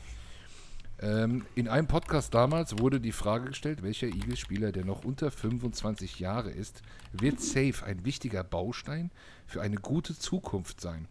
Ähm, 0.98 1.44
in 1.54 1.68
einem 1.68 1.86
Podcast 1.86 2.32
damals 2.32 2.78
wurde 2.78 3.00
die 3.00 3.12
Frage 3.12 3.48
gestellt, 3.48 3.82
welcher 3.82 4.06
Eagles-Spieler, 4.06 4.72
der 4.72 4.86
noch 4.86 5.04
unter 5.04 5.30
25 5.30 6.18
Jahre 6.20 6.50
ist, 6.50 6.80
wird 7.12 7.40
safe 7.40 7.84
ein 7.84 8.06
wichtiger 8.06 8.42
Baustein 8.42 9.10
für 9.46 9.60
eine 9.60 9.76
gute 9.76 10.18
Zukunft 10.18 10.80
sein. 10.80 11.06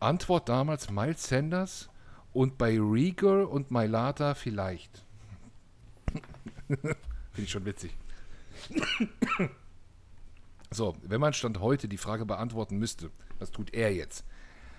Antwort 0.00 0.50
damals 0.50 0.90
Miles 0.90 1.26
Sanders 1.26 1.88
und 2.34 2.58
bei 2.58 2.78
Rieger 2.78 3.48
und 3.48 3.70
Mailata 3.70 4.34
vielleicht. 4.34 5.02
Finde 6.68 6.96
ich 7.38 7.50
schon 7.50 7.64
witzig. 7.64 7.96
so, 10.70 10.96
wenn 11.02 11.20
man 11.20 11.32
Stand 11.32 11.60
heute 11.60 11.88
die 11.88 11.98
Frage 11.98 12.26
beantworten 12.26 12.78
müsste, 12.78 13.10
was 13.38 13.50
tut 13.50 13.72
er 13.74 13.94
jetzt? 13.94 14.24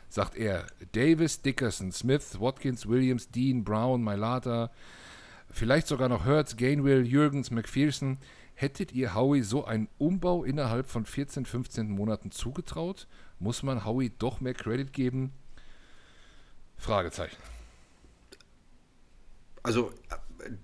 sagt 0.09 0.35
er, 0.35 0.65
Davis, 0.93 1.41
Dickerson, 1.41 1.91
Smith, 1.91 2.39
Watkins, 2.39 2.87
Williams, 2.87 3.29
Dean, 3.29 3.63
Brown, 3.63 4.03
Mailata, 4.03 4.71
vielleicht 5.49 5.87
sogar 5.87 6.09
noch 6.09 6.25
Hertz, 6.25 6.55
Gainwell, 6.55 7.05
Jürgens, 7.05 7.51
McPherson. 7.51 8.17
Hättet 8.53 8.93
ihr 8.93 9.13
Howie 9.13 9.41
so 9.41 9.65
einen 9.65 9.89
Umbau 9.97 10.45
innerhalb 10.45 10.87
von 10.87 11.05
14, 11.05 11.45
15 11.45 11.89
Monaten 11.89 12.31
zugetraut? 12.31 13.07
Muss 13.39 13.63
man 13.63 13.83
Howie 13.83 14.13
doch 14.17 14.39
mehr 14.39 14.53
Credit 14.53 14.93
geben? 14.93 15.33
Fragezeichen. 16.77 17.35
Also 19.61 19.91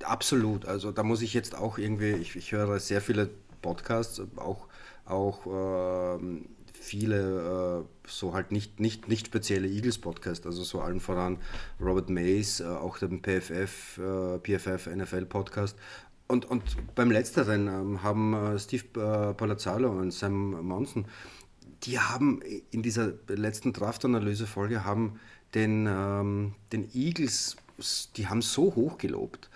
absolut. 0.04 0.66
Also 0.66 0.92
da 0.92 1.04
muss 1.04 1.22
ich 1.22 1.34
jetzt 1.34 1.56
auch 1.56 1.78
irgendwie, 1.78 2.12
ich, 2.12 2.36
ich 2.36 2.52
höre 2.52 2.80
sehr 2.80 3.02
viele 3.02 3.30
Podcasts, 3.62 4.22
auch, 4.38 4.68
auch 5.06 6.18
ähm, 6.18 6.48
viele 6.74 7.84
äh, 7.84 8.10
so 8.10 8.34
halt 8.34 8.52
nicht, 8.52 8.80
nicht, 8.80 9.08
nicht 9.08 9.28
spezielle 9.28 9.68
Eagles-Podcast, 9.68 10.46
also 10.46 10.64
so 10.64 10.82
allen 10.82 11.00
voran 11.00 11.38
Robert 11.80 12.10
Mays, 12.10 12.60
äh, 12.60 12.66
auch 12.66 12.98
den 12.98 13.22
PFF, 13.22 14.00
äh, 14.00 14.40
PFF 14.40 14.88
NFL 14.88 15.26
Podcast. 15.26 15.78
Und, 16.28 16.46
und 16.46 16.64
beim 16.96 17.12
letzteren 17.12 17.68
ähm, 17.68 18.04
haben 18.04 18.34
äh, 18.34 18.58
Steve 18.58 18.86
äh, 19.00 19.34
Palazzalo 19.34 19.92
und 19.92 20.12
Sam 20.12 20.66
Monson, 20.66 21.06
die 21.84 22.00
haben 22.00 22.42
in 22.72 22.82
dieser 22.84 23.14
letzten 23.28 23.74
Draft-Analyse-Folge 23.74 24.86
haben 24.86 25.20
den, 25.54 25.88
ähm, 25.88 26.56
den 26.72 26.90
Eagles, 26.94 27.58
die 28.16 28.28
haben 28.28 28.42
so 28.42 28.76
hoch 28.76 28.98
gelobt. 28.98 29.50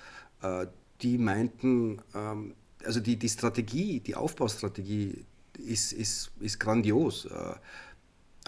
Äh, 0.46 0.68
die 1.02 1.18
meinten, 1.18 2.02
ähm, 2.14 2.56
also 2.86 3.00
die, 3.02 3.18
die 3.18 3.28
Strategie, 3.28 4.00
die 4.00 4.16
Aufbaustrategie 4.16 5.26
ist, 5.58 5.92
ist, 5.92 6.32
ist 6.40 6.60
grandios. 6.60 7.26
Äh, 7.26 7.56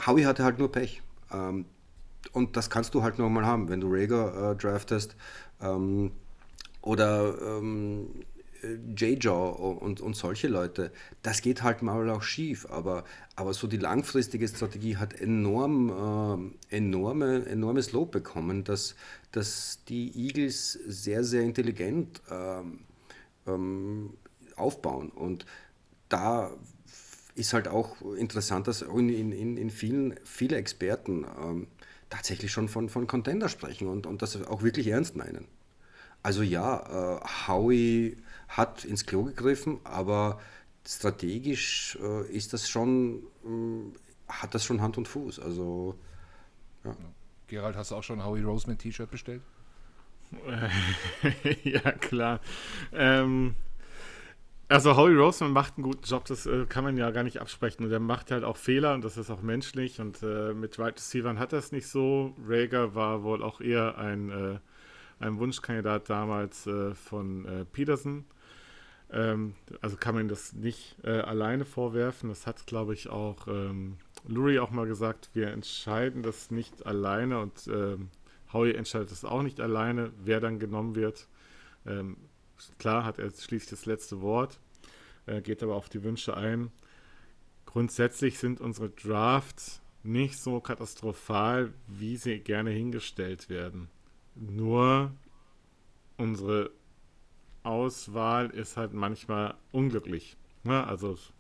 Howie 0.06 0.26
hatte 0.26 0.44
halt 0.44 0.60
nur 0.60 0.72
Pech. 0.72 1.02
Ähm, 1.32 1.66
und 2.32 2.56
das 2.56 2.70
kannst 2.70 2.94
du 2.94 3.04
halt 3.04 3.20
nur 3.20 3.30
mal 3.30 3.46
haben, 3.46 3.68
wenn 3.70 3.82
du 3.82 3.88
Rager 3.90 4.52
äh, 4.52 4.56
draftest 4.56 5.16
ähm, 5.62 6.12
oder 6.82 7.60
J-Jaw 8.64 9.78
und, 9.80 10.02
und 10.02 10.16
solche 10.16 10.48
Leute. 10.48 10.92
Das 11.22 11.42
geht 11.42 11.64
halt 11.64 11.82
mal 11.82 12.10
auch 12.10 12.24
schief, 12.24 12.66
aber, 12.70 13.04
aber 13.36 13.54
so 13.54 13.68
die 13.68 13.78
langfristige 13.78 14.48
Strategie 14.48 14.98
hat 14.98 15.20
enorm, 15.20 16.54
äh, 16.70 16.78
enorme, 16.78 17.46
enormes 17.46 17.92
Lob 17.92 18.12
bekommen, 18.12 18.64
dass, 18.64 18.96
dass 19.32 19.80
die 19.88 20.12
Eagles 20.16 20.74
sehr, 20.74 21.24
sehr 21.24 21.44
intelligent 21.44 22.22
ähm, 22.32 22.80
ähm, 23.46 24.14
aufbauen. 24.56 25.10
Und 25.10 25.46
da 26.10 26.52
ist 27.36 27.54
halt 27.54 27.68
auch 27.68 28.02
interessant, 28.18 28.68
dass 28.68 28.82
in, 28.82 29.10
in, 29.10 29.58
in 29.58 29.70
vielen, 29.70 30.16
viele 30.24 30.58
Experten 30.58 31.26
ähm, 31.40 31.68
tatsächlich 32.10 32.52
schon 32.52 32.68
von, 32.70 32.90
von 32.90 33.06
Contender 33.08 33.50
sprechen 33.50 33.88
und, 33.88 34.08
und 34.08 34.22
das 34.22 34.42
auch 34.48 34.64
wirklich 34.64 34.88
ernst 34.88 35.16
meinen. 35.16 35.46
Also 36.24 36.42
ja, 36.42 37.20
äh, 37.20 37.48
Howie 37.48 38.18
hat 38.48 38.86
ins 38.86 39.06
Klo 39.06 39.24
gegriffen, 39.24 39.80
aber 39.84 40.40
strategisch 40.86 41.98
äh, 42.02 42.28
ist 42.32 42.54
das 42.54 42.70
schon, 42.70 43.24
äh, 43.44 44.32
hat 44.32 44.56
das 44.56 44.64
schon 44.64 44.82
Hand 44.82 44.98
und 44.98 45.08
Fuß. 45.08 45.40
Also 45.40 45.98
ja. 46.84 46.96
Gerald, 47.48 47.76
hast 47.76 47.92
du 47.92 47.96
auch 47.96 48.04
schon 48.04 48.24
Howie 48.24 48.44
Roseman 48.44 48.78
T-Shirt 48.78 49.10
bestellt? 49.10 49.42
ja, 51.64 51.92
klar. 51.94 52.42
Ähm, 52.94 53.56
also 54.70 54.98
Howie 54.98 55.16
Roseman 55.16 55.54
macht 55.54 55.78
einen 55.78 55.84
guten 55.84 56.04
Job, 56.04 56.26
das 56.26 56.46
äh, 56.46 56.66
kann 56.66 56.84
man 56.84 56.98
ja 56.98 57.10
gar 57.12 57.24
nicht 57.24 57.40
absprechen. 57.40 57.86
Und 57.86 57.92
er 57.92 58.02
macht 58.02 58.32
halt 58.32 58.44
auch 58.44 58.58
Fehler 58.58 58.94
und 58.94 59.04
das 59.04 59.18
ist 59.18 59.30
auch 59.30 59.42
menschlich. 59.42 60.02
Und 60.02 60.22
äh, 60.24 60.54
mit 60.54 60.78
Right 60.78 60.98
Receivers 60.98 61.38
hat 61.38 61.54
er 61.54 61.60
es 61.60 61.72
nicht 61.72 61.88
so. 61.88 62.36
Rager 62.46 62.94
war 62.94 63.24
wohl 63.24 63.44
auch 63.44 63.62
eher 63.62 63.98
ein, 63.98 64.30
äh, 64.30 64.60
ein 65.20 65.40
Wunschkandidat 65.40 66.10
damals 66.10 66.68
äh, 66.68 66.94
von 66.94 67.46
äh, 67.46 67.66
Peterson. 67.66 68.26
Ähm, 69.12 69.56
also 69.82 69.98
kann 69.98 70.16
man 70.16 70.28
das 70.28 70.54
nicht 70.54 70.98
äh, 71.04 71.20
alleine 71.20 71.66
vorwerfen. 71.66 72.30
Das 72.30 72.48
hat, 72.48 72.68
glaube 72.68 72.94
ich, 72.94 73.10
auch 73.10 73.48
ähm, 73.48 73.98
Lurie 74.28 74.60
auch 74.60 74.72
mal 74.72 74.88
gesagt. 74.88 75.30
Wir 75.34 75.48
entscheiden 75.50 76.24
das 76.24 76.52
nicht 76.52 76.86
alleine 76.86 77.40
und 77.40 77.68
ähm, 77.68 78.10
Howie 78.52 78.74
entscheidet 78.74 79.12
es 79.12 79.26
auch 79.26 79.44
nicht 79.44 79.60
alleine, 79.60 80.12
wer 80.24 80.40
dann 80.40 80.60
genommen 80.60 80.96
wird. 80.96 81.28
Ähm, 81.86 82.18
Klar 82.80 83.06
hat 83.06 83.20
er 83.20 83.30
schließlich 83.30 83.70
das 83.70 83.86
letzte 83.86 84.22
Wort, 84.22 84.60
äh, 85.26 85.42
geht 85.42 85.64
aber 85.64 85.76
auf 85.76 85.90
die 85.90 86.04
Wünsche 86.04 86.36
ein. 86.36 86.72
Grundsätzlich 87.66 88.40
sind 88.40 88.62
unsere 88.62 88.90
Drafts 88.90 89.82
nicht 90.04 90.40
so 90.40 90.60
katastrophal, 90.60 91.74
wie 91.88 92.18
sie 92.18 92.40
gerne 92.40 92.72
hingestellt 92.72 93.50
werden. 93.50 93.90
Nur 94.36 95.12
unsere 96.18 96.72
Auswahl 97.68 98.50
ist 98.50 98.78
halt 98.78 98.94
manchmal 98.94 99.56
unglücklich. 99.72 100.38
Ne? 100.64 100.86
also 100.86 101.14
es 101.14 101.32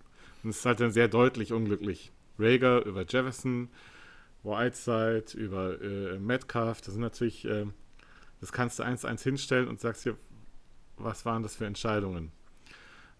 ist 0.43 0.65
halt 0.65 0.79
dann 0.79 0.91
sehr 0.91 1.07
deutlich 1.07 1.51
unglücklich. 1.51 2.11
Rager 2.37 2.85
über 2.85 3.05
Jefferson, 3.07 3.69
Whiteside, 4.43 5.25
über 5.35 5.81
äh, 5.81 6.19
Metcalf. 6.19 6.81
Das 6.81 6.93
sind 6.93 7.01
natürlich, 7.01 7.45
äh, 7.45 7.65
das 8.39 8.51
kannst 8.51 8.79
du 8.79 8.83
eins 8.83 9.05
eins 9.05 9.23
hinstellen 9.23 9.67
und 9.67 9.79
sagst 9.79 10.05
dir, 10.05 10.15
was 10.97 11.25
waren 11.25 11.43
das 11.43 11.55
für 11.55 11.65
Entscheidungen? 11.65 12.31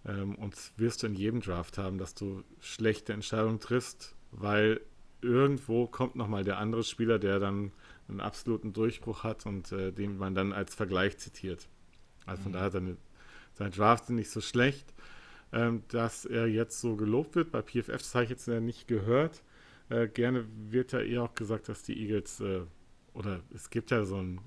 Ähm, 0.05 0.35
und 0.35 0.55
wirst 0.77 1.03
du 1.03 1.07
in 1.07 1.15
jedem 1.15 1.41
Draft 1.41 1.77
haben, 1.77 1.97
dass 1.97 2.13
du 2.13 2.43
schlechte 2.59 3.13
Entscheidungen 3.13 3.59
triffst, 3.59 4.15
weil 4.31 4.81
irgendwo 5.21 5.87
kommt 5.87 6.15
nochmal 6.15 6.43
der 6.43 6.59
andere 6.59 6.83
Spieler, 6.83 7.19
der 7.19 7.39
dann 7.39 7.71
einen 8.07 8.21
absoluten 8.21 8.73
Durchbruch 8.73 9.23
hat 9.23 9.45
und 9.45 9.71
äh, 9.71 9.91
den 9.91 10.17
man 10.17 10.35
dann 10.35 10.53
als 10.53 10.75
Vergleich 10.75 11.17
zitiert. 11.17 11.67
Also 12.27 12.43
von 12.43 12.51
mhm. 12.51 12.55
daher 12.55 12.71
seine, 12.71 12.97
Drafts 13.71 14.07
sind 14.07 14.17
nicht 14.17 14.29
so 14.29 14.41
schlecht. 14.41 14.93
Ähm, 15.53 15.83
dass 15.87 16.25
er 16.25 16.47
jetzt 16.47 16.81
so 16.81 16.97
gelobt 16.97 17.35
wird, 17.35 17.51
bei 17.51 17.61
PFF, 17.61 17.99
das 17.99 18.13
habe 18.13 18.25
ich 18.25 18.29
jetzt 18.29 18.47
nicht 18.47 18.87
gehört. 18.87 19.41
Äh, 19.89 20.09
gerne 20.09 20.45
wird 20.69 20.91
ja 20.91 20.99
eher 20.99 21.23
auch 21.23 21.35
gesagt, 21.35 21.69
dass 21.69 21.83
die 21.83 21.97
Eagles, 21.97 22.41
äh, 22.41 22.61
oder 23.13 23.39
es 23.55 23.69
gibt 23.69 23.91
ja 23.91 24.03
so 24.03 24.17
ein, 24.17 24.41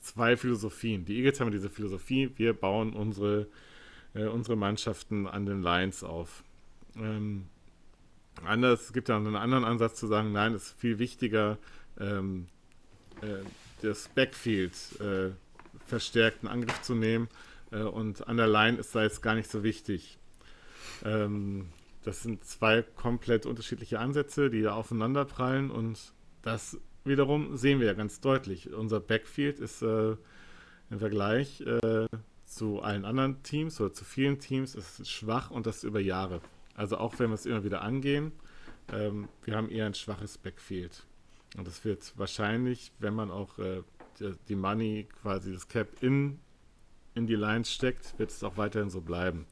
zwei 0.00 0.36
Philosophien. 0.36 1.04
Die 1.04 1.16
Eagles 1.16 1.38
haben 1.38 1.52
diese 1.52 1.70
Philosophie, 1.70 2.32
wir 2.36 2.54
bauen 2.54 2.92
unsere, 2.92 3.46
äh, 4.14 4.24
unsere 4.24 4.56
Mannschaften 4.56 5.28
an 5.28 5.46
den 5.46 5.62
Lines 5.62 6.02
auf. 6.02 6.42
Ähm, 6.96 7.46
anders, 8.44 8.86
es 8.86 8.92
gibt 8.92 9.08
ja 9.08 9.16
einen 9.16 9.36
anderen 9.36 9.64
Ansatz 9.64 9.94
zu 9.94 10.08
sagen, 10.08 10.32
nein, 10.32 10.54
es 10.54 10.64
ist 10.64 10.80
viel 10.80 10.98
wichtiger, 10.98 11.56
ähm, 12.00 12.48
äh, 13.20 13.44
das 13.80 14.08
Backfield 14.08 14.72
äh, 15.00 15.30
verstärkten 15.86 16.48
Angriff 16.48 16.82
zu 16.82 16.94
nehmen 16.94 17.28
äh, 17.70 17.82
und 17.82 18.26
an 18.28 18.36
der 18.36 18.48
Line 18.48 18.78
ist 18.78 18.94
da 18.94 19.02
jetzt 19.02 19.22
gar 19.22 19.34
nicht 19.34 19.50
so 19.50 19.62
wichtig. 19.62 20.18
Ähm, 21.04 21.68
das 22.04 22.22
sind 22.22 22.44
zwei 22.44 22.82
komplett 22.82 23.46
unterschiedliche 23.46 24.00
Ansätze, 24.00 24.50
die 24.50 24.62
da 24.62 24.74
aufeinander 24.74 25.24
prallen 25.24 25.70
und 25.70 26.12
das 26.42 26.78
wiederum 27.04 27.56
sehen 27.56 27.80
wir 27.80 27.86
ja 27.86 27.94
ganz 27.94 28.20
deutlich. 28.20 28.72
Unser 28.72 29.00
Backfield 29.00 29.58
ist 29.58 29.82
äh, 29.82 30.16
im 30.90 30.98
Vergleich 30.98 31.60
äh, 31.62 32.06
zu 32.44 32.82
allen 32.82 33.04
anderen 33.04 33.42
Teams 33.42 33.80
oder 33.80 33.92
zu 33.92 34.04
vielen 34.04 34.38
Teams 34.38 34.74
ist 34.74 35.08
schwach 35.08 35.50
und 35.50 35.66
das 35.66 35.84
über 35.84 36.00
Jahre. 36.00 36.40
Also 36.74 36.98
auch 36.98 37.18
wenn 37.18 37.30
wir 37.30 37.34
es 37.34 37.46
immer 37.46 37.64
wieder 37.64 37.82
angehen, 37.82 38.32
ähm, 38.92 39.28
wir 39.44 39.56
haben 39.56 39.70
eher 39.70 39.86
ein 39.86 39.94
schwaches 39.94 40.38
Backfield. 40.38 41.04
Und 41.56 41.66
das 41.66 41.84
wird 41.84 42.12
wahrscheinlich, 42.16 42.92
wenn 42.98 43.14
man 43.14 43.30
auch 43.30 43.58
äh, 43.58 43.82
die, 44.20 44.56
Money, 44.56 45.08
quasi 45.22 45.52
das 45.52 45.68
Cap 45.68 46.02
in, 46.02 46.38
in 47.14 47.26
die 47.26 47.34
Lines 47.34 47.72
steckt, 47.72 48.18
wird 48.18 48.30
es 48.30 48.42
auch 48.44 48.56
weiterhin 48.56 48.90
so 48.90 49.00
bleiben. 49.00 49.46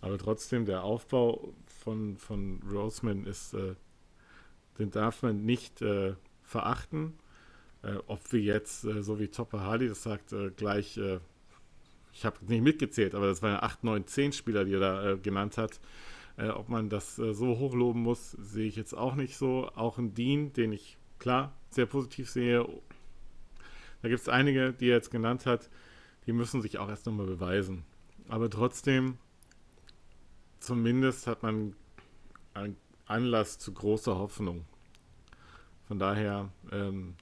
Aber 0.00 0.18
trotzdem, 0.18 0.66
der 0.66 0.82
Aufbau 0.82 1.54
von, 1.66 2.16
von 2.16 2.60
Roseman 2.70 3.24
ist, 3.24 3.54
äh, 3.54 3.74
den 4.78 4.90
darf 4.90 5.22
man 5.22 5.44
nicht 5.44 5.80
äh, 5.82 6.14
verachten. 6.42 7.14
Äh, 7.82 7.96
ob 8.06 8.32
wir 8.32 8.40
jetzt, 8.40 8.84
äh, 8.84 9.02
so 9.02 9.18
wie 9.18 9.28
Topper 9.28 9.60
Harley 9.60 9.88
das 9.88 10.02
sagt, 10.02 10.32
äh, 10.32 10.50
gleich, 10.50 10.96
äh, 10.98 11.18
ich 12.12 12.24
habe 12.24 12.36
nicht 12.46 12.62
mitgezählt, 12.62 13.14
aber 13.14 13.26
das 13.26 13.42
waren 13.42 13.52
ja 13.54 13.62
8, 13.62 13.84
9, 13.84 14.06
10 14.06 14.32
Spieler, 14.32 14.64
die 14.64 14.74
er 14.74 14.80
da 14.80 15.14
genannt 15.16 15.56
hat. 15.56 15.80
ob 16.36 16.68
man 16.68 16.88
das 16.88 17.16
so 17.16 17.58
hochloben 17.58 18.02
muss, 18.02 18.32
sehe 18.32 18.66
ich 18.66 18.76
jetzt 18.76 18.94
auch 18.94 19.14
nicht 19.14 19.36
so. 19.36 19.70
Auch 19.74 19.98
ein 19.98 20.12
Dean, 20.14 20.52
den 20.52 20.72
ich 20.72 20.98
klar 21.18 21.52
sehr 21.70 21.86
positiv 21.86 22.30
sehe. 22.30 22.66
Da 24.02 24.08
gibt 24.08 24.20
es 24.20 24.28
einige, 24.28 24.72
die 24.72 24.88
er 24.88 24.96
jetzt 24.96 25.10
genannt 25.10 25.46
hat, 25.46 25.70
die 26.26 26.32
müssen 26.32 26.60
sich 26.60 26.78
auch 26.78 26.88
erst 26.88 27.06
nochmal 27.06 27.26
beweisen. 27.26 27.84
Aber 28.28 28.50
trotzdem 28.50 29.18
zumindest 30.60 31.26
hat 31.26 31.42
man 31.42 31.74
einen 32.54 32.76
Anlass 33.06 33.58
zu 33.58 33.72
großer 33.72 34.16
Hoffnung. 34.16 34.64
Von 35.88 35.98
daher, 35.98 36.48
ähm, 36.70 37.14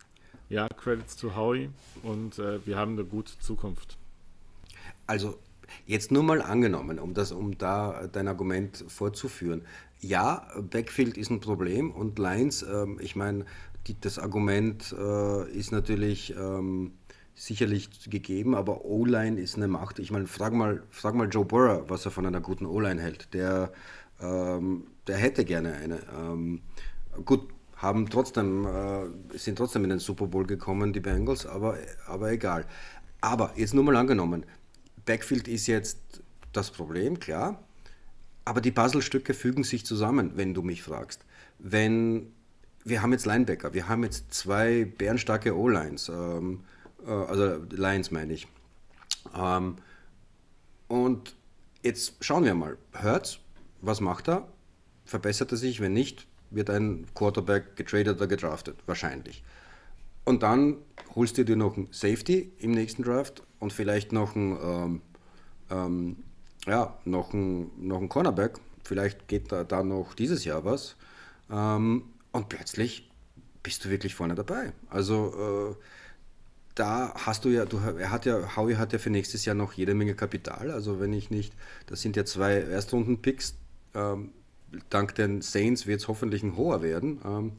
ja, 0.49 0.69
Credits 0.69 1.17
to 1.17 1.35
Howie 1.35 1.71
und 2.03 2.39
äh, 2.39 2.65
wir 2.67 2.77
haben 2.77 2.93
eine 2.93 3.05
gute 3.05 3.39
Zukunft. 3.39 3.97
Also 5.07 5.39
jetzt 5.87 6.13
nur 6.13 6.23
mal 6.23 6.43
angenommen, 6.43 6.99
um 6.99 7.15
das, 7.15 7.33
um 7.33 7.57
da 7.57 8.07
dein 8.07 8.29
Argument 8.29 8.85
vorzuführen. 8.89 9.63
Ja, 10.01 10.47
Backfield 10.71 11.17
ist 11.19 11.31
ein 11.31 11.41
Problem 11.41 11.91
und 11.91 12.19
Lines, 12.19 12.63
ähm, 12.63 12.99
ich 13.01 13.17
meine, 13.17 13.45
das 14.01 14.19
Argument 14.19 14.95
äh, 14.99 15.51
ist 15.51 15.73
natürlich 15.73 16.35
ähm, 16.37 16.93
sicherlich 17.35 18.11
gegeben, 18.11 18.55
aber 18.55 18.85
O-Line 18.85 19.41
ist 19.41 19.57
eine 19.57 19.69
Macht. 19.69 19.99
Ich 19.99 20.11
meine, 20.11 20.27
frag 20.27 20.53
mal, 20.53 20.83
frag 20.91 21.15
mal 21.15 21.29
Joe 21.29 21.45
Burrow, 21.45 21.89
was 21.89 22.05
er 22.05 22.11
von 22.11 22.27
einer 22.27 22.41
guten 22.41 22.67
O-Line 22.67 23.01
hält. 23.01 23.33
Der, 23.33 23.73
ähm, 24.21 24.87
der 25.07 25.17
hätte 25.17 25.45
gerne 25.45 25.75
eine. 25.75 26.01
Ähm, 26.19 26.61
gut, 27.25 27.49
haben 27.77 28.11
trotzdem, 28.11 28.67
äh, 28.67 29.39
sind 29.39 29.57
trotzdem 29.57 29.85
in 29.85 29.91
den 29.91 29.99
Super 29.99 30.27
Bowl 30.27 30.47
gekommen, 30.47 30.93
die 30.93 31.01
Bengals, 31.01 31.47
aber, 31.47 31.79
aber 32.07 32.31
egal. 32.31 32.67
Aber 33.23 33.53
jetzt 33.57 33.75
nur 33.75 33.85
mal 33.85 33.97
angenommen, 33.97 34.45
Backfield 35.07 35.49
ist 35.49 35.67
jetzt 35.67 36.23
das 36.53 36.71
Problem, 36.71 37.19
klar, 37.19 37.63
aber 38.45 38.61
die 38.61 38.71
Puzzlestücke 38.71 39.33
fügen 39.33 39.65
sich 39.65 39.87
zusammen, 39.87 40.33
wenn 40.35 40.53
du 40.53 40.63
mich 40.63 40.83
fragst. 40.83 41.25
Wenn 41.59 42.33
wir 42.85 43.03
haben 43.03 43.13
jetzt 43.13 43.27
Linebacker, 43.27 43.75
wir 43.75 43.89
haben 43.89 44.05
jetzt 44.05 44.33
zwei 44.33 44.85
bärenstarke 44.85 45.57
O-Lines. 45.57 46.09
Ähm, 46.09 46.61
äh, 47.07 47.11
also 47.11 47.57
Lions 47.71 48.11
meine 48.11 48.33
ich. 48.33 48.49
Ähm, 49.37 49.77
und 50.89 51.37
jetzt 51.83 52.15
schauen 52.21 52.45
wir 52.45 52.55
mal. 52.55 52.77
Hurts, 53.01 53.39
was 53.81 54.01
macht 54.01 54.29
er? 54.29 54.49
Verbessert 55.05 55.53
er 55.53 55.59
sich? 55.59 55.81
Wenn 55.81 55.93
nicht, 55.93 56.27
wird 56.51 56.71
ein 56.71 57.07
Quarterback 57.15 57.77
getradet 57.77 58.17
oder 58.17 58.27
gedraftet, 58.27 58.77
wahrscheinlich. 58.87 59.43
Und 60.25 60.43
dann 60.43 60.77
holst 61.15 61.39
du 61.39 61.45
dir 61.45 61.57
noch 61.57 61.77
einen 61.77 61.89
Safety 61.91 62.53
im 62.59 62.73
nächsten 62.73 63.03
Draft 63.03 63.43
und 63.59 63.73
vielleicht 63.73 64.13
noch 64.13 64.37
einen, 64.37 64.59
ähm, 64.63 65.03
ähm, 65.71 66.17
ja, 66.67 66.97
noch 67.05 67.33
einen, 67.33 67.71
noch 67.87 67.99
einen 67.99 68.09
Cornerback. 68.09 68.59
Vielleicht 68.85 69.29
geht 69.29 69.51
da, 69.53 69.65
da 69.65 69.83
noch 69.83 70.15
dieses 70.15 70.45
Jahr 70.45 70.65
was. 70.65 70.97
Ähm, 71.51 72.05
und 72.33 72.49
plötzlich 72.49 73.11
bist 73.63 73.85
du 73.85 73.91
wirklich 73.91 74.15
vorne 74.15 74.35
dabei. 74.35 74.73
Also 74.89 75.75
äh, 75.77 75.85
da 76.75 77.13
hast 77.15 77.45
du 77.45 77.51
ja, 77.51 77.67
du, 77.67 77.79
er 77.79 78.11
hat 78.11 78.27
ja, 78.27 78.57
Howie 78.57 78.77
hat 78.77 78.93
ja 78.93 78.99
für 78.99 79.11
nächstes 79.11 79.45
Jahr 79.45 79.55
noch 79.55 79.73
jede 79.73 79.95
Menge 79.95 80.15
Kapital. 80.15 80.71
Also 80.71 81.01
wenn 81.01 81.13
ich 81.13 81.31
nicht, 81.31 81.53
das 81.87 82.01
sind 82.01 82.17
ja 82.17 82.25
zwei 82.25 82.55
Erstrunden-Picks. 82.55 83.55
Ähm, 83.95 84.31
dank 84.89 85.15
den 85.17 85.43
Saints 85.43 85.87
wird 85.87 86.01
es 86.01 86.09
hoffentlich 86.09 86.43
ein 86.43 86.57
hoher 86.57 86.83
werden. 86.83 87.21
Ähm, 87.25 87.53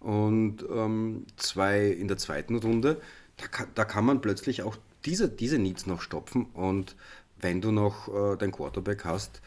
und 0.00 0.64
ähm, 0.70 1.26
zwei 1.36 1.88
in 1.88 2.08
der 2.08 2.16
zweiten 2.16 2.56
Runde. 2.56 3.00
Da 3.36 3.46
kann, 3.48 3.68
da 3.74 3.84
kann 3.84 4.04
man 4.04 4.20
plötzlich 4.20 4.62
auch 4.62 4.76
diese, 5.04 5.28
diese 5.28 5.58
Needs 5.58 5.86
noch 5.86 6.00
stopfen. 6.00 6.46
Und 6.52 6.94
wenn 7.40 7.60
du 7.60 7.72
noch 7.72 8.08
äh, 8.08 8.36
dein 8.36 8.52
Quarterback 8.52 9.04
hast, 9.04 9.40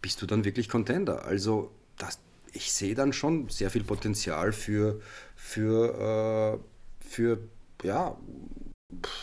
bist 0.00 0.22
du 0.22 0.26
dann 0.26 0.44
wirklich 0.44 0.68
Contender. 0.68 1.24
Also 1.24 1.72
das, 1.98 2.20
ich 2.56 2.72
sehe 2.72 2.94
dann 2.94 3.12
schon 3.12 3.48
sehr 3.48 3.70
viel 3.70 3.84
Potenzial 3.84 4.52
für, 4.52 5.00
für, 5.34 6.58
äh, 6.58 7.06
für 7.06 7.38
ja, 7.82 8.16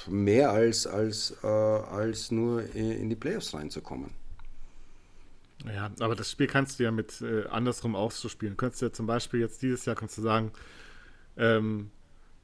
mehr 0.07 0.51
als, 0.51 0.86
als, 0.88 1.36
äh, 1.43 1.47
als 1.47 2.31
nur 2.31 2.63
in 2.75 3.09
die 3.09 3.15
Playoffs 3.15 3.53
reinzukommen. 3.53 4.11
Ja, 5.65 5.91
aber 5.99 6.15
das 6.15 6.29
Spiel 6.29 6.47
kannst 6.47 6.79
du 6.79 6.84
ja 6.84 6.91
mit 6.91 7.21
äh, 7.21 7.47
andersrum 7.47 7.95
auch 7.95 8.11
so 8.11 8.27
spielen. 8.27 8.53
Du 8.53 8.57
könntest 8.57 8.81
ja 8.81 8.91
zum 8.91 9.07
Beispiel 9.07 9.39
jetzt 9.39 9.61
dieses 9.61 9.86
Jahr 9.86 9.95
kannst 9.95 10.17
du 10.17 10.21
sagen, 10.21 10.51
ähm, 11.38 11.89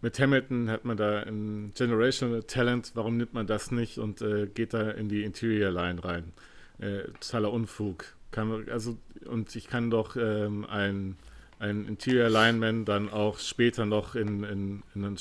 mit 0.02 0.18
Hamilton 0.18 0.70
hat 0.70 0.86
man 0.86 0.96
da 0.96 1.24
ein 1.24 1.74
Generational 1.76 2.44
Talent, 2.44 2.92
warum 2.96 3.18
nimmt 3.18 3.34
man 3.34 3.46
das 3.46 3.72
nicht 3.72 3.98
und 3.98 4.22
äh, 4.22 4.48
geht 4.48 4.74
da 4.74 4.92
in 4.92 5.10
die 5.10 5.24
Interior 5.24 5.72
Line 5.72 6.02
rein? 6.04 6.32
Äh, 6.80 7.04
totaler 7.20 7.52
Unfug. 7.52 8.06
Kann, 8.32 8.70
also, 8.70 8.98
und 9.26 9.56
ich 9.56 9.68
kann 9.68 9.90
doch 9.90 10.16
ähm, 10.16 10.66
ein, 10.66 11.18
ein 11.58 11.86
Interior 11.88 12.30
Lineman 12.30 12.86
dann 12.86 13.10
auch 13.10 13.40
später 13.40 13.86
noch 13.86 14.16
in, 14.16 14.44
in, 14.44 14.84
in, 14.96 15.06
einen, 15.06 15.18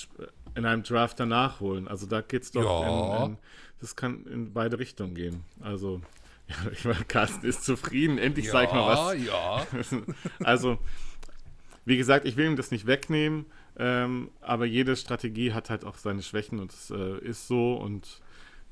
in 0.54 0.66
einem 0.66 0.82
Draft 0.82 1.18
danach 1.18 1.60
holen. 1.60 1.88
Also 1.88 2.06
da 2.06 2.20
geht 2.20 2.42
es 2.42 2.52
doch 2.52 2.64
ja. 2.64 3.24
in, 3.24 3.30
in, 3.32 3.38
das 3.80 3.96
kann 3.96 4.26
in 4.26 4.52
beide 4.52 4.78
Richtungen 4.78 5.14
gehen. 5.14 5.44
Also 5.60 6.00
ja, 6.48 6.70
ich 6.72 6.84
meine, 6.84 7.04
Carsten 7.04 7.46
ist 7.46 7.64
zufrieden. 7.64 8.18
Endlich 8.18 8.46
ja, 8.46 8.52
sag 8.52 8.68
ich 8.68 8.72
mal 8.72 8.86
was. 8.86 9.24
Ja. 9.24 9.66
also, 10.44 10.78
wie 11.84 11.96
gesagt, 11.96 12.26
ich 12.26 12.36
will 12.36 12.46
ihm 12.46 12.56
das 12.56 12.70
nicht 12.70 12.86
wegnehmen, 12.86 13.46
ähm, 13.78 14.30
aber 14.40 14.64
jede 14.66 14.96
Strategie 14.96 15.52
hat 15.52 15.70
halt 15.70 15.84
auch 15.84 15.96
seine 15.96 16.22
Schwächen 16.22 16.58
und 16.58 16.72
es 16.72 16.90
äh, 16.90 17.18
ist 17.18 17.48
so 17.48 17.74
und 17.74 18.20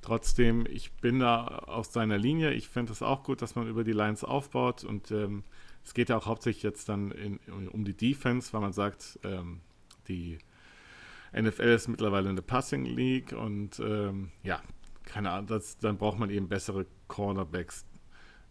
trotzdem, 0.06 0.66
ich 0.70 0.92
bin 0.92 1.18
da 1.18 1.44
auf 1.46 1.86
seiner 1.86 2.16
Linie. 2.16 2.52
Ich 2.52 2.68
finde 2.68 2.92
es 2.92 3.02
auch 3.02 3.24
gut, 3.24 3.42
dass 3.42 3.56
man 3.56 3.66
über 3.66 3.82
die 3.82 3.92
Lines 3.92 4.22
aufbaut 4.22 4.84
und 4.84 5.10
ähm, 5.10 5.42
es 5.84 5.94
geht 5.94 6.08
ja 6.08 6.16
auch 6.16 6.26
hauptsächlich 6.26 6.62
jetzt 6.62 6.88
dann 6.88 7.10
in, 7.10 7.38
um 7.72 7.84
die 7.84 7.96
Defense, 7.96 8.52
weil 8.52 8.60
man 8.60 8.72
sagt, 8.72 9.18
ähm, 9.24 9.60
die 10.08 10.38
NFL 11.32 11.62
ist 11.62 11.88
mittlerweile 11.88 12.28
eine 12.28 12.42
Passing 12.42 12.84
League 12.84 13.32
und 13.32 13.80
ähm, 13.80 14.30
ja, 14.44 14.62
keine 15.04 15.30
Ahnung, 15.30 15.48
das, 15.48 15.78
dann 15.78 15.98
braucht 15.98 16.18
man 16.18 16.30
eben 16.30 16.48
bessere 16.48 16.86
Cornerbacks. 17.08 17.84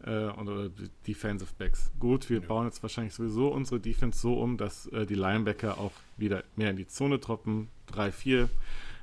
äh, 0.05 0.27
oder 0.27 0.69
Defensive 1.07 1.53
Backs. 1.57 1.91
Gut, 1.99 2.29
wir 2.29 2.41
ja. 2.41 2.47
bauen 2.47 2.65
jetzt 2.65 2.83
wahrscheinlich 2.83 3.13
sowieso 3.13 3.47
unsere 3.47 3.79
Defense 3.79 4.19
so 4.19 4.39
um, 4.41 4.57
dass 4.57 4.87
äh, 4.87 5.05
die 5.05 5.15
Linebacker 5.15 5.77
auch 5.77 5.93
wieder 6.17 6.43
mehr 6.57 6.71
in 6.71 6.77
die 6.77 6.87
Zone 6.87 7.19
troppen. 7.19 7.69
3-4. 7.93 8.49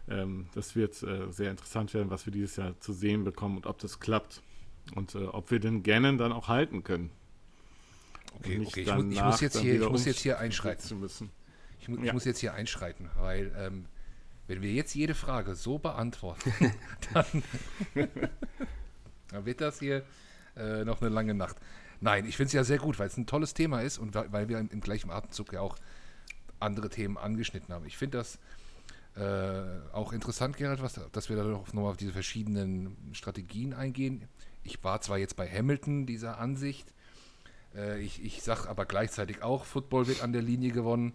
Ähm, 0.09 0.47
das 0.55 0.75
wird 0.75 1.01
äh, 1.03 1.31
sehr 1.31 1.51
interessant 1.51 1.95
werden, 1.95 2.11
was 2.11 2.27
wir 2.27 2.33
dieses 2.33 2.57
Jahr 2.57 2.79
zu 2.81 2.93
sehen 2.93 3.25
bekommen 3.25 3.57
und 3.57 3.67
ob 3.67 3.79
das 3.79 4.01
klappt. 4.01 4.43
Und 4.95 5.15
äh, 5.15 5.25
ob 5.25 5.51
wir 5.51 5.61
den 5.61 5.83
Gannon 5.83 6.19
dann 6.19 6.33
auch 6.33 6.49
halten 6.49 6.83
können. 6.83 7.11
Okay, 8.35 8.63
okay. 8.67 8.81
Ich, 8.83 8.95
muss, 8.95 9.05
ich, 9.13 9.23
muss 9.23 9.41
jetzt 9.41 9.59
hier, 9.59 9.83
ich 9.83 9.89
muss 9.89 10.05
jetzt 10.05 10.21
hier 10.21 10.39
einschreiten. 10.39 10.99
Müssen. 10.99 11.31
Ich, 11.81 11.89
mu 11.89 11.97
ja. 11.99 12.05
ich 12.05 12.13
muss 12.13 12.25
jetzt 12.25 12.39
hier 12.39 12.55
einschreiten, 12.55 13.11
weil 13.19 13.53
ähm, 13.57 13.87
wenn 14.47 14.63
wir 14.63 14.73
jetzt 14.73 14.95
jede 14.95 15.15
Frage 15.15 15.55
so 15.55 15.79
beantworten, 15.79 16.53
dann, 17.15 17.43
dann, 19.31 19.45
wird 19.45 19.61
das 19.61 19.79
hier 19.79 20.05
äh, 20.57 20.85
noch 20.85 21.01
eine 21.01 21.11
lange 21.11 21.35
Nacht. 21.35 21.57
Nein, 22.01 22.27
ich 22.27 22.37
finde 22.37 22.49
es 22.49 22.53
ja 22.53 22.65
sehr 22.65 22.79
gut, 22.79 22.99
weil 22.99 23.07
es 23.07 23.17
ein 23.17 23.27
tolles 23.27 23.55
Thema 23.55 23.81
ist 23.81 23.99
und 23.99 24.15
weil 24.15 24.49
wir 24.49 24.59
im 24.59 24.81
gleichen 24.81 25.11
Atemzug 25.11 25.53
ja 25.53 25.61
auch 25.61 25.77
andere 26.59 26.89
Themen 26.89 27.17
angeschnitten 27.17 27.73
haben. 27.73 27.87
Ich 27.87 27.97
finde 27.97 28.19
das 28.19 28.39
äh, 29.17 29.93
auch 29.93 30.13
interessant, 30.13 30.57
Gerald, 30.57 30.83
was, 30.83 31.01
dass 31.13 31.29
wir 31.29 31.37
da 31.37 31.45
noch 31.45 31.69
auf 31.75 31.97
diese 31.97 32.13
verschiedenen 32.13 32.97
Strategien 33.13 33.75
eingehen. 33.75 34.29
Ich 34.63 34.83
war 34.85 35.01
zwar 35.01 35.19
jetzt 35.19 35.37
bei 35.37 35.49
Hamilton 35.49 36.07
dieser 36.07 36.39
Ansicht, 36.39 36.93
äh, 37.75 38.01
ich, 38.01 38.25
ich 38.25 38.43
sage 38.43 38.69
aber 38.69 38.85
gleichzeitig 38.85 39.43
auch, 39.43 39.65
Football 39.65 40.07
wird 40.07 40.23
an 40.23 40.33
der 40.33 40.43
Linie 40.43 40.73
gewonnen. 40.73 41.15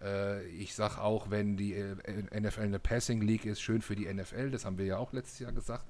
Äh, 0.00 0.46
ich 0.48 0.74
sage 0.74 1.00
auch, 1.00 1.30
wenn 1.30 1.56
die 1.56 1.74
äh, 1.74 2.40
NFL 2.40 2.62
eine 2.62 2.78
Passing 2.78 3.20
League 3.20 3.44
ist, 3.44 3.60
schön 3.60 3.82
für 3.82 3.96
die 3.96 4.12
NFL, 4.12 4.50
das 4.50 4.64
haben 4.64 4.78
wir 4.78 4.86
ja 4.86 4.98
auch 4.98 5.12
letztes 5.12 5.38
Jahr 5.40 5.52
gesagt. 5.52 5.84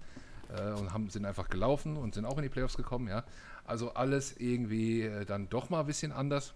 Äh, 0.54 0.72
und 0.72 0.92
haben, 0.92 1.11
sind 1.11 1.26
einfach 1.26 1.48
gelaufen 1.48 1.96
und 1.96 2.14
sind 2.14 2.24
auch 2.24 2.38
in 2.38 2.42
die 2.42 2.48
Playoffs 2.48 2.76
gekommen, 2.76 3.09
ja. 3.09 3.24
Also 3.64 3.92
alles 3.92 4.34
irgendwie 4.38 5.11
dann 5.26 5.50
doch 5.50 5.68
mal 5.68 5.80
ein 5.80 5.86
bisschen 5.86 6.11
anders. 6.11 6.54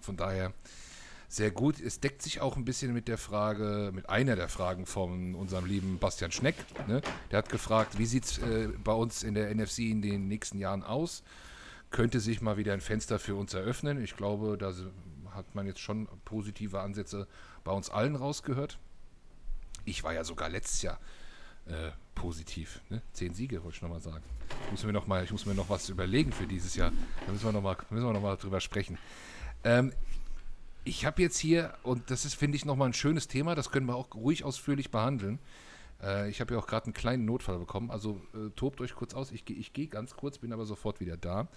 Von 0.00 0.16
daher 0.16 0.52
sehr 1.34 1.50
gut. 1.50 1.80
Es 1.80 2.00
deckt 2.00 2.22
sich 2.22 2.40
auch 2.40 2.56
ein 2.56 2.64
bisschen 2.64 2.92
mit 2.92 3.08
der 3.08 3.18
Frage, 3.18 3.90
mit 3.92 4.08
einer 4.08 4.36
der 4.36 4.48
Fragen 4.48 4.86
von 4.86 5.34
unserem 5.34 5.66
lieben 5.66 5.98
Bastian 5.98 6.30
Schneck. 6.30 6.54
Ne? 6.86 7.02
Der 7.30 7.38
hat 7.38 7.48
gefragt, 7.48 7.98
wie 7.98 8.06
sieht 8.06 8.24
es 8.24 8.38
äh, 8.38 8.68
bei 8.82 8.92
uns 8.92 9.22
in 9.22 9.34
der 9.34 9.52
NFC 9.52 9.80
in 9.80 10.00
den 10.00 10.28
nächsten 10.28 10.58
Jahren 10.58 10.82
aus? 10.82 11.22
Könnte 11.90 12.20
sich 12.20 12.40
mal 12.40 12.56
wieder 12.56 12.72
ein 12.72 12.80
Fenster 12.80 13.18
für 13.18 13.34
uns 13.34 13.52
eröffnen? 13.52 14.02
Ich 14.02 14.16
glaube, 14.16 14.56
da 14.56 14.72
hat 15.32 15.54
man 15.54 15.66
jetzt 15.66 15.80
schon 15.80 16.08
positive 16.24 16.80
Ansätze 16.80 17.26
bei 17.64 17.72
uns 17.72 17.90
allen 17.90 18.14
rausgehört. 18.14 18.78
Ich 19.84 20.04
war 20.04 20.14
ja 20.14 20.22
sogar 20.24 20.48
letztes 20.48 20.82
Jahr 20.82 21.00
äh, 21.66 21.90
positiv. 22.14 22.80
Ne? 22.90 23.02
Zehn 23.12 23.34
Siege, 23.34 23.62
wollte 23.64 23.76
ich 23.76 23.82
nochmal 23.82 24.00
sagen. 24.00 24.22
Ich 24.66 24.70
muss, 24.70 24.84
mir 24.84 24.92
noch 24.92 25.06
mal, 25.08 25.24
ich 25.24 25.32
muss 25.32 25.46
mir 25.46 25.54
noch 25.54 25.68
was 25.68 25.88
überlegen 25.88 26.32
für 26.32 26.46
dieses 26.46 26.76
Jahr. 26.76 26.92
Da 27.26 27.32
müssen 27.32 27.44
wir 27.44 27.52
nochmal 27.52 27.76
noch 27.90 28.38
drüber 28.38 28.60
sprechen. 28.60 28.98
Ähm, 29.64 29.92
ich 30.84 31.06
habe 31.06 31.22
jetzt 31.22 31.38
hier, 31.38 31.74
und 31.82 32.10
das 32.10 32.24
ist, 32.24 32.34
finde 32.34 32.56
ich, 32.56 32.64
nochmal 32.64 32.90
ein 32.90 32.94
schönes 32.94 33.26
Thema, 33.26 33.54
das 33.54 33.70
können 33.70 33.86
wir 33.86 33.96
auch 33.96 34.14
ruhig 34.14 34.44
ausführlich 34.44 34.90
behandeln. 34.90 35.38
Äh, 36.02 36.28
ich 36.28 36.40
habe 36.40 36.54
ja 36.54 36.60
auch 36.60 36.66
gerade 36.66 36.86
einen 36.86 36.94
kleinen 36.94 37.24
Notfall 37.24 37.58
bekommen, 37.58 37.90
also 37.90 38.20
äh, 38.34 38.50
tobt 38.54 38.80
euch 38.80 38.94
kurz 38.94 39.14
aus. 39.14 39.32
Ich, 39.32 39.48
ich 39.48 39.72
gehe 39.72 39.88
ganz 39.88 40.14
kurz, 40.14 40.38
bin 40.38 40.52
aber 40.52 40.66
sofort 40.66 41.00
wieder 41.00 41.16
da. 41.16 41.48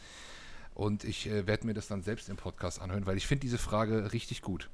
Und 0.74 1.04
ich 1.04 1.28
äh, 1.28 1.48
werde 1.48 1.68
mir 1.68 1.74
das 1.74 1.88
dann 1.88 2.04
selbst 2.04 2.30
im 2.30 2.38
Podcast 2.38 2.82
anhören, 2.82 3.06
weil 3.06 3.18
ich 3.18 3.28
finde 3.28 3.42
diese 3.42 3.58
Frage 3.58 4.14
richtig 4.14 4.42
gut. 4.42 4.70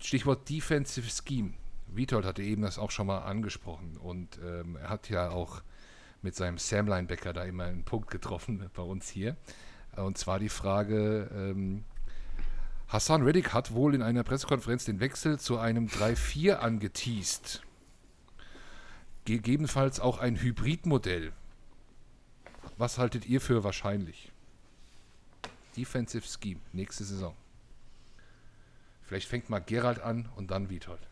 Stichwort 0.00 0.48
Defensive 0.48 1.08
Scheme. 1.08 1.54
Witold 1.88 2.24
hatte 2.24 2.42
eben 2.42 2.62
das 2.62 2.78
auch 2.78 2.90
schon 2.90 3.06
mal 3.06 3.20
angesprochen 3.20 3.96
und 3.96 4.40
ähm, 4.44 4.76
er 4.76 4.88
hat 4.88 5.08
ja 5.08 5.30
auch 5.30 5.62
mit 6.20 6.34
seinem 6.34 6.58
Sam 6.58 6.88
Linebacker 6.88 7.32
da 7.32 7.44
immer 7.44 7.64
einen 7.64 7.84
Punkt 7.84 8.10
getroffen 8.10 8.68
bei 8.74 8.82
uns 8.82 9.08
hier. 9.08 9.36
Und 9.94 10.18
zwar 10.18 10.38
die 10.38 10.48
Frage, 10.48 11.30
ähm, 11.32 11.84
Hassan 12.88 13.22
Reddick 13.22 13.52
hat 13.52 13.72
wohl 13.72 13.94
in 13.94 14.02
einer 14.02 14.22
Pressekonferenz 14.22 14.84
den 14.84 15.00
Wechsel 15.00 15.40
zu 15.40 15.58
einem 15.58 15.88
3-4 15.88 16.54
angeteased. 16.54 17.62
Gegebenenfalls 19.24 19.98
auch 19.98 20.18
ein 20.18 20.36
Hybridmodell. 20.40 21.32
Was 22.78 22.98
haltet 22.98 23.26
ihr 23.26 23.40
für 23.40 23.64
wahrscheinlich? 23.64 24.30
Defensive 25.76 26.24
Scheme, 26.26 26.60
nächste 26.72 27.04
Saison. 27.04 27.34
Vielleicht 29.02 29.28
fängt 29.28 29.50
mal 29.50 29.58
Gerald 29.58 30.00
an 30.00 30.28
und 30.36 30.52
dann 30.52 30.70
Witold. 30.70 31.08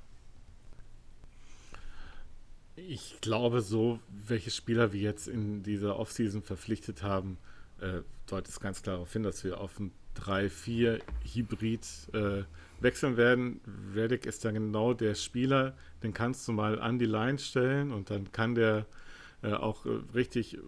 Ich 2.77 3.21
glaube, 3.21 3.63
so 3.63 3.99
welche 4.09 4.51
Spieler 4.51 4.93
wir 4.93 5.01
jetzt 5.01 5.27
in 5.27 5.63
dieser 5.63 5.97
Offseason 5.99 6.43
verpflichtet 6.43 7.03
haben, 7.03 7.39
äh, 7.81 8.03
deutet 8.27 8.49
es 8.49 8.61
ganz 8.61 8.83
klar 8.83 8.97
darauf 8.97 9.13
hin, 9.13 9.23
dass 9.25 9.43
wir 9.43 9.61
auf 9.61 9.79
ein 9.79 9.93
3-4 10.21 11.01
Hybrid 11.33 11.87
äh, 12.13 12.43
wechseln 12.81 13.17
werden. 13.17 13.61
Reddick 13.95 14.27
ist 14.27 14.45
dann 14.45 14.55
genau 14.55 14.95
der 14.95 15.15
Spieler, 15.15 15.75
den 16.03 16.13
kannst 16.13 16.47
du 16.49 16.53
mal 16.53 16.81
an 16.81 16.99
die 16.99 17.07
Line 17.07 17.39
stellen 17.39 17.93
und 17.93 18.11
dann 18.11 18.31
kann 18.33 18.55
der 18.55 18.87
äh, 19.45 19.53
auch 19.53 19.85
äh, 19.85 19.91
richtig 20.15 20.59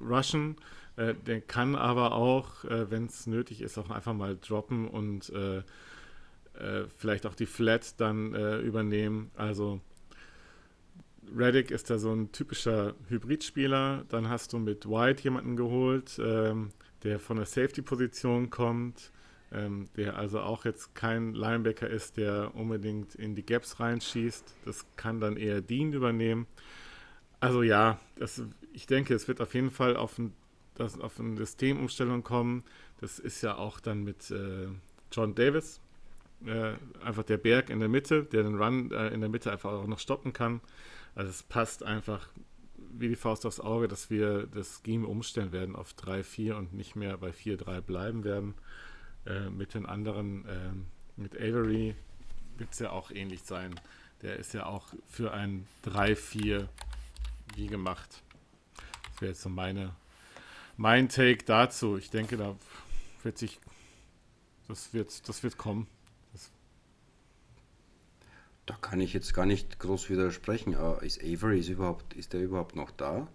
rushen. 0.00 0.56
Äh, 0.96 1.14
der 1.26 1.40
kann 1.40 1.74
aber 1.74 2.12
auch, 2.12 2.64
äh, 2.64 2.90
wenn 2.90 3.06
es 3.06 3.26
nötig 3.26 3.60
ist, 3.60 3.76
auch 3.78 3.90
einfach 3.90 4.14
mal 4.14 4.36
droppen 4.36 4.88
und 4.88 5.30
äh, 5.30 5.62
vielleicht 6.96 7.26
auch 7.26 7.34
die 7.34 7.46
Flat 7.46 8.00
dann 8.00 8.32
übernehmen. 8.62 9.32
Also 9.34 9.80
Reddick 11.36 11.72
ist 11.72 11.90
da 11.90 11.98
so 11.98 12.12
ein 12.12 12.30
typischer 12.30 12.94
Hybridspieler. 13.08 14.04
Dann 14.08 14.28
hast 14.28 14.52
du 14.52 14.60
mit 14.60 14.88
White 14.88 15.24
jemanden 15.24 15.56
geholt, 15.56 16.16
ähm, 16.22 16.70
der 17.04 17.20
von 17.20 17.36
der 17.36 17.46
Safety-Position 17.46 18.50
kommt, 18.50 19.12
ähm, 19.52 19.88
der 19.96 20.16
also 20.16 20.40
auch 20.40 20.64
jetzt 20.64 20.94
kein 20.94 21.34
Linebacker 21.34 21.88
ist, 21.88 22.16
der 22.16 22.54
unbedingt 22.54 23.14
in 23.14 23.34
die 23.34 23.44
Gaps 23.44 23.78
reinschießt. 23.78 24.54
Das 24.64 24.86
kann 24.96 25.20
dann 25.20 25.36
eher 25.36 25.60
Dean 25.60 25.92
übernehmen. 25.92 26.46
Also 27.40 27.62
ja, 27.62 28.00
das, 28.16 28.42
ich 28.72 28.86
denke, 28.86 29.14
es 29.14 29.28
wird 29.28 29.40
auf 29.40 29.54
jeden 29.54 29.70
Fall 29.70 29.96
auf, 29.96 30.18
ein, 30.18 30.32
das, 30.74 30.98
auf 30.98 31.20
eine 31.20 31.36
Systemumstellung 31.36 32.24
kommen. 32.24 32.64
Das 33.00 33.18
ist 33.18 33.42
ja 33.42 33.56
auch 33.56 33.80
dann 33.80 34.02
mit 34.02 34.30
äh, 34.30 34.68
John 35.12 35.34
Davis, 35.34 35.80
äh, 36.46 36.72
einfach 37.04 37.22
der 37.22 37.36
Berg 37.36 37.70
in 37.70 37.80
der 37.80 37.88
Mitte, 37.88 38.24
der 38.24 38.42
den 38.44 38.56
Run 38.56 38.90
äh, 38.92 39.08
in 39.08 39.20
der 39.20 39.28
Mitte 39.28 39.52
einfach 39.52 39.72
auch 39.72 39.86
noch 39.86 39.98
stoppen 39.98 40.32
kann. 40.32 40.60
Also 41.14 41.30
es 41.30 41.42
passt 41.42 41.82
einfach 41.82 42.28
wie 42.98 43.08
die 43.08 43.16
Faust 43.16 43.46
aufs 43.46 43.60
Auge, 43.60 43.88
dass 43.88 44.10
wir 44.10 44.46
das 44.46 44.80
Scheme 44.84 45.06
umstellen 45.06 45.52
werden 45.52 45.76
auf 45.76 45.94
3-4 45.94 46.54
und 46.54 46.74
nicht 46.74 46.96
mehr 46.96 47.18
bei 47.18 47.30
4-3 47.30 47.80
bleiben 47.80 48.24
werden. 48.24 48.54
Äh, 49.26 49.50
mit 49.50 49.74
den 49.74 49.86
anderen, 49.86 50.44
äh, 50.46 50.70
mit 51.16 51.36
Avery 51.36 51.94
wird 52.56 52.72
es 52.72 52.78
ja 52.78 52.90
auch 52.90 53.10
ähnlich 53.10 53.42
sein. 53.42 53.80
Der 54.22 54.36
ist 54.36 54.54
ja 54.54 54.66
auch 54.66 54.88
für 55.08 55.32
ein 55.32 55.66
3-4 55.84 56.68
wie 57.56 57.66
gemacht. 57.66 58.22
Das 59.10 59.20
wäre 59.20 59.32
jetzt 59.32 59.42
so 59.42 59.48
meine, 59.48 59.94
mein 60.76 61.08
Take 61.08 61.44
dazu. 61.44 61.96
Ich 61.96 62.10
denke, 62.10 62.36
da 62.36 62.56
wird 63.22 63.38
sich, 63.38 63.60
das 64.68 64.92
wird, 64.92 65.28
das 65.28 65.42
wird 65.42 65.56
kommen. 65.56 65.86
Da 68.66 68.74
kann 68.80 69.00
ich 69.00 69.12
jetzt 69.12 69.34
gar 69.34 69.46
nicht 69.46 69.78
groß 69.78 70.08
widersprechen. 70.10 70.74
Aber 70.74 71.02
ist 71.02 71.22
Avery 71.22 71.60
ist 71.60 71.68
überhaupt, 71.68 72.14
ist 72.14 72.32
der 72.32 72.42
überhaupt 72.42 72.76
noch 72.76 72.90
da? 72.90 73.28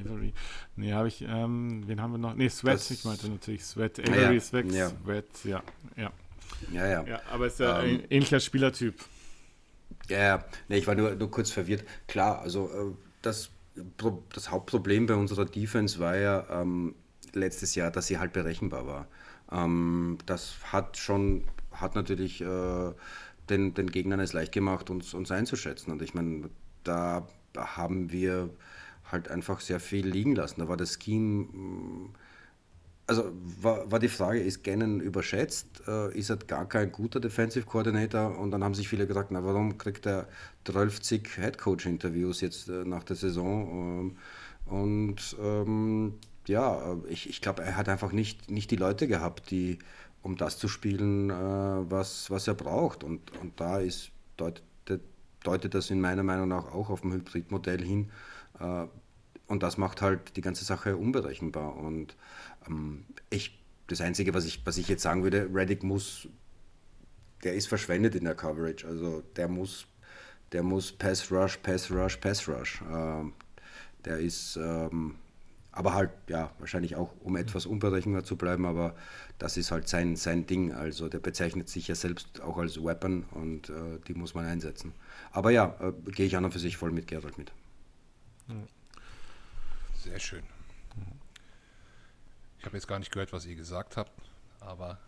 Avery. 0.00 0.32
Nee, 0.76 0.92
habe 0.92 1.08
ich, 1.08 1.22
ähm, 1.22 1.82
wen 1.86 2.00
haben 2.00 2.12
wir 2.12 2.18
noch? 2.18 2.34
Nee, 2.34 2.48
Sweat, 2.48 2.74
das, 2.74 2.90
ich 2.90 3.04
meinte 3.04 3.28
natürlich 3.28 3.64
Sweat. 3.64 3.98
Avery 4.00 4.22
ja, 4.22 4.30
ist 4.30 4.52
weg, 4.52 4.72
ja. 4.72 4.88
Sweat, 4.88 5.24
ja, 5.44 5.62
ja. 5.96 6.12
Ja, 6.72 6.86
ja. 6.86 7.04
ja 7.04 7.20
aber 7.30 7.46
ist 7.46 7.60
ja 7.60 7.82
ähm, 7.82 8.00
ein 8.00 8.10
ähnlicher 8.10 8.40
Spielertyp. 8.40 8.94
Ja, 10.08 10.18
ja. 10.18 10.44
Nee, 10.68 10.78
ich 10.78 10.86
war 10.86 10.94
nur, 10.94 11.14
nur 11.14 11.30
kurz 11.30 11.50
verwirrt. 11.50 11.84
Klar, 12.06 12.40
also 12.40 12.68
äh, 12.68 12.94
das, 13.22 13.50
das 14.32 14.50
Hauptproblem 14.50 15.06
bei 15.06 15.14
unserer 15.14 15.44
Defense 15.44 15.98
war 15.98 16.16
ja 16.16 16.46
ähm, 16.50 16.94
letztes 17.32 17.74
Jahr, 17.74 17.90
dass 17.90 18.06
sie 18.06 18.18
halt 18.18 18.32
berechenbar 18.32 18.86
war. 18.86 19.08
Ähm, 19.50 20.18
das 20.26 20.54
hat 20.72 20.96
schon, 20.96 21.44
hat 21.72 21.94
natürlich 21.94 22.40
äh, 22.40 22.92
den, 23.50 23.74
den 23.74 23.90
Gegnern 23.90 24.20
es 24.20 24.32
leicht 24.32 24.52
gemacht, 24.52 24.90
uns, 24.90 25.14
uns 25.14 25.30
einzuschätzen. 25.30 25.92
Und 25.92 26.02
ich 26.02 26.14
meine, 26.14 26.50
da 26.84 27.26
haben 27.56 28.12
wir 28.12 28.50
halt 29.10 29.28
einfach 29.30 29.60
sehr 29.60 29.80
viel 29.80 30.06
liegen 30.06 30.34
lassen. 30.34 30.60
Da 30.60 30.68
war 30.68 30.76
das 30.76 30.98
Scheme, 31.02 31.44
mm, 31.44 32.14
also 33.06 33.32
war, 33.60 33.90
war 33.90 33.98
die 34.00 34.08
Frage, 34.08 34.40
ist 34.40 34.64
Gannon 34.64 35.00
überschätzt? 35.00 35.82
Äh, 35.86 36.16
ist 36.18 36.30
er 36.30 36.36
gar 36.36 36.68
kein 36.68 36.90
guter 36.90 37.20
Defensive 37.20 37.66
Coordinator? 37.66 38.36
Und 38.38 38.50
dann 38.50 38.64
haben 38.64 38.74
sich 38.74 38.88
viele 38.88 39.06
gesagt, 39.06 39.30
na 39.30 39.44
warum 39.44 39.78
kriegt 39.78 40.06
er 40.06 40.26
12 40.64 41.00
Head 41.36 41.58
Coach 41.58 41.86
Interviews 41.86 42.40
jetzt 42.40 42.68
äh, 42.68 42.84
nach 42.84 43.04
der 43.04 43.16
Saison? 43.16 44.10
Ähm, 44.10 44.16
und 44.66 45.36
ähm, 45.40 46.14
ja, 46.48 46.96
ich, 47.08 47.28
ich 47.28 47.40
glaube, 47.40 47.62
er 47.62 47.76
hat 47.76 47.88
einfach 47.88 48.12
nicht, 48.12 48.50
nicht 48.50 48.70
die 48.70 48.76
Leute 48.76 49.06
gehabt, 49.06 49.50
die 49.50 49.78
um 50.26 50.36
das 50.36 50.58
zu 50.58 50.66
spielen, 50.66 51.30
äh, 51.30 51.34
was, 51.34 52.30
was 52.32 52.48
er 52.48 52.54
braucht. 52.54 53.04
Und, 53.04 53.30
und 53.40 53.60
da 53.60 53.78
ist, 53.78 54.10
deutet, 54.36 55.00
deutet 55.44 55.72
das 55.72 55.88
in 55.90 56.00
meiner 56.00 56.24
Meinung 56.24 56.48
nach 56.48 56.66
auch 56.74 56.90
auf 56.90 57.02
dem 57.02 57.12
Hybridmodell 57.12 57.80
hin. 57.80 58.10
Äh, 58.58 58.86
und 59.46 59.62
das 59.62 59.78
macht 59.78 60.02
halt 60.02 60.36
die 60.36 60.40
ganze 60.40 60.64
Sache 60.64 60.96
unberechenbar. 60.96 61.76
Und 61.76 62.16
ähm, 62.66 63.04
ich, 63.30 63.62
das 63.86 64.00
Einzige, 64.00 64.34
was 64.34 64.46
ich, 64.46 64.66
was 64.66 64.78
ich 64.78 64.88
jetzt 64.88 65.04
sagen 65.04 65.22
würde, 65.22 65.48
Reddick 65.54 65.84
muss, 65.84 66.26
der 67.44 67.54
ist 67.54 67.68
verschwendet 67.68 68.16
in 68.16 68.24
der 68.24 68.34
Coverage. 68.34 68.84
Also 68.84 69.22
der 69.36 69.46
muss, 69.46 69.86
der 70.50 70.64
muss 70.64 70.90
Pass 70.90 71.30
Rush, 71.30 71.56
Pass 71.58 71.88
Rush, 71.88 72.16
Pass 72.16 72.48
Rush. 72.48 72.82
Ähm, 72.92 73.32
der 74.04 74.18
ist, 74.18 74.56
ähm, 74.56 75.14
aber 75.76 75.92
halt, 75.92 76.10
ja, 76.28 76.50
wahrscheinlich 76.58 76.96
auch, 76.96 77.12
um 77.20 77.36
etwas 77.36 77.66
unberechenbar 77.66 78.24
zu 78.24 78.36
bleiben, 78.36 78.64
aber 78.64 78.94
das 79.38 79.58
ist 79.58 79.70
halt 79.70 79.88
sein, 79.88 80.16
sein 80.16 80.46
Ding. 80.46 80.72
Also 80.72 81.10
der 81.10 81.18
bezeichnet 81.18 81.68
sich 81.68 81.86
ja 81.88 81.94
selbst 81.94 82.40
auch 82.40 82.56
als 82.56 82.82
Weapon 82.82 83.24
und 83.32 83.68
äh, 83.68 83.98
die 84.08 84.14
muss 84.14 84.34
man 84.34 84.46
einsetzen. 84.46 84.94
Aber 85.32 85.50
ja, 85.50 85.76
äh, 85.80 85.92
gehe 86.12 86.24
ich 86.24 86.34
an 86.34 86.46
und 86.46 86.52
für 86.52 86.58
sich 86.58 86.78
voll 86.78 86.92
mit 86.92 87.06
Gerald 87.06 87.36
mit. 87.36 87.52
Sehr 90.02 90.18
schön. 90.18 90.44
Ich 92.58 92.64
habe 92.64 92.74
jetzt 92.78 92.88
gar 92.88 92.98
nicht 92.98 93.12
gehört, 93.12 93.34
was 93.34 93.44
ihr 93.44 93.54
gesagt 93.54 93.98
habt, 93.98 94.12
aber 94.60 94.98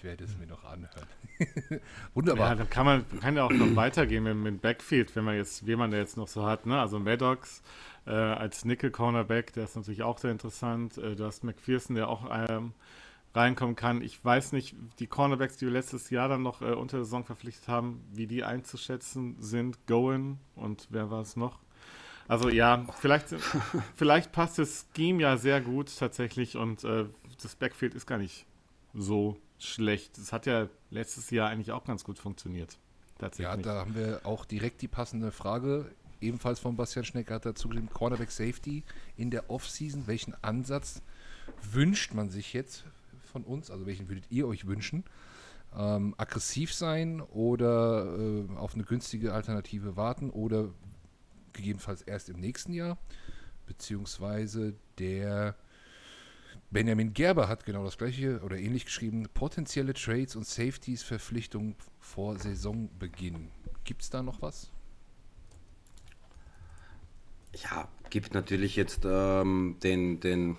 ich 0.00 0.04
werde 0.04 0.24
es 0.24 0.38
mir 0.38 0.46
noch 0.46 0.64
anhören. 0.64 1.06
Wunderbar. 2.14 2.48
Ja, 2.48 2.54
dann 2.54 2.70
kann 2.70 2.86
man 2.86 3.20
kann 3.20 3.36
ja 3.36 3.44
auch 3.44 3.50
noch 3.50 3.76
weitergehen 3.76 4.24
mit, 4.24 4.34
mit 4.34 4.62
Backfield, 4.62 5.14
wenn 5.14 5.24
man 5.24 5.36
jetzt, 5.36 5.66
wie 5.66 5.76
man 5.76 5.90
da 5.90 5.98
jetzt 5.98 6.16
noch 6.16 6.26
so 6.26 6.46
hat, 6.46 6.64
ne? 6.64 6.80
Also 6.80 6.98
Maddox 6.98 7.62
äh, 8.06 8.12
als 8.12 8.64
Nickel-Cornerback, 8.64 9.52
der 9.52 9.64
ist 9.64 9.76
natürlich 9.76 10.02
auch 10.02 10.16
sehr 10.16 10.30
interessant. 10.30 10.96
Äh, 10.96 11.16
du 11.16 11.26
hast 11.26 11.44
McPherson, 11.44 11.96
der 11.96 12.08
auch 12.08 12.30
ähm, 12.48 12.72
reinkommen 13.34 13.76
kann. 13.76 14.00
Ich 14.00 14.24
weiß 14.24 14.52
nicht, 14.52 14.74
die 15.00 15.06
Cornerbacks, 15.06 15.58
die 15.58 15.66
wir 15.66 15.72
letztes 15.72 16.08
Jahr 16.08 16.30
dann 16.30 16.42
noch 16.42 16.62
äh, 16.62 16.72
unter 16.72 16.96
der 16.96 17.04
Saison 17.04 17.24
verpflichtet 17.26 17.68
haben, 17.68 18.02
wie 18.10 18.26
die 18.26 18.42
einzuschätzen 18.42 19.36
sind. 19.38 19.86
Goen 19.86 20.38
und 20.54 20.88
wer 20.88 21.10
war 21.10 21.20
es 21.20 21.36
noch? 21.36 21.58
Also 22.26 22.48
ja, 22.48 22.86
vielleicht, 23.00 23.34
vielleicht 23.96 24.32
passt 24.32 24.58
das 24.58 24.86
Scheme 24.96 25.20
ja 25.20 25.36
sehr 25.36 25.60
gut 25.60 25.94
tatsächlich 25.98 26.56
und 26.56 26.84
äh, 26.84 27.04
das 27.42 27.54
Backfield 27.54 27.94
ist 27.94 28.06
gar 28.06 28.16
nicht 28.16 28.46
so 28.94 29.36
schlecht. 29.64 30.18
Es 30.18 30.32
hat 30.32 30.46
ja 30.46 30.68
letztes 30.90 31.30
Jahr 31.30 31.48
eigentlich 31.48 31.72
auch 31.72 31.84
ganz 31.84 32.04
gut 32.04 32.18
funktioniert. 32.18 32.78
Ja, 33.36 33.56
da 33.56 33.74
haben 33.80 33.94
wir 33.94 34.20
auch 34.24 34.44
direkt 34.44 34.80
die 34.80 34.88
passende 34.88 35.30
Frage. 35.30 35.90
Ebenfalls 36.20 36.58
von 36.58 36.76
Bastian 36.76 37.04
Schnecker 37.04 37.34
hat 37.34 37.46
dazu 37.46 37.68
geschrieben, 37.68 37.90
Cornerback 37.92 38.30
Safety 38.30 38.82
in 39.16 39.30
der 39.30 39.50
Offseason. 39.50 40.06
Welchen 40.06 40.34
Ansatz 40.42 41.02
wünscht 41.70 42.14
man 42.14 42.30
sich 42.30 42.52
jetzt 42.52 42.84
von 43.30 43.44
uns? 43.44 43.70
Also 43.70 43.86
welchen 43.86 44.08
würdet 44.08 44.24
ihr 44.30 44.46
euch 44.46 44.66
wünschen? 44.66 45.04
Ähm, 45.76 46.14
aggressiv 46.16 46.74
sein 46.74 47.20
oder 47.20 48.06
äh, 48.18 48.56
auf 48.56 48.74
eine 48.74 48.84
günstige 48.84 49.32
Alternative 49.32 49.96
warten 49.96 50.30
oder 50.30 50.68
gegebenenfalls 51.52 52.02
erst 52.02 52.28
im 52.28 52.40
nächsten 52.40 52.72
Jahr? 52.72 52.98
Beziehungsweise 53.66 54.74
der 54.98 55.56
Benjamin 56.70 57.12
Gerber 57.12 57.48
hat 57.48 57.64
genau 57.64 57.84
das 57.84 57.98
gleiche 57.98 58.40
oder 58.42 58.56
ähnlich 58.56 58.84
geschrieben. 58.84 59.28
Potenzielle 59.34 59.92
Trades 59.92 60.36
und 60.36 60.46
Safeties 60.46 61.02
Verpflichtungen 61.02 61.74
vor 61.98 62.38
Saisonbeginn. 62.38 63.48
Gibt 63.84 64.02
es 64.02 64.10
da 64.10 64.22
noch 64.22 64.40
was? 64.40 64.70
Ja, 67.54 67.88
gibt 68.10 68.34
natürlich 68.34 68.76
jetzt 68.76 69.00
ähm, 69.04 69.76
den, 69.82 70.20
den, 70.20 70.56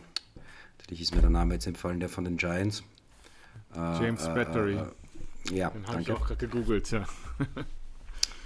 natürlich 0.80 1.02
ist 1.02 1.16
mir 1.16 1.22
der 1.22 1.30
Name 1.30 1.54
jetzt 1.54 1.68
empfallen, 1.68 2.02
der 2.02 2.10
von 2.10 2.26
den 2.26 2.36
Giants. 2.36 2.84
Äh, 3.74 3.78
James 4.04 4.26
äh, 4.26 4.36
Battery. 4.36 4.76
Äh, 4.76 5.56
ja, 5.56 5.70
den 5.70 5.88
habe 5.88 6.02
ich 6.02 6.12
auch 6.12 6.28
gerade 6.28 6.48
gegoogelt, 6.48 6.92
ja. 6.92 7.06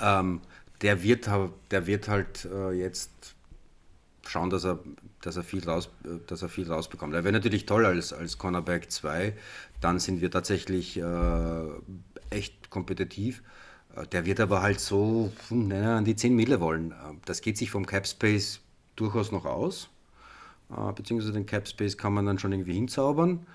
ähm, 0.02 0.42
der 0.82 1.02
wird, 1.02 1.28
der 1.72 1.88
wird 1.88 2.08
halt 2.08 2.46
äh, 2.46 2.72
jetzt 2.74 3.35
schauen, 4.30 4.50
dass 4.50 4.64
er, 4.66 4.80
dass 5.22 5.38
er, 5.38 5.44
viel, 5.44 5.64
raus, 5.68 5.90
dass 6.28 6.42
er 6.42 6.50
viel 6.50 6.72
rausbekommt. 6.72 7.14
Er 7.14 7.24
wäre 7.24 7.34
natürlich 7.34 7.66
toll 7.66 7.86
als, 7.86 8.14
als 8.14 8.38
Cornerback 8.38 8.92
2. 8.92 9.34
Dann 9.82 10.00
sind 10.00 10.22
wir 10.22 10.32
tatsächlich 10.32 10.98
äh, 10.98 11.64
echt 12.30 12.70
kompetitiv. 12.70 13.44
Äh, 13.96 14.08
der 14.08 14.26
wird 14.26 14.40
aber 14.40 14.62
halt 14.62 14.80
so 14.80 15.32
naja, 15.50 15.98
an 15.98 16.06
die 16.06 16.16
10 16.16 16.36
Mille 16.36 16.60
wollen. 16.60 16.92
Äh, 16.92 16.96
das 17.26 17.42
geht 17.42 17.58
sich 17.58 17.72
vom 17.72 17.86
Cap 17.86 18.08
Space 18.08 18.62
durchaus 18.96 19.32
noch 19.32 19.46
aus. 19.46 19.90
Äh, 20.70 20.94
beziehungsweise 20.94 21.34
den 21.34 21.46
Cap 21.46 21.68
Space 21.68 21.98
kann 21.98 22.14
man 22.14 22.26
dann 22.26 22.40
schon 22.40 22.52
irgendwie 22.52 22.74
hinzaubern. 22.74 23.46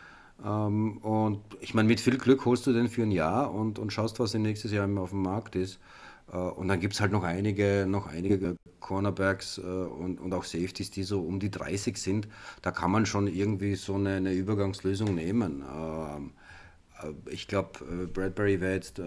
Ähm, 0.44 0.98
und 0.98 1.40
ich 1.60 1.74
meine, 1.74 1.88
mit 1.88 2.00
viel 2.00 2.16
Glück 2.18 2.44
holst 2.44 2.66
du 2.66 2.72
den 2.72 2.88
für 2.88 3.02
ein 3.02 3.10
Jahr 3.10 3.52
und, 3.52 3.78
und 3.78 3.92
schaust, 3.92 4.20
was 4.20 4.34
nächstes 4.34 4.72
Jahr 4.72 4.88
auf 4.98 5.10
dem 5.10 5.22
Markt 5.22 5.56
ist. 5.56 5.78
Äh, 6.32 6.36
und 6.36 6.68
dann 6.68 6.80
gibt 6.80 6.94
es 6.94 7.00
halt 7.00 7.12
noch 7.12 7.24
einige, 7.24 7.86
noch 7.88 8.06
einige 8.06 8.56
Cornerbacks 8.80 9.58
äh, 9.58 9.60
und, 9.62 10.20
und 10.20 10.32
auch 10.32 10.44
Safeties, 10.44 10.90
die 10.90 11.02
so 11.02 11.20
um 11.20 11.40
die 11.40 11.50
30 11.50 11.96
sind. 11.96 12.28
Da 12.62 12.70
kann 12.70 12.90
man 12.90 13.06
schon 13.06 13.26
irgendwie 13.26 13.74
so 13.74 13.94
eine, 13.94 14.16
eine 14.16 14.32
Übergangslösung 14.32 15.14
nehmen. 15.14 15.64
Ähm, 15.74 16.32
äh, 17.02 17.32
ich 17.32 17.48
glaube, 17.48 18.08
Bradbury 18.12 18.60
wäre 18.60 18.74
jetzt 18.74 19.00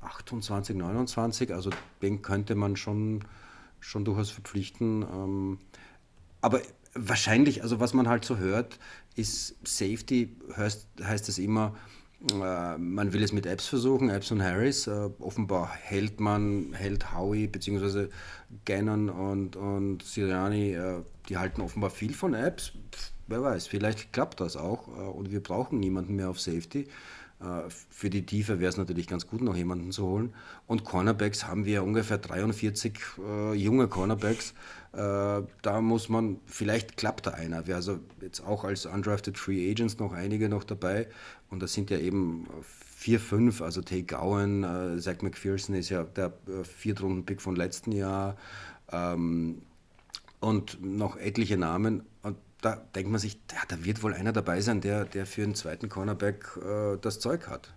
28, 0.00 0.74
ähm, 0.74 0.82
29, 0.82 1.52
also 1.54 1.70
den 2.02 2.22
könnte 2.22 2.54
man 2.54 2.76
schon, 2.76 3.24
schon 3.80 4.04
durchaus 4.04 4.30
verpflichten. 4.30 5.02
Ähm, 5.02 5.58
aber 6.40 6.60
wahrscheinlich, 6.94 7.62
also 7.62 7.80
was 7.80 7.94
man 7.94 8.08
halt 8.08 8.24
so 8.24 8.38
hört, 8.38 8.78
ist 9.16 9.56
Safety, 9.64 10.36
heißt, 10.56 10.88
heißt 11.02 11.28
es 11.28 11.38
immer, 11.38 11.74
äh, 11.74 11.99
man 12.20 13.12
will 13.12 13.22
es 13.22 13.32
mit 13.32 13.46
Apps 13.46 13.66
versuchen, 13.66 14.10
Apps 14.10 14.30
und 14.30 14.42
Harris. 14.42 14.86
Äh, 14.86 15.10
offenbar 15.18 15.70
hält 15.74 16.20
man, 16.20 16.74
hält 16.74 17.14
Howie 17.14 17.46
bzw. 17.46 18.08
Gannon 18.64 19.08
und, 19.08 19.56
und 19.56 20.02
Siriani, 20.02 20.74
äh, 20.74 21.02
die 21.28 21.38
halten 21.38 21.62
offenbar 21.62 21.90
viel 21.90 22.12
von 22.12 22.34
Apps. 22.34 22.72
Wer 23.26 23.42
weiß, 23.42 23.68
vielleicht 23.68 24.12
klappt 24.12 24.40
das 24.40 24.56
auch 24.56 24.88
und 24.88 25.30
wir 25.30 25.40
brauchen 25.40 25.78
niemanden 25.78 26.16
mehr 26.16 26.30
auf 26.30 26.40
Safety. 26.40 26.88
Für 27.88 28.10
die 28.10 28.26
Tiefe 28.26 28.58
wäre 28.58 28.68
es 28.68 28.76
natürlich 28.76 29.06
ganz 29.06 29.28
gut, 29.28 29.40
noch 29.40 29.54
jemanden 29.54 29.92
zu 29.92 30.04
holen. 30.04 30.34
Und 30.66 30.82
Cornerbacks 30.82 31.46
haben 31.46 31.64
wir 31.64 31.84
ungefähr 31.84 32.18
43 32.18 32.98
äh, 33.24 33.54
junge 33.54 33.86
Cornerbacks. 33.86 34.52
Äh, 34.92 35.42
da 35.62 35.80
muss 35.80 36.08
man, 36.08 36.40
vielleicht 36.46 36.96
klappt 36.96 37.26
da 37.26 37.32
einer. 37.32 37.62
Also 37.74 38.00
jetzt 38.20 38.40
auch 38.40 38.64
als 38.64 38.86
undrafted 38.86 39.38
Free 39.38 39.70
Agents 39.70 39.98
noch 39.98 40.12
einige 40.12 40.48
noch 40.48 40.64
dabei. 40.64 41.06
Und 41.48 41.62
das 41.62 41.72
sind 41.72 41.90
ja 41.90 41.98
eben 41.98 42.48
vier, 42.62 43.20
fünf, 43.20 43.62
also 43.62 43.82
Tay 43.82 44.02
Gowan, 44.02 44.64
äh, 44.64 45.00
Zach 45.00 45.22
McPherson 45.22 45.74
ist 45.74 45.90
ja 45.90 46.02
der 46.02 46.32
äh, 46.48 46.64
Viertrunden-Pick 46.64 47.40
von 47.40 47.56
letzten 47.56 47.92
Jahr. 47.92 48.36
Ähm, 48.90 49.62
und 50.40 50.82
noch 50.82 51.16
etliche 51.16 51.56
Namen. 51.56 52.02
Und 52.22 52.36
da 52.60 52.76
denkt 52.76 53.10
man 53.10 53.20
sich, 53.20 53.34
ja, 53.52 53.60
da 53.68 53.84
wird 53.84 54.02
wohl 54.02 54.14
einer 54.14 54.32
dabei 54.32 54.60
sein, 54.60 54.80
der, 54.80 55.04
der 55.04 55.26
für 55.26 55.42
einen 55.42 55.54
zweiten 55.54 55.88
Cornerback 55.88 56.58
äh, 56.62 56.96
das 57.00 57.20
Zeug 57.20 57.48
hat. 57.48 57.72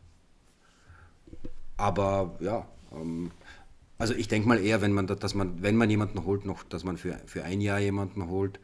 Aber 1.77 2.37
ja, 2.39 2.65
ähm, 2.93 3.31
also 4.03 4.15
ich 4.15 4.27
denke 4.27 4.49
mal 4.49 4.59
eher, 4.59 4.81
wenn 4.81 4.91
man, 4.91 5.07
dass 5.07 5.33
man, 5.33 5.61
wenn 5.61 5.77
man 5.77 5.89
jemanden 5.89 6.25
holt, 6.25 6.43
noch, 6.43 6.63
dass 6.63 6.83
man 6.83 6.97
für, 6.97 7.17
für 7.25 7.45
ein 7.45 7.61
Jahr 7.61 7.79
jemanden 7.79 8.27
holt 8.27 8.59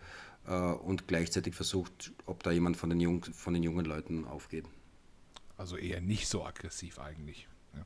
äh, 0.45 0.51
und 0.53 1.07
gleichzeitig 1.07 1.55
versucht, 1.55 2.11
ob 2.25 2.43
da 2.43 2.51
jemand 2.51 2.75
von 2.75 2.89
den, 2.89 2.99
Jung, 2.99 3.23
von 3.23 3.53
den 3.53 3.63
jungen 3.63 3.85
Leuten 3.85 4.25
aufgeht. 4.25 4.65
Also 5.57 5.77
eher 5.77 6.01
nicht 6.01 6.27
so 6.27 6.43
aggressiv 6.43 6.99
eigentlich. 6.99 7.47
Ja. 7.73 7.85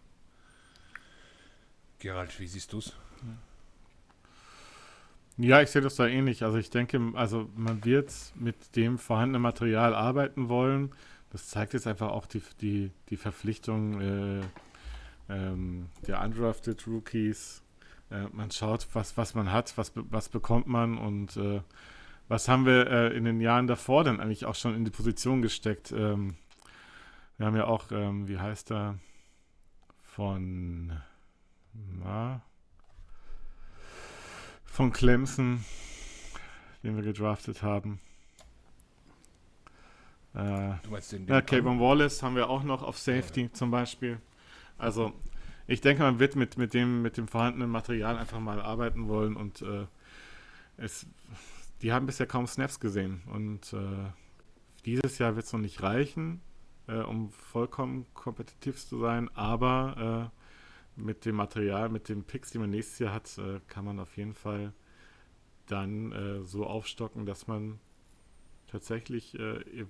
Gerald, 1.99 2.39
wie 2.39 2.47
siehst 2.47 2.73
du 2.73 2.79
es? 2.79 2.93
Ja, 5.37 5.61
ich 5.61 5.69
sehe 5.69 5.83
das 5.83 5.95
da 5.95 6.07
ähnlich. 6.07 6.41
Also 6.41 6.57
ich 6.57 6.71
denke, 6.71 6.99
also 7.13 7.47
man 7.55 7.85
wird 7.85 8.11
mit 8.33 8.75
dem 8.75 8.97
vorhandenen 8.97 9.43
Material 9.43 9.93
arbeiten 9.93 10.49
wollen. 10.49 10.91
Das 11.29 11.49
zeigt 11.49 11.73
jetzt 11.73 11.85
einfach 11.85 12.09
auch 12.09 12.25
die, 12.25 12.41
die, 12.61 12.89
die 13.09 13.17
Verpflichtung 13.17 14.01
äh, 14.01 14.41
ähm, 15.29 15.87
der 16.07 16.21
undrafted 16.21 16.85
Rookies. 16.87 17.63
Äh, 18.09 18.25
man 18.31 18.51
schaut, 18.51 18.87
was, 18.93 19.17
was 19.17 19.35
man 19.35 19.51
hat, 19.51 19.77
was, 19.77 19.93
was 19.95 20.29
bekommt 20.29 20.67
man 20.67 20.97
und 20.97 21.37
äh, 21.37 21.61
was 22.27 22.47
haben 22.47 22.65
wir 22.65 22.87
äh, 22.87 23.17
in 23.17 23.25
den 23.25 23.41
Jahren 23.41 23.67
davor 23.67 24.03
dann 24.03 24.19
eigentlich 24.19 24.45
auch 24.45 24.55
schon 24.55 24.75
in 24.75 24.85
die 24.85 24.91
Position 24.91 25.41
gesteckt. 25.41 25.91
Ähm, 25.91 26.35
wir 27.37 27.47
haben 27.47 27.55
ja 27.55 27.65
auch, 27.65 27.91
ähm, 27.91 28.27
wie 28.27 28.39
heißt 28.39 28.71
er, 28.71 28.99
von, 30.03 30.93
na, 31.73 32.41
von 34.63 34.91
Clemson, 34.91 35.65
den 36.83 36.95
wir 36.95 37.03
gedraftet 37.03 37.63
haben. 37.63 37.99
Äh, 40.33 40.73
du 40.83 40.89
meinst 40.89 41.11
den, 41.11 41.25
den 41.25 41.35
ja, 41.35 41.41
Kevin 41.41 41.79
Wallace 41.79 42.23
haben 42.23 42.35
wir 42.35 42.49
auch 42.49 42.63
noch 42.63 42.83
auf 42.83 42.97
Safety 42.97 43.43
ja. 43.43 43.53
zum 43.53 43.71
Beispiel. 43.71 44.19
Also 44.77 45.13
ich 45.67 45.81
denke, 45.81 46.03
man 46.03 46.19
wird 46.19 46.35
mit, 46.35 46.57
mit, 46.57 46.73
dem, 46.73 47.01
mit 47.01 47.17
dem 47.17 47.27
vorhandenen 47.27 47.69
Material 47.69 48.17
einfach 48.17 48.39
mal 48.39 48.61
arbeiten 48.61 49.07
wollen 49.07 49.35
und 49.35 49.61
äh, 49.61 49.85
es, 50.77 51.05
die 51.81 51.93
haben 51.93 52.05
bisher 52.05 52.27
kaum 52.27 52.47
Snaps 52.47 52.79
gesehen 52.79 53.21
und 53.27 53.73
äh, 53.73 54.11
dieses 54.85 55.17
Jahr 55.19 55.35
wird 55.35 55.45
es 55.45 55.53
noch 55.53 55.61
nicht 55.61 55.81
reichen, 55.81 56.41
äh, 56.87 56.97
um 56.97 57.29
vollkommen 57.29 58.05
kompetitiv 58.13 58.85
zu 58.85 58.99
sein, 58.99 59.29
aber 59.35 60.31
äh, 60.97 61.01
mit 61.01 61.25
dem 61.25 61.35
Material, 61.35 61.89
mit 61.89 62.09
den 62.09 62.23
Picks, 62.23 62.51
die 62.51 62.59
man 62.59 62.69
nächstes 62.69 62.99
Jahr 62.99 63.13
hat, 63.13 63.37
äh, 63.37 63.61
kann 63.67 63.85
man 63.85 63.99
auf 63.99 64.17
jeden 64.17 64.33
Fall 64.33 64.73
dann 65.67 66.11
äh, 66.11 66.43
so 66.43 66.65
aufstocken, 66.65 67.25
dass 67.25 67.47
man 67.47 67.79
tatsächlich, 68.67 69.35
ich 69.35 69.85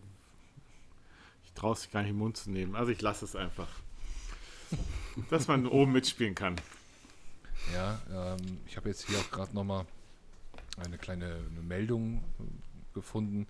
traue 1.55 1.71
es 1.71 1.89
gar 1.89 2.01
nicht 2.01 2.11
im 2.11 2.17
Mund 2.17 2.36
zu 2.36 2.51
nehmen, 2.51 2.75
also 2.75 2.91
ich 2.91 3.01
lasse 3.01 3.23
es 3.23 3.34
einfach, 3.34 3.69
dass 5.30 5.47
man 5.47 5.67
oben 5.67 5.91
mitspielen 5.91 6.36
kann. 6.36 6.55
Ja, 7.74 7.99
ähm, 8.11 8.59
ich 8.67 8.78
habe 8.78 8.89
jetzt 8.89 9.07
hier 9.07 9.17
auch 9.17 9.32
gerade 9.32 9.53
nochmal 9.55 9.86
eine 10.84 10.97
kleine 10.97 11.39
eine 11.51 11.61
Meldung 11.61 12.24
gefunden, 12.93 13.47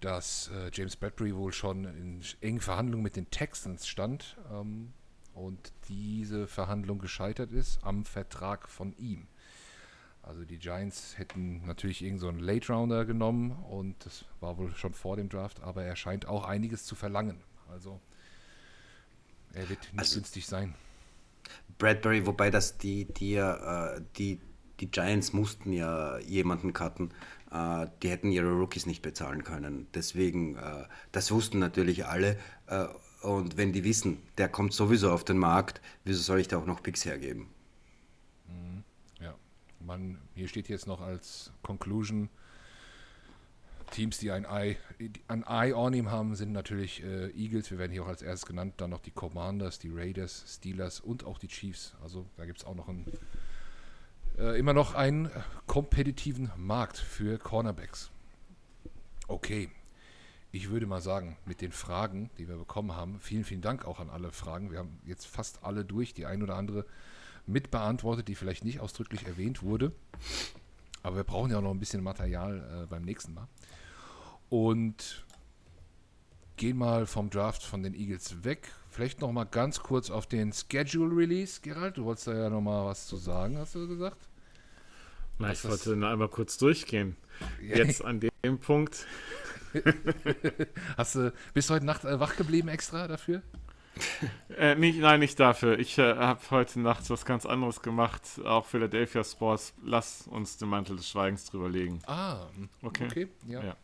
dass 0.00 0.50
äh, 0.54 0.70
James 0.72 0.96
Bradbury 0.96 1.34
wohl 1.34 1.52
schon 1.52 1.84
in 1.84 2.20
engen 2.40 2.60
Verhandlungen 2.60 3.02
mit 3.02 3.16
den 3.16 3.30
Texans 3.30 3.86
stand 3.86 4.36
ähm, 4.52 4.92
und 5.34 5.72
diese 5.88 6.46
Verhandlung 6.46 6.98
gescheitert 6.98 7.52
ist 7.52 7.82
am 7.82 8.04
Vertrag 8.04 8.68
von 8.68 8.96
ihm. 8.98 9.26
Also 10.22 10.44
die 10.44 10.58
Giants 10.58 11.16
hätten 11.18 11.64
natürlich 11.66 12.02
irgendeinen 12.02 12.40
so 12.40 12.44
Late 12.44 12.72
Rounder 12.72 13.04
genommen 13.04 13.52
und 13.52 13.94
das 14.04 14.24
war 14.40 14.58
wohl 14.58 14.74
schon 14.74 14.92
vor 14.92 15.16
dem 15.16 15.28
Draft, 15.28 15.62
aber 15.62 15.84
er 15.84 15.94
scheint 15.94 16.26
auch 16.26 16.44
einiges 16.44 16.84
zu 16.84 16.96
verlangen. 16.96 17.40
Also 17.70 18.00
er 19.56 19.68
wird 19.68 19.80
nicht 19.80 19.98
also, 19.98 20.16
günstig 20.16 20.46
sein. 20.46 20.74
Bradbury, 21.78 22.26
wobei 22.26 22.50
das 22.50 22.78
die, 22.78 23.06
die, 23.06 23.34
äh, 23.34 24.00
die, 24.16 24.40
die 24.80 24.90
Giants 24.90 25.32
mussten 25.32 25.72
ja 25.72 26.18
jemanden 26.18 26.72
cutten. 26.72 27.12
Äh, 27.50 27.86
die 28.02 28.10
hätten 28.10 28.30
ihre 28.30 28.50
Rookies 28.50 28.86
nicht 28.86 29.02
bezahlen 29.02 29.44
können. 29.44 29.86
Deswegen, 29.94 30.56
äh, 30.56 30.84
das 31.12 31.30
wussten 31.30 31.58
natürlich 31.58 32.06
alle. 32.06 32.38
Und 33.22 33.56
wenn 33.56 33.72
die 33.72 33.84
wissen, 33.84 34.18
der 34.38 34.48
kommt 34.48 34.72
sowieso 34.72 35.10
auf 35.12 35.24
den 35.24 35.38
Markt, 35.38 35.80
wieso 36.04 36.20
soll 36.20 36.40
ich 36.40 36.48
da 36.48 36.58
auch 36.58 36.66
noch 36.66 36.82
Picks 36.82 37.04
hergeben? 37.04 37.48
man, 39.86 40.18
hier 40.34 40.48
steht 40.48 40.68
jetzt 40.68 40.86
noch 40.86 41.00
als 41.00 41.52
Conclusion, 41.62 42.28
Teams, 43.90 44.18
die 44.18 44.30
ein 44.30 44.44
Eye, 44.44 44.76
ein 45.28 45.44
Eye 45.46 45.74
on 45.74 45.94
ihm 45.94 46.10
haben, 46.10 46.34
sind 46.34 46.52
natürlich 46.52 47.02
äh, 47.02 47.30
Eagles, 47.30 47.70
wir 47.70 47.78
werden 47.78 47.92
hier 47.92 48.04
auch 48.04 48.08
als 48.08 48.22
erstes 48.22 48.46
genannt, 48.46 48.74
dann 48.78 48.90
noch 48.90 49.00
die 49.00 49.10
Commanders, 49.10 49.78
die 49.78 49.90
Raiders, 49.90 50.44
Steelers 50.46 51.00
und 51.00 51.24
auch 51.24 51.38
die 51.38 51.48
Chiefs. 51.48 51.94
Also 52.02 52.26
da 52.36 52.46
gibt 52.46 52.58
es 52.58 52.64
auch 52.64 52.74
noch 52.74 52.88
einen, 52.88 53.06
äh, 54.38 54.58
immer 54.58 54.72
noch 54.72 54.94
einen 54.94 55.30
kompetitiven 55.66 56.50
Markt 56.56 56.98
für 56.98 57.38
Cornerbacks. 57.38 58.10
Okay, 59.28 59.70
ich 60.52 60.70
würde 60.70 60.86
mal 60.86 61.00
sagen, 61.00 61.36
mit 61.44 61.60
den 61.60 61.72
Fragen, 61.72 62.30
die 62.38 62.48
wir 62.48 62.56
bekommen 62.56 62.94
haben, 62.94 63.20
vielen, 63.20 63.44
vielen 63.44 63.60
Dank 63.60 63.84
auch 63.84 64.00
an 64.00 64.10
alle 64.10 64.32
Fragen. 64.32 64.70
Wir 64.70 64.78
haben 64.78 64.98
jetzt 65.04 65.26
fast 65.26 65.64
alle 65.64 65.84
durch, 65.84 66.14
die 66.14 66.26
ein 66.26 66.42
oder 66.42 66.56
andere 66.56 66.86
mit 67.46 67.70
beantwortet, 67.70 68.28
die 68.28 68.34
vielleicht 68.34 68.64
nicht 68.64 68.80
ausdrücklich 68.80 69.26
erwähnt 69.26 69.62
wurde. 69.62 69.92
Aber 71.02 71.16
wir 71.16 71.24
brauchen 71.24 71.50
ja 71.50 71.58
auch 71.58 71.62
noch 71.62 71.70
ein 71.70 71.78
bisschen 71.78 72.02
Material 72.02 72.82
äh, 72.82 72.86
beim 72.86 73.02
nächsten 73.02 73.34
Mal. 73.34 73.46
Und 74.48 75.26
gehen 76.56 76.78
mal 76.78 77.06
vom 77.06 77.30
Draft 77.30 77.62
von 77.62 77.82
den 77.82 77.94
Eagles 77.94 78.44
weg. 78.44 78.72
Vielleicht 78.90 79.20
noch 79.20 79.30
mal 79.32 79.44
ganz 79.44 79.80
kurz 79.80 80.10
auf 80.10 80.26
den 80.26 80.52
Schedule 80.52 81.14
Release, 81.14 81.60
Gerald. 81.60 81.98
Du 81.98 82.04
wolltest 82.04 82.28
da 82.28 82.34
ja 82.34 82.50
noch 82.50 82.62
mal 82.62 82.86
was 82.86 83.06
zu 83.06 83.16
sagen, 83.16 83.58
hast 83.58 83.74
du 83.74 83.86
gesagt? 83.86 84.28
Na, 85.38 85.52
ich 85.52 85.62
wollte 85.64 85.96
nur 85.96 86.08
einmal 86.08 86.28
kurz 86.28 86.56
durchgehen. 86.56 87.16
Jetzt 87.60 88.02
an 88.02 88.20
dem 88.20 88.58
Punkt. 88.58 89.06
Hast 90.96 91.16
du, 91.16 91.32
bist 91.52 91.68
du 91.68 91.74
heute 91.74 91.84
Nacht 91.84 92.04
äh, 92.04 92.18
wach 92.18 92.36
geblieben 92.36 92.68
extra 92.68 93.06
dafür? 93.06 93.42
äh, 94.56 94.74
nicht, 94.74 94.98
nein, 94.98 95.20
nicht 95.20 95.38
dafür. 95.40 95.78
Ich 95.78 95.98
äh, 95.98 96.16
habe 96.16 96.40
heute 96.50 96.80
Nacht 96.80 97.08
was 97.10 97.24
ganz 97.24 97.46
anderes 97.46 97.82
gemacht. 97.82 98.22
Auch 98.44 98.66
Philadelphia 98.66 99.24
Sports. 99.24 99.74
Lass 99.82 100.26
uns 100.26 100.58
den 100.58 100.68
Mantel 100.68 100.96
des 100.96 101.08
Schweigens 101.08 101.44
drüber 101.46 101.68
legen. 101.68 102.00
Ah, 102.06 102.46
okay. 102.82 103.06
okay. 103.06 103.28
Ja. 103.46 103.62
Ja. 103.62 103.76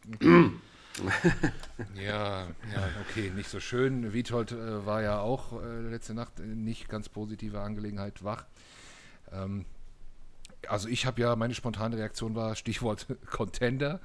ja, 1.94 2.42
ja, 2.42 2.88
okay, 3.08 3.30
nicht 3.34 3.48
so 3.48 3.60
schön. 3.60 4.12
Witold 4.12 4.52
äh, 4.52 4.84
war 4.84 5.02
ja 5.02 5.20
auch 5.20 5.62
äh, 5.62 5.80
letzte 5.88 6.12
Nacht 6.12 6.38
nicht 6.38 6.88
ganz 6.88 7.08
positive 7.08 7.60
Angelegenheit 7.60 8.22
wach. 8.22 8.44
Ähm, 9.32 9.64
also 10.68 10.88
ich 10.88 11.06
habe 11.06 11.20
ja, 11.20 11.34
meine 11.34 11.54
spontane 11.54 11.96
Reaktion 11.96 12.34
war 12.34 12.54
Stichwort 12.56 13.06
Contender 13.30 14.00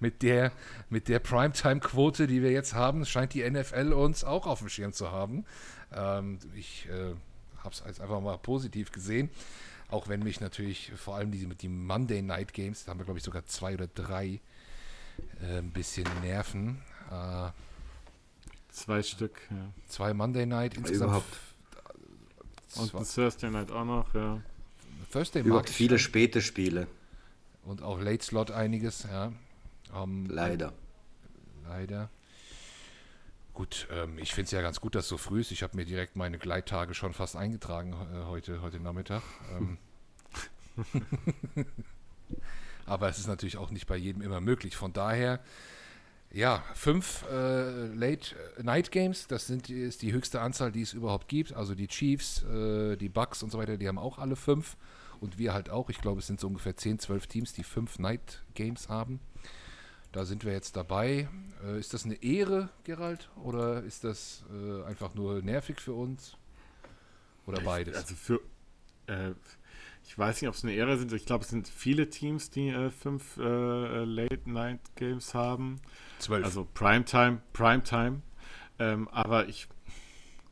mit 0.00 0.22
der, 0.22 0.52
mit 0.90 1.08
der 1.08 1.18
Primetime-Quote, 1.18 2.26
die 2.26 2.42
wir 2.42 2.52
jetzt 2.52 2.74
haben, 2.74 3.04
scheint 3.04 3.34
die 3.34 3.48
NFL 3.48 3.92
uns 3.92 4.24
auch 4.24 4.46
auf 4.46 4.60
dem 4.60 4.68
Schirm 4.68 4.92
zu 4.92 5.10
haben. 5.10 5.44
Ähm, 5.92 6.38
ich 6.54 6.88
äh, 6.88 7.14
habe 7.62 7.74
es 7.74 8.00
einfach 8.00 8.20
mal 8.20 8.38
positiv 8.38 8.92
gesehen. 8.92 9.30
Auch 9.88 10.08
wenn 10.08 10.20
mich 10.22 10.40
natürlich 10.40 10.92
vor 10.96 11.16
allem 11.16 11.30
die, 11.30 11.46
die 11.46 11.68
Monday 11.68 12.22
Night 12.22 12.52
Games, 12.52 12.84
da 12.84 12.90
haben 12.90 12.98
wir 12.98 13.04
glaube 13.04 13.18
ich 13.18 13.24
sogar 13.24 13.44
zwei 13.46 13.74
oder 13.74 13.86
drei, 13.86 14.40
äh, 15.40 15.58
ein 15.58 15.70
bisschen 15.70 16.06
nerven. 16.22 16.82
Äh, 17.10 17.50
zwei 18.70 19.02
Stück, 19.02 19.40
ja. 19.50 19.72
Zwei 19.88 20.12
Monday 20.12 20.46
Night 20.46 20.76
insgesamt. 20.76 21.10
Überhaupt. 21.10 21.38
Und 22.76 22.94
das 22.94 23.14
Thursday 23.14 23.50
Night 23.50 23.70
auch 23.70 23.84
noch, 23.84 24.12
ja. 24.14 24.40
Thursday 25.12 25.42
Überhaupt 25.42 25.70
viele 25.70 25.98
späte 25.98 26.42
Spiele. 26.42 26.86
Und 27.64 27.82
auch 27.82 28.00
Late 28.00 28.24
Slot 28.24 28.50
einiges, 28.50 29.04
ja. 29.04 29.32
Ähm, 30.02 30.26
leider. 30.26 30.72
Leider. 31.68 32.10
Gut, 33.56 33.88
ähm, 33.90 34.18
ich 34.18 34.34
finde 34.34 34.44
es 34.44 34.50
ja 34.50 34.60
ganz 34.60 34.80
gut, 34.80 34.94
dass 34.94 35.04
es 35.04 35.08
so 35.08 35.16
früh 35.16 35.40
ist. 35.40 35.50
Ich 35.50 35.62
habe 35.62 35.76
mir 35.76 35.86
direkt 35.86 36.14
meine 36.14 36.38
Gleittage 36.38 36.92
schon 36.92 37.14
fast 37.14 37.36
eingetragen 37.36 37.94
äh, 37.94 38.26
heute, 38.26 38.60
heute 38.60 38.80
Nachmittag. 38.80 39.22
Ähm, 39.56 39.78
aber 42.86 43.08
es 43.08 43.18
ist 43.18 43.28
natürlich 43.28 43.56
auch 43.56 43.70
nicht 43.70 43.86
bei 43.86 43.96
jedem 43.96 44.20
immer 44.20 44.42
möglich. 44.42 44.76
Von 44.76 44.92
daher, 44.92 45.40
ja, 46.30 46.62
fünf 46.74 47.24
äh, 47.30 47.86
Late 47.86 48.36
äh, 48.58 48.62
Night 48.62 48.90
Games, 48.90 49.26
das 49.26 49.46
sind, 49.46 49.70
ist 49.70 50.02
die 50.02 50.12
höchste 50.12 50.42
Anzahl, 50.42 50.70
die 50.70 50.82
es 50.82 50.92
überhaupt 50.92 51.28
gibt. 51.28 51.54
Also 51.54 51.74
die 51.74 51.88
Chiefs, 51.88 52.42
äh, 52.42 52.96
die 52.96 53.08
Bucks 53.08 53.42
und 53.42 53.50
so 53.50 53.56
weiter, 53.56 53.78
die 53.78 53.88
haben 53.88 53.98
auch 53.98 54.18
alle 54.18 54.36
fünf. 54.36 54.76
Und 55.18 55.38
wir 55.38 55.54
halt 55.54 55.70
auch. 55.70 55.88
Ich 55.88 56.02
glaube, 56.02 56.20
es 56.20 56.26
sind 56.26 56.40
so 56.40 56.46
ungefähr 56.46 56.76
10, 56.76 56.98
12 56.98 57.26
Teams, 57.26 57.52
die 57.54 57.64
fünf 57.64 57.98
Night 57.98 58.42
Games 58.52 58.90
haben. 58.90 59.18
Da 60.16 60.24
sind 60.24 60.46
wir 60.46 60.52
jetzt 60.54 60.76
dabei. 60.76 61.28
Äh, 61.62 61.78
ist 61.78 61.92
das 61.92 62.06
eine 62.06 62.14
Ehre, 62.22 62.70
Gerald? 62.84 63.28
Oder 63.44 63.82
ist 63.82 64.02
das 64.02 64.46
äh, 64.50 64.82
einfach 64.84 65.14
nur 65.14 65.42
nervig 65.42 65.78
für 65.78 65.92
uns? 65.92 66.38
Oder 67.44 67.60
beides? 67.60 67.96
Also 67.96 68.14
für. 68.14 68.40
Äh, 69.08 69.32
ich 70.06 70.16
weiß 70.16 70.40
nicht, 70.40 70.48
ob 70.48 70.54
es 70.54 70.64
eine 70.64 70.72
Ehre 70.72 70.96
sind. 70.96 71.12
Ich 71.12 71.26
glaube, 71.26 71.44
es 71.44 71.50
sind 71.50 71.68
viele 71.68 72.08
Teams, 72.08 72.48
die 72.48 72.70
äh, 72.70 72.88
fünf 72.88 73.36
äh, 73.36 74.04
Late-Night-Games 74.04 75.34
haben. 75.34 75.82
Zwölf. 76.18 76.46
Also 76.46 76.66
Primetime, 76.72 77.42
Primetime. 77.52 78.22
Ähm, 78.78 79.08
aber 79.08 79.48
ich. 79.48 79.68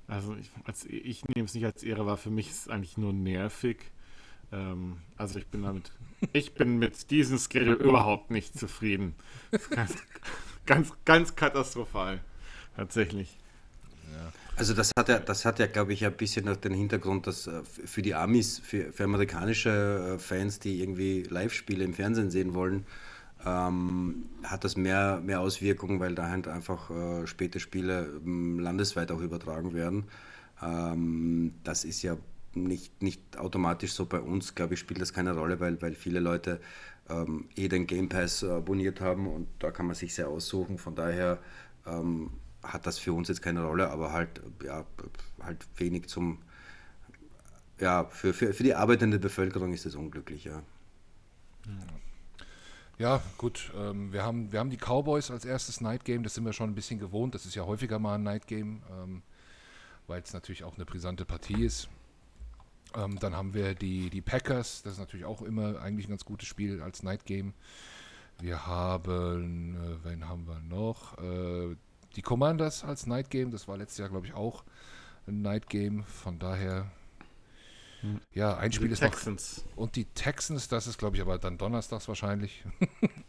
Also 0.09 0.37
ich, 0.37 0.51
ich 0.89 1.25
nehme 1.25 1.47
es 1.47 1.55
nicht 1.55 1.65
als 1.65 1.83
Ehre 1.83 2.05
wahr. 2.05 2.19
Für 2.19 2.31
mich 2.31 2.51
ist 2.51 2.67
es 2.67 2.69
eigentlich 2.69 2.99
nur 2.99 3.15
nervig. 3.15 3.79
Ähm, 4.55 4.99
also 5.17 5.39
ich 5.39 5.47
bin 5.47 5.63
damit, 5.63 5.91
ich 6.33 6.55
bin 6.55 6.79
mit 6.79 7.11
diesem 7.11 7.39
Schedule 7.39 7.77
überhaupt 7.77 8.31
nicht 8.31 8.59
zufrieden. 8.59 9.15
Ganz, 9.71 9.95
ganz, 10.67 10.93
ganz 11.05 11.37
katastrophal. 11.37 12.21
Tatsächlich. 12.77 13.39
Also 14.57 14.73
das 14.73 14.93
hat 14.97 15.09
ja, 15.09 15.19
das 15.19 15.45
hat 15.45 15.59
ja, 15.59 15.67
glaube 15.67 15.93
ich, 15.93 16.05
ein 16.05 16.13
bisschen 16.13 16.45
den 16.61 16.75
Hintergrund, 16.75 17.27
dass 17.27 17.49
äh, 17.49 17.63
für 17.65 18.03
die 18.03 18.15
Amis, 18.15 18.61
für, 18.61 18.93
für 18.93 19.05
amerikanische 19.05 20.15
äh, 20.15 20.19
Fans, 20.19 20.61
die 20.61 20.81
irgendwie 20.81 21.25
Live-Spiele 21.25 21.85
im 21.85 21.93
Fernsehen 21.93 22.31
sehen 22.31 22.55
wollen, 22.55 22.87
ähm, 23.45 24.27
hat 24.45 24.63
das 24.65 24.77
mehr, 24.77 25.21
mehr 25.25 25.41
Auswirkungen, 25.41 25.99
weil 25.99 26.15
da 26.15 26.29
halt 26.29 26.47
einfach 26.47 26.91
äh, 26.91 27.27
späte 27.27 27.59
Spiele 27.59 28.21
ähm, 28.25 28.61
landesweit 28.61 29.11
auch 29.11 29.21
übertragen 29.21 29.75
werden. 29.75 30.05
Ähm, 30.63 31.55
das 31.65 31.85
ist 31.85 32.03
ja 32.03 32.17
nicht, 32.57 33.03
nicht 33.03 33.39
automatisch 33.39 33.93
so 33.93 34.07
bei 34.07 34.21
uns, 34.21 34.55
glaube 34.55 34.75
ich, 34.75 34.81
spielt 34.81 35.01
das 35.01 35.13
keine 35.13 35.35
Rolle, 35.37 35.61
weil, 35.61 35.81
weil 35.83 35.95
viele 35.95 36.21
Leute 36.21 36.61
ähm, 37.09 37.49
eh 37.57 37.69
den 37.69 37.87
Game 37.87 38.09
Pass 38.09 38.43
abonniert 38.45 39.01
haben 39.01 39.27
und 39.27 39.49
da 39.59 39.71
kann 39.71 39.87
man 39.87 39.95
sich 39.95 40.15
sehr 40.15 40.29
aussuchen. 40.29 40.79
Von 40.79 40.95
daher 40.95 41.39
ähm, 41.87 42.31
hat 42.63 42.87
das 42.87 42.99
für 42.99 43.13
uns 43.13 43.29
jetzt 43.29 43.43
keine 43.43 43.65
Rolle, 43.65 43.91
aber 43.91 44.13
halt, 44.13 44.41
ja, 44.65 44.87
halt 45.43 45.67
wenig 45.77 46.09
zum, 46.09 46.39
ja, 47.81 48.05
für, 48.05 48.33
für, 48.33 48.53
für 48.53 48.63
die 48.63 48.75
arbeitende 48.75 49.19
Bevölkerung 49.19 49.73
ist 49.73 49.87
es 49.87 49.95
unglücklich, 49.95 50.45
ja. 50.45 50.63
Ja, 52.99 53.21
gut. 53.39 53.73
Ähm, 53.77 54.13
wir, 54.13 54.23
haben, 54.23 54.53
wir 54.53 54.61
haben 54.61 54.71
die 54.71 54.77
Cowboys 54.77 55.31
als 55.31 55.45
erstes 55.45 55.81
Night 55.81 56.05
Game, 56.05 56.23
das 56.23 56.35
sind 56.35 56.45
wir 56.45 56.53
schon 56.53 56.71
ein 56.71 56.75
bisschen 56.75 57.01
gewohnt. 57.01 57.35
Das 57.35 57.45
ist 57.45 57.55
ja 57.55 57.65
häufiger 57.65 57.99
mal 57.99 58.15
ein 58.15 58.23
Night 58.23 58.47
Game, 58.47 58.83
ähm, 58.91 59.23
weil 60.07 60.23
es 60.23 60.33
natürlich 60.33 60.63
auch 60.63 60.77
eine 60.77 60.85
brisante 60.85 61.25
Partie 61.25 61.65
ist. 61.65 61.89
Ähm, 62.97 63.19
dann 63.19 63.35
haben 63.37 63.55
wir 63.55 63.75
die, 63.75 64.11
die 64.11 64.21
Packers, 64.21 64.83
das 64.83 64.95
ist 64.95 64.99
natürlich 64.99 65.27
auch 65.27 65.43
immer 65.43 65.81
eigentlich 65.81 66.07
ein 66.07 66.11
ganz 66.11 66.25
gutes 66.25 66.49
Spiel 66.49 66.81
als 66.83 67.03
Night 67.03 67.25
Game. 67.25 67.55
Wir 68.41 68.67
haben, 68.67 69.77
äh, 69.77 70.05
wen 70.05 70.29
haben 70.29 70.47
wir 70.47 70.61
noch? 70.61 71.19
Äh, 71.19 71.77
die 72.17 72.23
Commanders 72.23 72.85
als 72.85 73.07
Night 73.07 73.31
Game, 73.31 73.51
das 73.51 73.67
war 73.69 73.77
letztes 73.77 73.99
Jahr, 73.99 74.09
glaube 74.09 74.27
ich, 74.27 74.35
auch 74.35 74.65
ein 75.27 75.43
Night 75.43 75.69
Game. 75.69 76.05
Von 76.05 76.39
daher, 76.39 76.91
Ja, 78.33 78.57
ein 78.59 78.71
Spiel 78.73 78.89
Die 78.89 78.93
ist 78.93 79.01
Texans. 79.01 79.65
noch. 79.71 79.77
Und 79.85 79.97
die 79.97 80.05
Texans, 80.05 80.69
das 80.69 80.87
ist, 80.87 80.99
glaube 80.99 81.17
ich, 81.17 81.23
aber 81.23 81.39
dann 81.39 81.59
donnerstags 81.59 82.07
wahrscheinlich. 82.07 82.65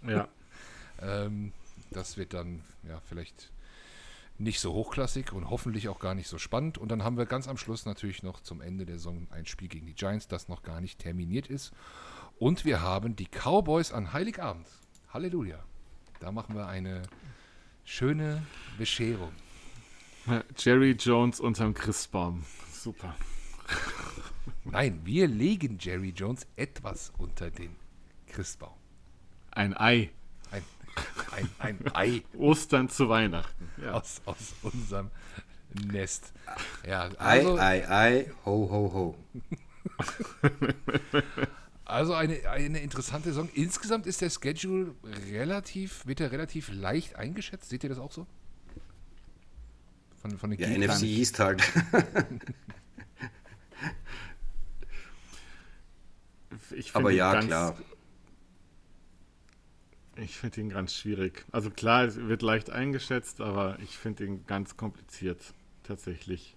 Ja. 0.05 0.27
ähm, 1.01 1.53
das 1.91 2.17
wird 2.17 2.33
dann, 2.33 2.61
ja, 2.87 2.99
vielleicht 3.07 3.51
nicht 4.37 4.59
so 4.59 4.73
hochklassig 4.73 5.31
und 5.31 5.49
hoffentlich 5.49 5.87
auch 5.89 5.99
gar 5.99 6.13
nicht 6.13 6.27
so 6.27 6.37
spannend. 6.37 6.77
Und 6.77 6.89
dann 6.89 7.03
haben 7.03 7.17
wir 7.17 7.25
ganz 7.25 7.47
am 7.47 7.57
Schluss 7.57 7.85
natürlich 7.85 8.23
noch 8.23 8.41
zum 8.41 8.61
Ende 8.61 8.85
der 8.85 8.97
Saison 8.97 9.27
ein 9.31 9.45
Spiel 9.45 9.67
gegen 9.67 9.85
die 9.85 9.93
Giants, 9.93 10.27
das 10.27 10.47
noch 10.47 10.63
gar 10.63 10.81
nicht 10.81 10.99
terminiert 10.99 11.47
ist. 11.47 11.71
Und 12.37 12.65
wir 12.65 12.81
haben 12.81 13.15
die 13.15 13.27
Cowboys 13.27 13.93
an 13.93 14.11
Heiligabend. 14.11 14.67
Halleluja. 15.13 15.63
Da 16.19 16.31
machen 16.31 16.55
wir 16.55 16.67
eine 16.67 17.03
schöne 17.85 18.45
Bescherung. 18.77 19.31
Jerry 20.57 20.91
Jones 20.91 21.39
unterm 21.39 21.73
Christbaum. 21.73 22.43
Super. 22.71 23.15
Nein, 24.63 25.01
wir 25.05 25.27
legen 25.27 25.77
Jerry 25.79 26.09
Jones 26.09 26.47
etwas 26.55 27.13
unter 27.17 27.51
den 27.51 27.75
Christbaum. 28.27 28.73
Ein 29.51 29.77
Ei. 29.77 30.09
Ein, 31.31 31.49
ein, 31.59 31.79
Ei 31.93 32.23
Ostern 32.37 32.89
zu 32.89 33.09
Weihnachten. 33.09 33.69
Ja. 33.81 33.91
aus, 33.93 34.21
aus 34.25 34.53
unserem 34.61 35.11
Nest. 35.91 36.31
Ja, 36.87 37.09
Ei, 37.17 37.39
also, 37.39 37.57
ei, 37.59 37.89
ei, 37.89 38.31
ho, 38.45 38.69
ho, 38.71 38.93
ho. 38.93 39.15
also 41.83 42.13
eine, 42.13 42.47
eine 42.49 42.79
interessante 42.79 43.29
Saison. 43.29 43.49
Insgesamt 43.53 44.05
ist 44.07 44.21
der 44.21 44.29
Schedule 44.29 44.95
relativ, 45.31 46.05
wird 46.05 46.21
er 46.21 46.31
relativ 46.31 46.69
leicht 46.71 47.15
eingeschätzt. 47.17 47.69
Seht 47.69 47.83
ihr 47.83 47.89
das 47.89 47.99
auch 47.99 48.11
so? 48.11 48.25
Von, 50.21 50.37
von 50.39 50.49
den 50.51 50.59
Ja, 50.59 50.67
Gegnern? 50.69 50.89
NFC 50.97 51.03
East 51.03 51.39
halt. 51.39 51.61
Ich 56.71 56.91
find 56.91 56.95
Aber 56.95 57.11
ja, 57.11 57.33
ganz, 57.33 57.45
klar. 57.47 57.75
Ich 60.25 60.37
finde 60.37 60.61
ihn 60.61 60.69
ganz 60.69 60.95
schwierig. 60.95 61.45
Also 61.51 61.69
klar, 61.69 62.03
es 62.03 62.17
wird 62.17 62.41
leicht 62.41 62.71
eingeschätzt, 62.71 63.41
aber 63.41 63.77
ich 63.79 63.95
finde 63.95 64.25
ihn 64.25 64.43
ganz 64.47 64.75
kompliziert. 64.75 65.53
Tatsächlich. 65.83 66.55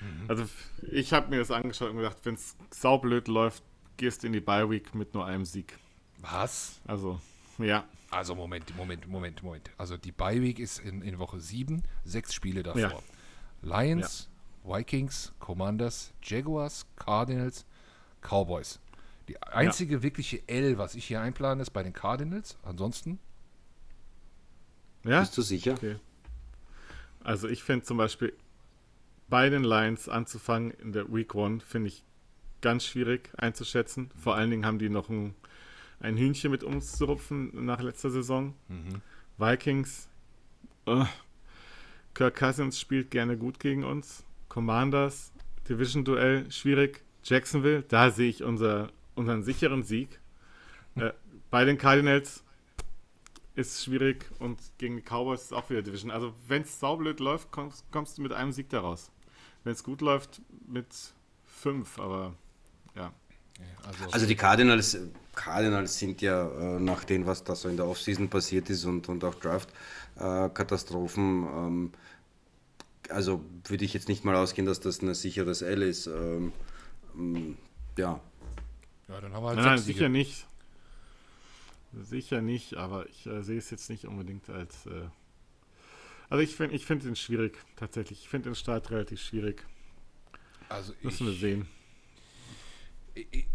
Mhm. 0.00 0.24
Also 0.26 0.44
ich 0.90 1.12
habe 1.12 1.28
mir 1.28 1.38
das 1.38 1.50
angeschaut 1.50 1.90
und 1.90 1.98
gedacht, 1.98 2.16
wenn 2.24 2.34
es 2.34 2.56
saublöd 2.70 3.28
läuft, 3.28 3.62
gehst 3.98 4.22
du 4.22 4.28
in 4.28 4.32
die 4.32 4.40
Bye 4.40 4.70
Week 4.70 4.94
mit 4.94 5.12
nur 5.12 5.26
einem 5.26 5.44
Sieg. 5.44 5.78
Was? 6.18 6.80
Also, 6.86 7.20
ja. 7.58 7.84
Also 8.10 8.34
Moment, 8.34 8.74
Moment, 8.74 9.06
Moment, 9.06 9.42
Moment. 9.42 9.70
Also 9.76 9.98
die 9.98 10.12
Bye 10.12 10.40
Week 10.40 10.58
ist 10.58 10.78
in, 10.78 11.02
in 11.02 11.18
Woche 11.18 11.40
7, 11.40 11.82
sechs 12.04 12.32
Spiele 12.32 12.62
davor. 12.62 13.02
Ja. 13.62 13.82
Lions, 13.82 14.30
Vikings, 14.64 15.34
Commanders, 15.40 16.14
Jaguars, 16.22 16.86
Cardinals, 16.96 17.66
Cowboys. 18.22 18.80
Die 19.28 19.40
einzige 19.42 20.02
wirkliche 20.02 20.40
L, 20.48 20.78
was 20.78 20.94
ich 20.94 21.04
hier 21.04 21.20
einplane, 21.20 21.60
ist 21.62 21.70
bei 21.70 21.82
den 21.82 21.92
Cardinals. 21.92 22.56
Ansonsten, 22.62 23.18
Ja? 25.04 25.20
Bist 25.20 25.36
du 25.36 25.42
sicher? 25.42 25.72
Okay. 25.74 25.96
Also 27.22 27.48
ich 27.48 27.62
finde 27.62 27.84
zum 27.84 27.98
Beispiel 27.98 28.32
bei 29.28 29.50
den 29.50 29.62
Lions 29.64 30.08
anzufangen 30.08 30.70
in 30.70 30.92
der 30.92 31.12
Week 31.12 31.34
One 31.34 31.60
finde 31.60 31.88
ich 31.88 32.02
ganz 32.62 32.84
schwierig 32.86 33.30
einzuschätzen. 33.36 34.10
Vor 34.16 34.34
allen 34.34 34.50
Dingen 34.50 34.64
haben 34.64 34.78
die 34.78 34.88
noch 34.88 35.08
ein, 35.10 35.34
ein 36.00 36.16
Hühnchen 36.16 36.50
mit 36.50 36.64
uns 36.64 36.92
zu 36.92 37.04
rupfen 37.04 37.66
nach 37.66 37.80
letzter 37.82 38.10
Saison. 38.10 38.54
Vikings, 39.36 40.08
äh, 40.86 41.04
Kirk 42.14 42.36
Cousins 42.36 42.80
spielt 42.80 43.10
gerne 43.10 43.36
gut 43.36 43.60
gegen 43.60 43.84
uns. 43.84 44.24
Commanders, 44.48 45.30
Division-Duell, 45.68 46.50
schwierig. 46.50 47.02
Jacksonville, 47.22 47.82
da 47.82 48.10
sehe 48.10 48.30
ich 48.30 48.42
unser, 48.42 48.88
unseren 49.18 49.42
sicheren 49.42 49.82
Sieg. 49.82 50.20
Äh, 50.96 51.10
bei 51.50 51.64
den 51.64 51.76
Cardinals 51.76 52.44
ist 53.54 53.84
schwierig 53.84 54.24
und 54.38 54.58
gegen 54.78 54.96
die 54.96 55.02
Cowboys 55.02 55.42
ist 55.42 55.52
auch 55.52 55.68
wieder 55.68 55.82
Division. 55.82 56.10
Also 56.10 56.32
wenn 56.46 56.62
es 56.62 56.80
saublöd 56.80 57.20
läuft, 57.20 57.50
kommst, 57.50 57.84
kommst 57.90 58.16
du 58.16 58.22
mit 58.22 58.32
einem 58.32 58.52
Sieg 58.52 58.70
daraus. 58.70 59.10
Wenn 59.64 59.72
es 59.72 59.82
gut 59.82 60.00
läuft, 60.00 60.40
mit 60.66 60.86
fünf, 61.44 61.98
aber 61.98 62.34
ja. 62.94 63.12
also, 63.84 64.04
Also 64.12 64.26
die 64.26 64.36
Cardinals, 64.36 64.96
Cardinals 65.34 65.98
sind 65.98 66.22
ja 66.22 66.48
äh, 66.48 66.78
nach 66.78 67.02
dem, 67.04 67.26
was 67.26 67.42
da 67.42 67.56
so 67.56 67.68
in 67.68 67.76
der 67.76 67.86
Offseason 67.86 68.28
passiert 68.28 68.70
ist 68.70 68.84
und, 68.84 69.08
und 69.08 69.24
auch 69.24 69.34
Draft-Katastrophen, 69.34 71.24
ähm, 71.24 71.90
also 73.08 73.44
würde 73.64 73.84
ich 73.84 73.92
jetzt 73.94 74.08
nicht 74.08 74.24
mal 74.24 74.36
ausgehen, 74.36 74.66
dass 74.66 74.78
das 74.80 75.02
ein 75.02 75.12
sicheres 75.14 75.62
L 75.62 75.82
ist. 75.82 76.06
Ähm, 76.06 76.52
ähm, 77.16 77.56
ja, 77.96 78.20
ja, 79.08 79.20
dann 79.20 79.32
haben 79.32 79.42
wir 79.42 79.48
halt 79.48 79.56
Nein, 79.58 79.66
nein, 79.66 79.78
sicher 79.78 80.08
nicht. 80.08 80.46
Sicher 81.94 82.42
nicht, 82.42 82.74
aber 82.74 83.08
ich 83.08 83.26
äh, 83.26 83.42
sehe 83.42 83.58
es 83.58 83.70
jetzt 83.70 83.88
nicht 83.88 84.04
unbedingt 84.06 84.48
als. 84.50 84.86
Äh 84.86 85.08
also 86.28 86.42
ich 86.42 86.54
finde 86.54 86.76
ich 86.76 86.84
find 86.84 87.02
den 87.04 87.16
schwierig, 87.16 87.56
tatsächlich. 87.76 88.20
Ich 88.22 88.28
finde 88.28 88.50
den 88.50 88.54
Start 88.54 88.90
relativ 88.90 89.20
schwierig. 89.22 89.64
Also 90.68 90.92
ich, 90.98 91.04
Müssen 91.04 91.26
wir 91.26 91.32
sehen. 91.34 91.66
ich- 93.14 93.46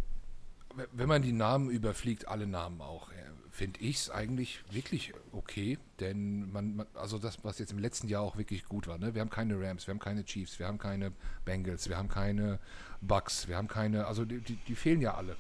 wenn 0.92 1.08
man 1.08 1.22
die 1.22 1.32
Namen 1.34 1.70
überfliegt, 1.70 2.28
alle 2.28 2.48
Namen 2.48 2.82
auch, 2.82 3.12
finde 3.54 3.82
ich 3.82 3.98
es 3.98 4.10
eigentlich 4.10 4.64
wirklich 4.72 5.14
okay, 5.32 5.78
denn 6.00 6.52
man, 6.52 6.76
man, 6.76 6.88
also 6.96 7.20
das, 7.20 7.38
was 7.44 7.60
jetzt 7.60 7.72
im 7.72 7.78
letzten 7.78 8.08
Jahr 8.08 8.24
auch 8.24 8.36
wirklich 8.36 8.66
gut 8.66 8.88
war, 8.88 8.98
ne? 8.98 9.14
wir 9.14 9.22
haben 9.22 9.30
keine 9.30 9.62
Rams, 9.62 9.86
wir 9.86 9.92
haben 9.92 10.00
keine 10.00 10.26
Chiefs, 10.26 10.58
wir 10.58 10.66
haben 10.66 10.80
keine 10.80 11.12
Bengals, 11.46 11.88
wir 11.88 11.96
haben 11.96 12.10
keine 12.10 12.58
Bucks, 13.02 13.48
wir 13.48 13.56
haben 13.56 13.68
keine, 13.68 14.08
also 14.08 14.26
die, 14.26 14.40
die, 14.40 14.56
die 14.56 14.74
fehlen 14.74 15.02
ja 15.02 15.14
alle. 15.14 15.38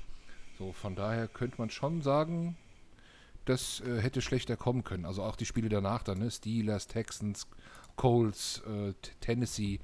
So, 0.59 0.73
von 0.73 0.95
daher 0.95 1.27
könnte 1.27 1.55
man 1.57 1.71
schon 1.71 2.03
sagen, 2.03 2.55
das 3.45 3.81
äh, 3.81 3.99
hätte 3.99 4.21
schlechter 4.21 4.57
kommen 4.57 4.83
können. 4.83 5.05
Also 5.05 5.23
auch 5.23 5.35
die 5.35 5.47
Spiele 5.47 5.67
danach 5.67 6.03
dann, 6.03 6.19
ne? 6.19 6.29
Steelers, 6.29 6.85
Texans, 6.85 7.47
Colts, 7.95 8.61
äh, 8.67 8.93
Tennessee, 9.21 9.79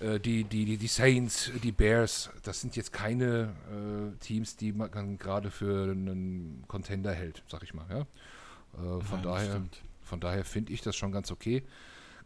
die, 0.00 0.44
die, 0.44 0.64
die, 0.64 0.76
die 0.76 0.86
Saints, 0.86 1.50
die 1.62 1.72
Bears, 1.72 2.30
das 2.42 2.60
sind 2.60 2.76
jetzt 2.76 2.92
keine 2.92 3.54
äh, 3.70 4.18
Teams, 4.18 4.56
die 4.56 4.72
man 4.72 5.18
gerade 5.18 5.50
für 5.50 5.90
einen 5.90 6.64
Contender 6.66 7.12
hält, 7.12 7.42
sag 7.48 7.62
ich 7.62 7.74
mal. 7.74 7.86
Ja? 7.88 8.00
Äh, 8.00 9.00
von, 9.00 9.20
Nein, 9.20 9.22
daher, 9.22 9.62
von 10.02 10.20
daher 10.20 10.44
finde 10.44 10.72
ich 10.72 10.82
das 10.82 10.96
schon 10.96 11.12
ganz 11.12 11.30
okay. 11.30 11.62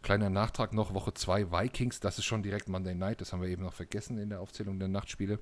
Kleiner 0.03 0.31
Nachtrag 0.31 0.73
noch, 0.73 0.95
Woche 0.95 1.13
2 1.13 1.51
Vikings, 1.51 2.01
das 2.01 2.19
ist 2.19 2.25
schon 2.25 2.43
direkt 2.43 2.69
Monday 2.69 2.95
Night, 2.95 3.21
das 3.21 3.33
haben 3.33 3.43
wir 3.43 3.49
eben 3.49 3.65
noch 3.65 3.73
vergessen 3.73 4.17
in 4.19 4.31
der 4.31 4.41
Aufzählung 4.41 4.79
der 4.79 4.89
Nachtspiele. 4.89 5.41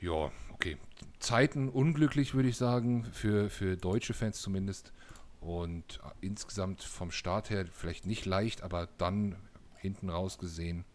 Ja, 0.00 0.32
okay. 0.52 0.76
Zeiten 1.20 1.68
unglücklich, 1.68 2.34
würde 2.34 2.48
ich 2.48 2.56
sagen, 2.56 3.04
für, 3.12 3.48
für 3.48 3.76
deutsche 3.76 4.14
Fans 4.14 4.40
zumindest. 4.40 4.92
Und 5.40 6.00
äh, 6.04 6.26
insgesamt 6.26 6.82
vom 6.82 7.10
Start 7.10 7.50
her 7.50 7.66
vielleicht 7.72 8.06
nicht 8.06 8.26
leicht, 8.26 8.62
aber 8.62 8.88
dann 8.98 9.36
hinten 9.84 10.08
raus 10.08 10.38
gesehen 10.38 10.86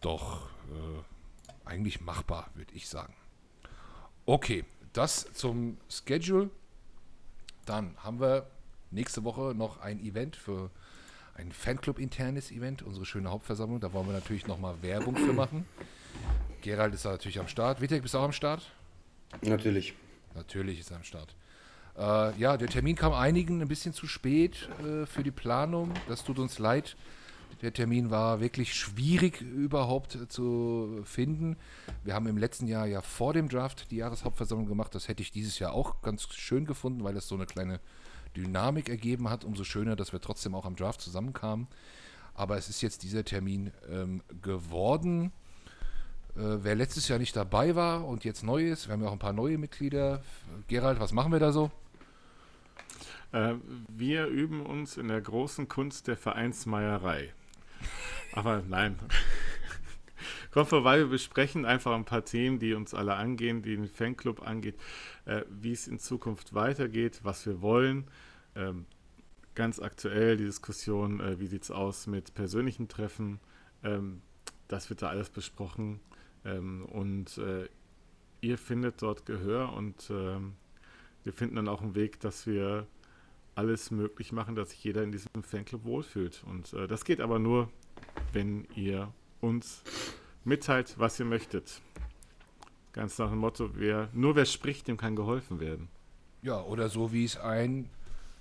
doch 0.00 0.48
äh, 0.70 1.02
eigentlich 1.64 2.00
machbar, 2.00 2.48
würde 2.54 2.72
ich 2.74 2.88
sagen. 2.88 3.12
Okay, 4.24 4.64
das 4.92 5.32
zum 5.32 5.78
Schedule. 5.88 6.50
Dann 7.64 7.96
haben 7.98 8.20
wir 8.20 8.46
nächste 8.92 9.24
Woche 9.24 9.52
noch 9.54 9.80
ein 9.80 9.98
Event 9.98 10.36
für 10.36 10.70
ein 11.34 11.50
Fanclub-internes 11.50 12.52
Event, 12.52 12.82
unsere 12.82 13.04
schöne 13.04 13.30
Hauptversammlung. 13.30 13.80
Da 13.80 13.92
wollen 13.92 14.06
wir 14.06 14.14
natürlich 14.14 14.46
nochmal 14.46 14.80
Werbung 14.80 15.16
für 15.16 15.32
machen. 15.32 15.66
Gerald 16.62 16.94
ist 16.94 17.04
da 17.04 17.10
natürlich 17.10 17.40
am 17.40 17.48
Start. 17.48 17.80
Wittek, 17.80 18.02
bist 18.02 18.14
du 18.14 18.18
auch 18.18 18.24
am 18.24 18.32
Start? 18.32 18.62
natürlich. 19.42 19.94
Natürlich 20.34 20.78
ist 20.78 20.90
er 20.92 20.98
am 20.98 21.04
Start. 21.04 21.34
Äh, 21.98 22.38
ja, 22.38 22.56
der 22.56 22.68
Termin 22.68 22.94
kam 22.94 23.12
einigen 23.12 23.60
ein 23.60 23.68
bisschen 23.68 23.92
zu 23.92 24.06
spät 24.06 24.68
äh, 24.84 25.04
für 25.06 25.24
die 25.24 25.30
Planung. 25.32 25.92
Das 26.08 26.22
tut 26.22 26.38
uns 26.38 26.60
leid. 26.60 26.96
Der 27.62 27.72
Termin 27.72 28.10
war 28.10 28.40
wirklich 28.40 28.74
schwierig 28.74 29.40
überhaupt 29.40 30.18
zu 30.28 31.00
finden. 31.04 31.56
Wir 32.04 32.14
haben 32.14 32.26
im 32.26 32.36
letzten 32.36 32.66
Jahr 32.66 32.86
ja 32.86 33.00
vor 33.00 33.32
dem 33.32 33.48
Draft 33.48 33.90
die 33.90 33.96
Jahreshauptversammlung 33.96 34.68
gemacht. 34.68 34.94
Das 34.94 35.08
hätte 35.08 35.22
ich 35.22 35.30
dieses 35.30 35.58
Jahr 35.58 35.72
auch 35.72 36.02
ganz 36.02 36.28
schön 36.34 36.66
gefunden, 36.66 37.02
weil 37.02 37.16
es 37.16 37.28
so 37.28 37.34
eine 37.34 37.46
kleine 37.46 37.80
Dynamik 38.36 38.90
ergeben 38.90 39.30
hat. 39.30 39.44
Umso 39.44 39.64
schöner, 39.64 39.96
dass 39.96 40.12
wir 40.12 40.20
trotzdem 40.20 40.54
auch 40.54 40.66
am 40.66 40.76
Draft 40.76 41.00
zusammenkamen. 41.00 41.66
Aber 42.34 42.58
es 42.58 42.68
ist 42.68 42.82
jetzt 42.82 43.02
dieser 43.02 43.24
Termin 43.24 43.72
ähm, 43.90 44.22
geworden. 44.42 45.32
Äh, 46.36 46.58
wer 46.62 46.74
letztes 46.74 47.08
Jahr 47.08 47.18
nicht 47.18 47.34
dabei 47.34 47.74
war 47.74 48.06
und 48.06 48.24
jetzt 48.24 48.42
neu 48.42 48.68
ist, 48.68 48.88
wir 48.88 48.92
haben 48.92 49.02
ja 49.02 49.08
auch 49.08 49.12
ein 49.12 49.18
paar 49.18 49.32
neue 49.32 49.56
Mitglieder. 49.56 50.22
Gerald, 50.68 51.00
was 51.00 51.12
machen 51.12 51.32
wir 51.32 51.40
da 51.40 51.50
so? 51.50 51.70
Äh, 53.32 53.54
wir 53.88 54.26
üben 54.26 54.64
uns 54.64 54.98
in 54.98 55.08
der 55.08 55.20
großen 55.22 55.68
Kunst 55.68 56.08
der 56.08 56.18
Vereinsmeierei. 56.18 57.32
Aber 58.32 58.62
nein. 58.66 58.98
Kommt 60.50 60.68
vorbei, 60.68 60.98
wir 60.98 61.08
besprechen 61.08 61.66
einfach 61.66 61.92
ein 61.94 62.04
paar 62.04 62.24
Themen, 62.24 62.58
die 62.58 62.74
uns 62.74 62.94
alle 62.94 63.14
angehen, 63.14 63.62
die 63.62 63.76
den 63.76 63.88
Fanclub 63.88 64.46
angeht, 64.46 64.76
äh, 65.26 65.42
wie 65.50 65.72
es 65.72 65.86
in 65.86 65.98
Zukunft 65.98 66.54
weitergeht, 66.54 67.20
was 67.22 67.44
wir 67.44 67.60
wollen. 67.60 68.06
Ähm, 68.54 68.86
ganz 69.54 69.80
aktuell 69.80 70.36
die 70.36 70.44
Diskussion, 70.44 71.20
äh, 71.20 71.38
wie 71.40 71.46
sieht 71.46 71.64
es 71.64 71.70
aus 71.70 72.06
mit 72.06 72.34
persönlichen 72.34 72.88
Treffen. 72.88 73.40
Ähm, 73.82 74.22
das 74.68 74.88
wird 74.88 75.02
da 75.02 75.08
alles 75.08 75.30
besprochen. 75.30 76.00
Ähm, 76.44 76.86
und 76.86 77.36
äh, 77.38 77.68
ihr 78.40 78.58
findet 78.58 79.02
dort 79.02 79.26
Gehör 79.26 79.72
und 79.72 80.08
ähm, 80.10 80.54
wir 81.24 81.32
finden 81.32 81.56
dann 81.56 81.68
auch 81.68 81.82
einen 81.82 81.94
Weg, 81.94 82.20
dass 82.20 82.46
wir 82.46 82.86
alles 83.56 83.90
möglich 83.90 84.32
machen, 84.32 84.54
dass 84.54 84.70
sich 84.70 84.84
jeder 84.84 85.02
in 85.02 85.12
diesem 85.12 85.42
Fanclub 85.42 85.84
wohlfühlt. 85.84 86.44
Und 86.46 86.72
äh, 86.74 86.86
das 86.86 87.04
geht 87.04 87.20
aber 87.20 87.38
nur, 87.38 87.70
wenn 88.32 88.66
ihr 88.76 89.12
uns 89.40 89.82
mitteilt, 90.44 90.94
was 90.98 91.18
ihr 91.18 91.26
möchtet. 91.26 91.80
Ganz 92.92 93.18
nach 93.18 93.30
dem 93.30 93.38
Motto, 93.38 93.70
wer, 93.74 94.08
nur 94.12 94.36
wer 94.36 94.44
spricht, 94.44 94.88
dem 94.88 94.96
kann 94.96 95.16
geholfen 95.16 95.58
werden. 95.58 95.88
Ja, 96.42 96.62
oder 96.62 96.88
so 96.88 97.12
wie 97.12 97.24
es 97.24 97.36
ein 97.36 97.90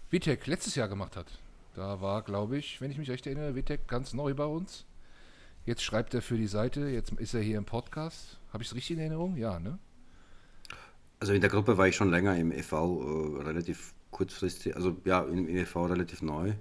Vitek 0.10 0.48
letztes 0.48 0.76
Jahr 0.76 0.88
gemacht 0.88 1.16
hat. 1.16 1.40
Da 1.74 2.00
war, 2.02 2.22
glaube 2.22 2.58
ich, 2.58 2.80
wenn 2.80 2.92
ich 2.92 2.98
mich 2.98 3.10
recht 3.10 3.26
erinnere, 3.26 3.56
Vitek 3.56 3.88
ganz 3.88 4.14
neu 4.14 4.34
bei 4.34 4.46
uns. 4.46 4.86
Jetzt 5.66 5.82
schreibt 5.82 6.14
er 6.14 6.22
für 6.22 6.38
die 6.38 6.48
Seite, 6.48 6.82
jetzt 6.90 7.12
ist 7.14 7.34
er 7.34 7.42
hier 7.42 7.58
im 7.58 7.66
Podcast. 7.66 8.40
Habe 8.54 8.64
ich 8.64 8.70
es 8.70 8.76
richtig 8.76 8.98
in 8.98 9.00
Erinnerung? 9.00 9.36
Ja, 9.36 9.60
ne? 9.60 9.80
Also 11.20 11.34
in 11.34 11.42
der 11.42 11.50
Gruppe 11.50 11.78
war 11.78 11.88
ich 11.88 11.96
schon 11.96 12.12
länger 12.12 12.38
im 12.38 12.52
EV, 12.52 12.72
äh, 12.74 13.44
relativ 13.44 13.94
kurzfristig, 14.16 14.78
also 14.78 14.96
ja, 15.04 15.24
im 15.24 15.46
EV 15.50 15.88
relativ 15.88 16.22
neu, 16.22 16.54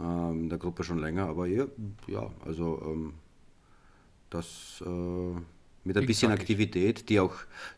ähm, 0.00 0.44
in 0.44 0.48
der 0.48 0.56
Gruppe 0.56 0.84
schon 0.84 0.98
länger, 0.98 1.26
aber 1.28 1.46
ja, 1.46 1.66
ja 2.06 2.30
also 2.46 2.80
ähm, 2.82 3.12
das 4.30 4.82
äh, 4.86 5.40
mit 5.84 5.98
ein 5.98 6.06
bisschen 6.06 6.32
Aktivität, 6.32 7.10
die 7.10 7.20
auch 7.20 7.34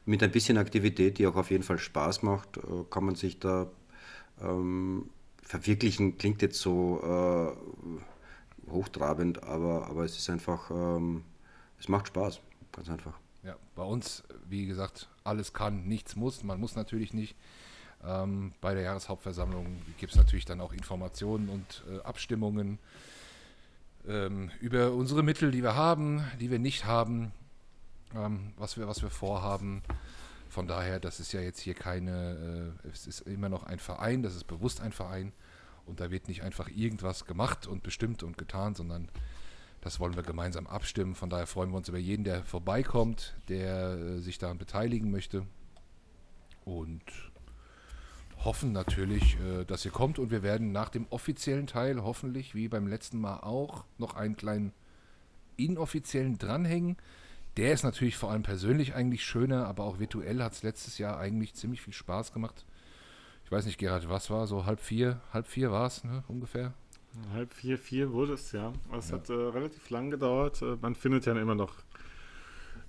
mit 0.07 0.23
ein 0.23 0.31
bisschen 0.31 0.59
Aktivität, 0.59 1.19
die 1.19 1.27
auch 1.27 1.35
auf 1.35 1.51
jeden 1.51 1.65
Fall 1.65 1.79
Spaß 1.79 2.23
macht, 2.23 2.59
äh, 2.59 2.85
kann 2.89 3.05
man 3.05 3.17
sich 3.17 3.41
da 3.41 3.67
ähm, 4.41 5.11
verwirklichen. 5.43 6.17
Klingt 6.17 6.41
jetzt 6.43 6.61
so 6.61 7.01
äh, 7.03 8.71
hochtrabend, 8.71 9.43
aber, 9.43 9.89
aber 9.89 10.05
es 10.05 10.17
ist 10.17 10.31
einfach, 10.31 10.71
ähm, 10.71 11.25
es 11.81 11.89
macht 11.89 12.07
Spaß, 12.07 12.41
ganz 12.71 12.89
einfach. 12.89 13.19
Ja, 13.43 13.57
bei 13.75 13.83
uns, 13.83 14.23
wie 14.49 14.67
gesagt, 14.67 15.09
alles 15.25 15.53
kann, 15.53 15.89
nichts 15.89 16.15
muss. 16.15 16.45
Man 16.45 16.61
muss 16.61 16.77
natürlich 16.77 17.13
nicht. 17.13 17.35
Ähm, 18.05 18.53
bei 18.61 18.75
der 18.75 18.85
Jahreshauptversammlung 18.85 19.83
gibt 19.99 20.13
es 20.13 20.19
natürlich 20.19 20.45
dann 20.45 20.61
auch 20.61 20.73
Informationen 20.73 21.49
und 21.49 21.85
äh, 21.91 22.01
Abstimmungen 22.03 22.79
ähm, 24.09 24.51
über 24.61 24.93
unsere 24.93 25.23
Mittel, 25.23 25.51
die 25.51 25.63
wir 25.63 25.75
haben, 25.75 26.25
die 26.41 26.51
wir 26.51 26.59
nicht 26.59 26.87
haben, 26.87 27.33
ähm, 28.15 28.53
was, 28.57 28.77
wir, 28.77 28.89
was 28.89 29.03
wir 29.03 29.11
vorhaben. 29.11 29.83
Von 30.49 30.67
daher, 30.67 30.99
das 30.99 31.21
ist 31.21 31.33
ja 31.33 31.41
jetzt 31.41 31.61
hier 31.61 31.75
keine, 31.75 32.75
äh, 32.85 32.89
es 32.89 33.07
ist 33.07 33.21
immer 33.21 33.49
noch 33.49 33.65
ein 33.65 33.79
Verein, 33.79 34.23
das 34.23 34.35
ist 34.35 34.45
bewusst 34.45 34.81
ein 34.81 34.93
Verein 34.93 35.33
und 35.87 36.01
da 36.01 36.11
wird 36.11 36.29
nicht 36.29 36.43
einfach 36.43 36.69
irgendwas 36.69 37.27
gemacht 37.27 37.67
und 37.67 37.83
bestimmt 37.83 38.23
und 38.23 38.39
getan, 38.39 38.75
sondern 38.75 39.09
das 39.81 40.01
wollen 40.01 40.17
wir 40.17 40.23
gemeinsam 40.23 40.67
abstimmen. 40.67 41.15
Von 41.15 41.31
daher 41.31 41.47
freuen 41.47 41.71
wir 41.71 41.77
uns 41.77 41.89
über 41.89 41.99
jeden, 41.99 42.25
der 42.25 42.45
vorbeikommt, 42.45 43.35
der 43.49 43.93
äh, 43.93 44.21
sich 44.21 44.39
daran 44.39 44.59
beteiligen 44.59 45.11
möchte. 45.11 45.47
Und 46.65 47.03
hoffen 48.45 48.73
natürlich, 48.73 49.37
äh, 49.41 49.65
dass 49.65 49.85
ihr 49.85 49.91
kommt. 49.91 50.19
Und 50.19 50.31
wir 50.31 50.43
werden 50.43 50.73
nach 50.73 50.89
dem 50.89 51.07
offiziellen 51.11 51.67
Teil 51.67 52.03
hoffentlich, 52.03 52.55
wie 52.55 52.69
beim 52.69 52.87
letzten 52.87 53.21
Mal 53.21 53.39
auch, 53.41 53.85
noch 53.99 54.15
einen 54.15 54.37
kleinen 54.37 54.73
inoffiziellen 55.57 56.39
dranhängen. 56.39 56.97
Der 57.57 57.73
ist 57.73 57.83
natürlich 57.83 58.17
vor 58.17 58.31
allem 58.31 58.43
persönlich 58.43 58.95
eigentlich 58.95 59.25
schöner, 59.25 59.67
aber 59.67 59.85
auch 59.85 59.99
virtuell 59.99 60.43
hat 60.43 60.53
es 60.53 60.63
letztes 60.63 60.99
Jahr 60.99 61.19
eigentlich 61.19 61.55
ziemlich 61.55 61.83
viel 61.83 61.93
Spaß 61.93 62.33
gemacht. 62.33 62.65
Ich 63.45 63.51
weiß 63.53 63.67
nicht, 63.67 63.79
Gerhard, 63.79 64.09
was 64.09 64.31
war 64.31 64.47
so 64.47 64.65
halb 64.65 64.81
vier? 64.81 65.21
Halb 65.33 65.47
vier 65.47 65.73
war 65.73 65.87
es, 65.87 66.05
ne, 66.05 66.23
ungefähr? 66.29 66.73
Halb 67.35 67.53
vier, 67.53 67.77
vier 67.77 68.13
wurde 68.13 68.35
es, 68.35 68.53
ja. 68.53 68.73
Es 68.97 69.11
Ja. 69.11 69.17
hat 69.17 69.29
äh, 69.29 69.33
relativ 69.33 69.91
lang 69.91 70.11
gedauert. 70.11 70.63
Äh, 70.63 70.77
man 70.81 70.95
findet 70.95 71.27
ja 71.27 71.33
immer 71.39 71.57
noch 71.57 71.75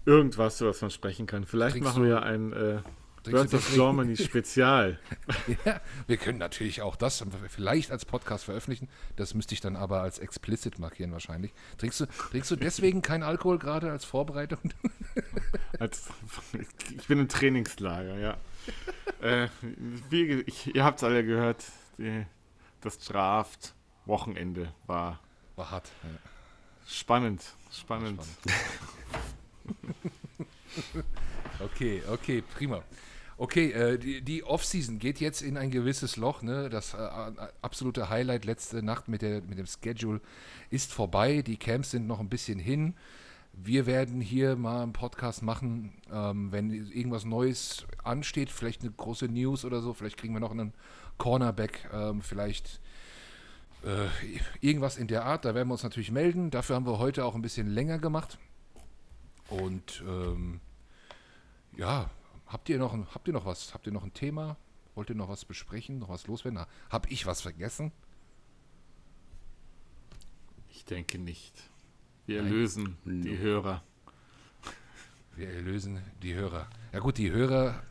irgendwas, 0.05 0.61
über 0.61 0.69
was 0.69 0.81
man 0.81 0.91
sprechen 0.91 1.25
kann. 1.25 1.45
Vielleicht 1.45 1.73
Trinkst 1.77 1.91
machen 1.91 2.03
wir 2.03 2.09
ja 2.11 2.19
ein 2.19 2.53
äh, 2.53 2.79
Birds 3.23 3.51
du 3.51 3.57
of 3.57 3.73
Germany 3.73 4.17
Spezial. 4.17 4.99
Ja, 5.65 5.81
wir 6.07 6.17
können 6.17 6.37
natürlich 6.37 6.81
auch 6.81 6.95
das 6.95 7.23
vielleicht 7.49 7.91
als 7.91 8.05
Podcast 8.05 8.45
veröffentlichen. 8.45 8.87
Das 9.15 9.33
müsste 9.33 9.53
ich 9.53 9.61
dann 9.61 9.75
aber 9.75 10.01
als 10.01 10.19
explicit 10.19 10.79
markieren 10.79 11.11
wahrscheinlich. 11.11 11.53
Trinkst 11.77 12.01
du, 12.01 12.05
trinkst 12.05 12.51
du 12.51 12.55
deswegen 12.55 13.01
keinen 13.01 13.23
Alkohol 13.23 13.59
gerade 13.59 13.91
als 13.91 14.05
Vorbereitung? 14.05 14.59
Als, 15.79 16.09
ich 16.95 17.07
bin 17.07 17.19
im 17.19 17.27
Trainingslager, 17.27 18.19
ja. 18.19 18.37
äh, 19.19 19.49
wie, 20.11 20.41
ich, 20.41 20.75
ihr 20.75 20.83
habt 20.83 20.99
es 20.99 21.03
alle 21.03 21.25
gehört, 21.25 21.65
die, 21.97 22.23
das 22.81 22.99
Draft-Wochenende 22.99 24.71
war 24.85 25.19
War 25.55 25.71
hart. 25.71 25.89
Ja. 26.03 26.19
spannend. 26.87 27.41
Spannend. 27.71 28.21
Okay, 31.63 32.01
okay, 32.09 32.41
prima. 32.41 32.83
Okay, 33.37 33.71
äh, 33.71 33.97
die, 33.97 34.21
die 34.21 34.43
Offseason 34.43 34.99
geht 34.99 35.19
jetzt 35.19 35.41
in 35.41 35.57
ein 35.57 35.71
gewisses 35.71 36.15
Loch. 36.15 36.41
Ne? 36.41 36.69
Das 36.69 36.93
äh, 36.93 36.97
äh, 36.97 37.31
absolute 37.61 38.09
Highlight 38.09 38.45
letzte 38.45 38.83
Nacht 38.83 39.07
mit, 39.07 39.21
der, 39.21 39.41
mit 39.41 39.57
dem 39.57 39.65
Schedule 39.65 40.21
ist 40.69 40.93
vorbei. 40.93 41.41
Die 41.41 41.57
Camps 41.57 41.91
sind 41.91 42.05
noch 42.07 42.19
ein 42.19 42.29
bisschen 42.29 42.59
hin. 42.59 42.95
Wir 43.53 43.85
werden 43.85 44.21
hier 44.21 44.55
mal 44.55 44.83
einen 44.83 44.93
Podcast 44.93 45.41
machen, 45.41 45.91
ähm, 46.11 46.51
wenn 46.51 46.71
irgendwas 46.71 47.25
Neues 47.25 47.85
ansteht, 48.03 48.49
vielleicht 48.49 48.81
eine 48.81 48.91
große 48.91 49.25
News 49.25 49.65
oder 49.65 49.81
so, 49.81 49.93
vielleicht 49.93 50.17
kriegen 50.17 50.33
wir 50.33 50.39
noch 50.39 50.51
einen 50.51 50.73
Cornerback, 51.17 51.89
ähm, 51.91 52.21
vielleicht 52.21 52.79
äh, 53.83 54.07
irgendwas 54.61 54.97
in 54.97 55.07
der 55.07 55.25
Art. 55.25 55.45
Da 55.45 55.53
werden 55.53 55.67
wir 55.67 55.73
uns 55.73 55.83
natürlich 55.83 56.11
melden. 56.11 56.49
Dafür 56.49 56.75
haben 56.75 56.85
wir 56.85 56.99
heute 56.99 57.25
auch 57.25 57.35
ein 57.35 57.41
bisschen 57.41 57.67
länger 57.67 57.99
gemacht. 57.99 58.37
Und 59.49 60.03
ähm, 60.07 60.61
ja, 61.77 62.09
habt 62.47 62.69
ihr 62.69 62.77
noch 62.77 62.93
ein, 62.93 63.07
habt 63.13 63.27
ihr 63.27 63.33
noch 63.33 63.45
was? 63.45 63.73
Habt 63.73 63.85
ihr 63.87 63.93
noch 63.93 64.03
ein 64.03 64.13
Thema? 64.13 64.57
Wollt 64.95 65.09
ihr 65.09 65.15
noch 65.15 65.29
was 65.29 65.45
besprechen? 65.45 65.99
Noch 65.99 66.09
was 66.09 66.27
loswerden? 66.27 66.59
Ha- 66.59 66.67
Hab 66.89 67.09
ich 67.11 67.25
was 67.25 67.41
vergessen? 67.41 67.91
Ich 70.69 70.85
denke 70.85 71.17
nicht. 71.19 71.53
Wir 72.25 72.41
Nein. 72.41 72.51
erlösen 72.51 72.97
die 73.05 73.37
Hörer. 73.37 73.83
Wir 75.35 75.49
erlösen 75.49 76.01
die 76.21 76.33
Hörer. 76.35 76.67
Ja 76.93 76.99
gut, 76.99 77.17
die 77.17 77.31
Hörer, 77.31 77.81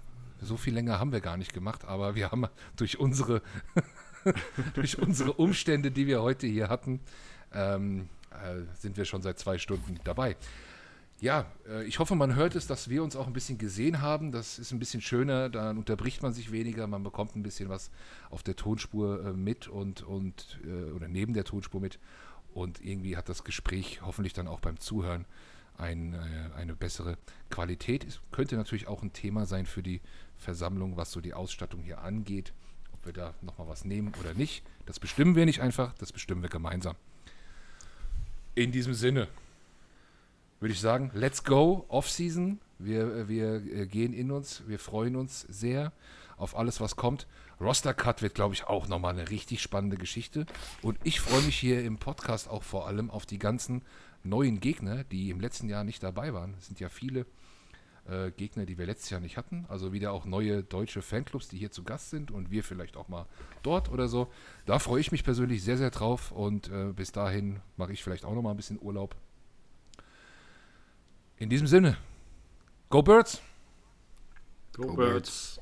so 0.41 0.57
viel 0.57 0.75
länger 0.75 0.99
haben 0.99 1.13
wir 1.13 1.21
gar 1.21 1.37
nicht 1.37 1.53
gemacht, 1.53 1.85
aber 1.85 2.15
wir 2.15 2.31
haben 2.31 2.47
durch 2.77 2.99
unsere, 2.99 3.43
durch 4.75 4.99
unsere 4.99 5.33
Umstände, 5.33 5.91
die 5.91 6.07
wir 6.07 6.23
heute 6.23 6.47
hier 6.47 6.69
hatten, 6.69 7.01
ähm, 7.53 8.09
äh, 8.31 8.63
sind 8.79 8.97
wir 8.97 9.05
schon 9.05 9.23
seit 9.23 9.39
zwei 9.39 9.59
Stunden 9.59 9.99
dabei. 10.05 10.37
Ja, 11.21 11.45
äh, 11.69 11.85
ich 11.85 11.99
hoffe, 11.99 12.15
man 12.15 12.35
hört 12.35 12.55
es, 12.55 12.67
dass 12.67 12.89
wir 12.89 13.03
uns 13.03 13.15
auch 13.15 13.27
ein 13.27 13.35
bisschen 13.35 13.59
gesehen 13.59 14.01
haben. 14.01 14.33
Das 14.33 14.59
ist 14.59 14.73
ein 14.73 14.79
bisschen 14.79 15.03
schöner, 15.03 15.51
dann 15.51 15.77
unterbricht 15.77 16.23
man 16.23 16.33
sich 16.33 16.51
weniger, 16.51 16.87
man 16.87 17.03
bekommt 17.03 17.37
ein 17.37 17.43
bisschen 17.43 17.69
was 17.69 17.91
auf 18.31 18.43
der 18.43 18.57
Tonspur 18.57 19.27
äh, 19.27 19.33
mit 19.35 19.69
und, 19.69 20.03
und 20.03 20.59
äh, 20.65 20.93
oder 20.93 21.09
neben 21.09 21.35
der 21.35 21.45
Tonspur 21.45 21.81
mit. 21.81 21.99
Und 22.55 22.83
irgendwie 22.83 23.19
hat 23.19 23.29
das 23.29 23.45
Gespräch 23.45 24.01
hoffentlich 24.03 24.33
dann 24.33 24.49
auch 24.49 24.61
beim 24.61 24.81
Zuhören 24.81 25.25
ein, 25.79 26.15
eine 26.57 26.75
bessere 26.75 27.17
Qualität. 27.49 28.05
Es 28.05 28.21
könnte 28.33 28.57
natürlich 28.57 28.87
auch 28.89 29.03
ein 29.03 29.13
Thema 29.13 29.47
sein 29.47 29.67
für 29.67 29.83
die 29.83 30.03
Versammlung, 30.37 30.97
was 30.97 31.13
so 31.13 31.21
die 31.21 31.33
Ausstattung 31.33 31.81
hier 31.81 32.03
angeht. 32.03 32.53
Ob 32.93 33.07
wir 33.07 33.13
da 33.13 33.35
nochmal 33.41 33.69
was 33.69 33.85
nehmen 33.85 34.13
oder 34.21 34.35
nicht, 34.35 34.65
das 34.85 34.99
bestimmen 34.99 35.37
wir 35.37 35.47
nicht 35.47 35.63
einfach, 35.63 35.95
das 35.95 36.13
bestimmen 36.13 36.43
wir 36.43 36.51
gemeinsam. 36.51 36.97
In 38.57 38.73
diesem 38.73 38.95
Sinne 38.95 39.29
würde 40.61 40.75
ich 40.75 40.81
sagen, 40.81 41.11
let's 41.15 41.43
go, 41.43 41.85
Off-Season. 41.89 42.61
Wir, 42.79 43.29
wir 43.29 43.55
äh, 43.55 43.87
gehen 43.87 44.13
in 44.13 44.31
uns, 44.31 44.63
wir 44.67 44.79
freuen 44.79 45.17
uns 45.17 45.41
sehr 45.43 45.93
auf 46.37 46.57
alles, 46.57 46.81
was 46.81 46.97
kommt. 46.97 47.27
Roster 47.61 47.93
Cut 47.93 48.23
wird, 48.23 48.35
glaube 48.35 48.55
ich, 48.55 48.65
auch 48.65 48.89
nochmal 48.89 49.13
eine 49.13 49.29
richtig 49.29 49.61
spannende 49.61 49.97
Geschichte. 49.97 50.47
Und 50.81 50.99
ich 51.03 51.21
freue 51.21 51.43
mich 51.43 51.59
hier 51.59 51.83
im 51.83 51.99
Podcast 51.99 52.49
auch 52.49 52.63
vor 52.63 52.87
allem 52.87 53.11
auf 53.11 53.27
die 53.27 53.39
ganzen 53.39 53.83
neuen 54.23 54.61
Gegner, 54.61 55.05
die 55.05 55.31
im 55.31 55.41
letzten 55.41 55.69
Jahr 55.69 55.85
nicht 55.85 56.03
dabei 56.03 56.33
waren. 56.33 56.55
Es 56.59 56.67
sind 56.67 56.81
ja 56.81 56.89
viele 56.89 57.27
äh, 58.09 58.31
Gegner, 58.31 58.65
die 58.65 58.79
wir 58.79 58.87
letztes 58.87 59.11
Jahr 59.11 59.21
nicht 59.21 59.37
hatten. 59.37 59.67
Also 59.69 59.93
wieder 59.93 60.13
auch 60.13 60.25
neue 60.25 60.63
deutsche 60.63 61.03
Fanclubs, 61.03 61.49
die 61.49 61.59
hier 61.59 61.71
zu 61.71 61.85
Gast 61.85 62.11
sind 62.11 62.31
und 62.31 62.51
wir 62.51 62.65
vielleicht 62.65 62.97
auch 62.97 63.09
mal 63.09 63.27
dort 63.63 63.91
oder 63.91 64.09
so. 64.09 64.31
Da 64.65 64.79
freue 64.79 65.01
ich 65.01 65.13
mich 65.13 65.25
persönlich 65.25 65.63
sehr, 65.63 65.77
sehr 65.77 65.91
drauf. 65.91 66.33
Und 66.33 66.69
äh, 66.69 66.93
bis 66.95 67.13
dahin 67.13 67.61
mache 67.77 67.93
ich 67.93 68.03
vielleicht 68.03 68.25
auch 68.25 68.35
nochmal 68.35 68.55
ein 68.55 68.59
bisschen 68.59 68.79
Urlaub. 68.81 69.15
In 71.41 71.49
diesem 71.49 71.67
Sinne, 71.67 71.97
Go 72.91 73.03
Birds! 73.03 73.41
Go, 74.75 74.89
Go 74.89 74.95
Birds. 74.95 75.57
Birds. 75.57 75.61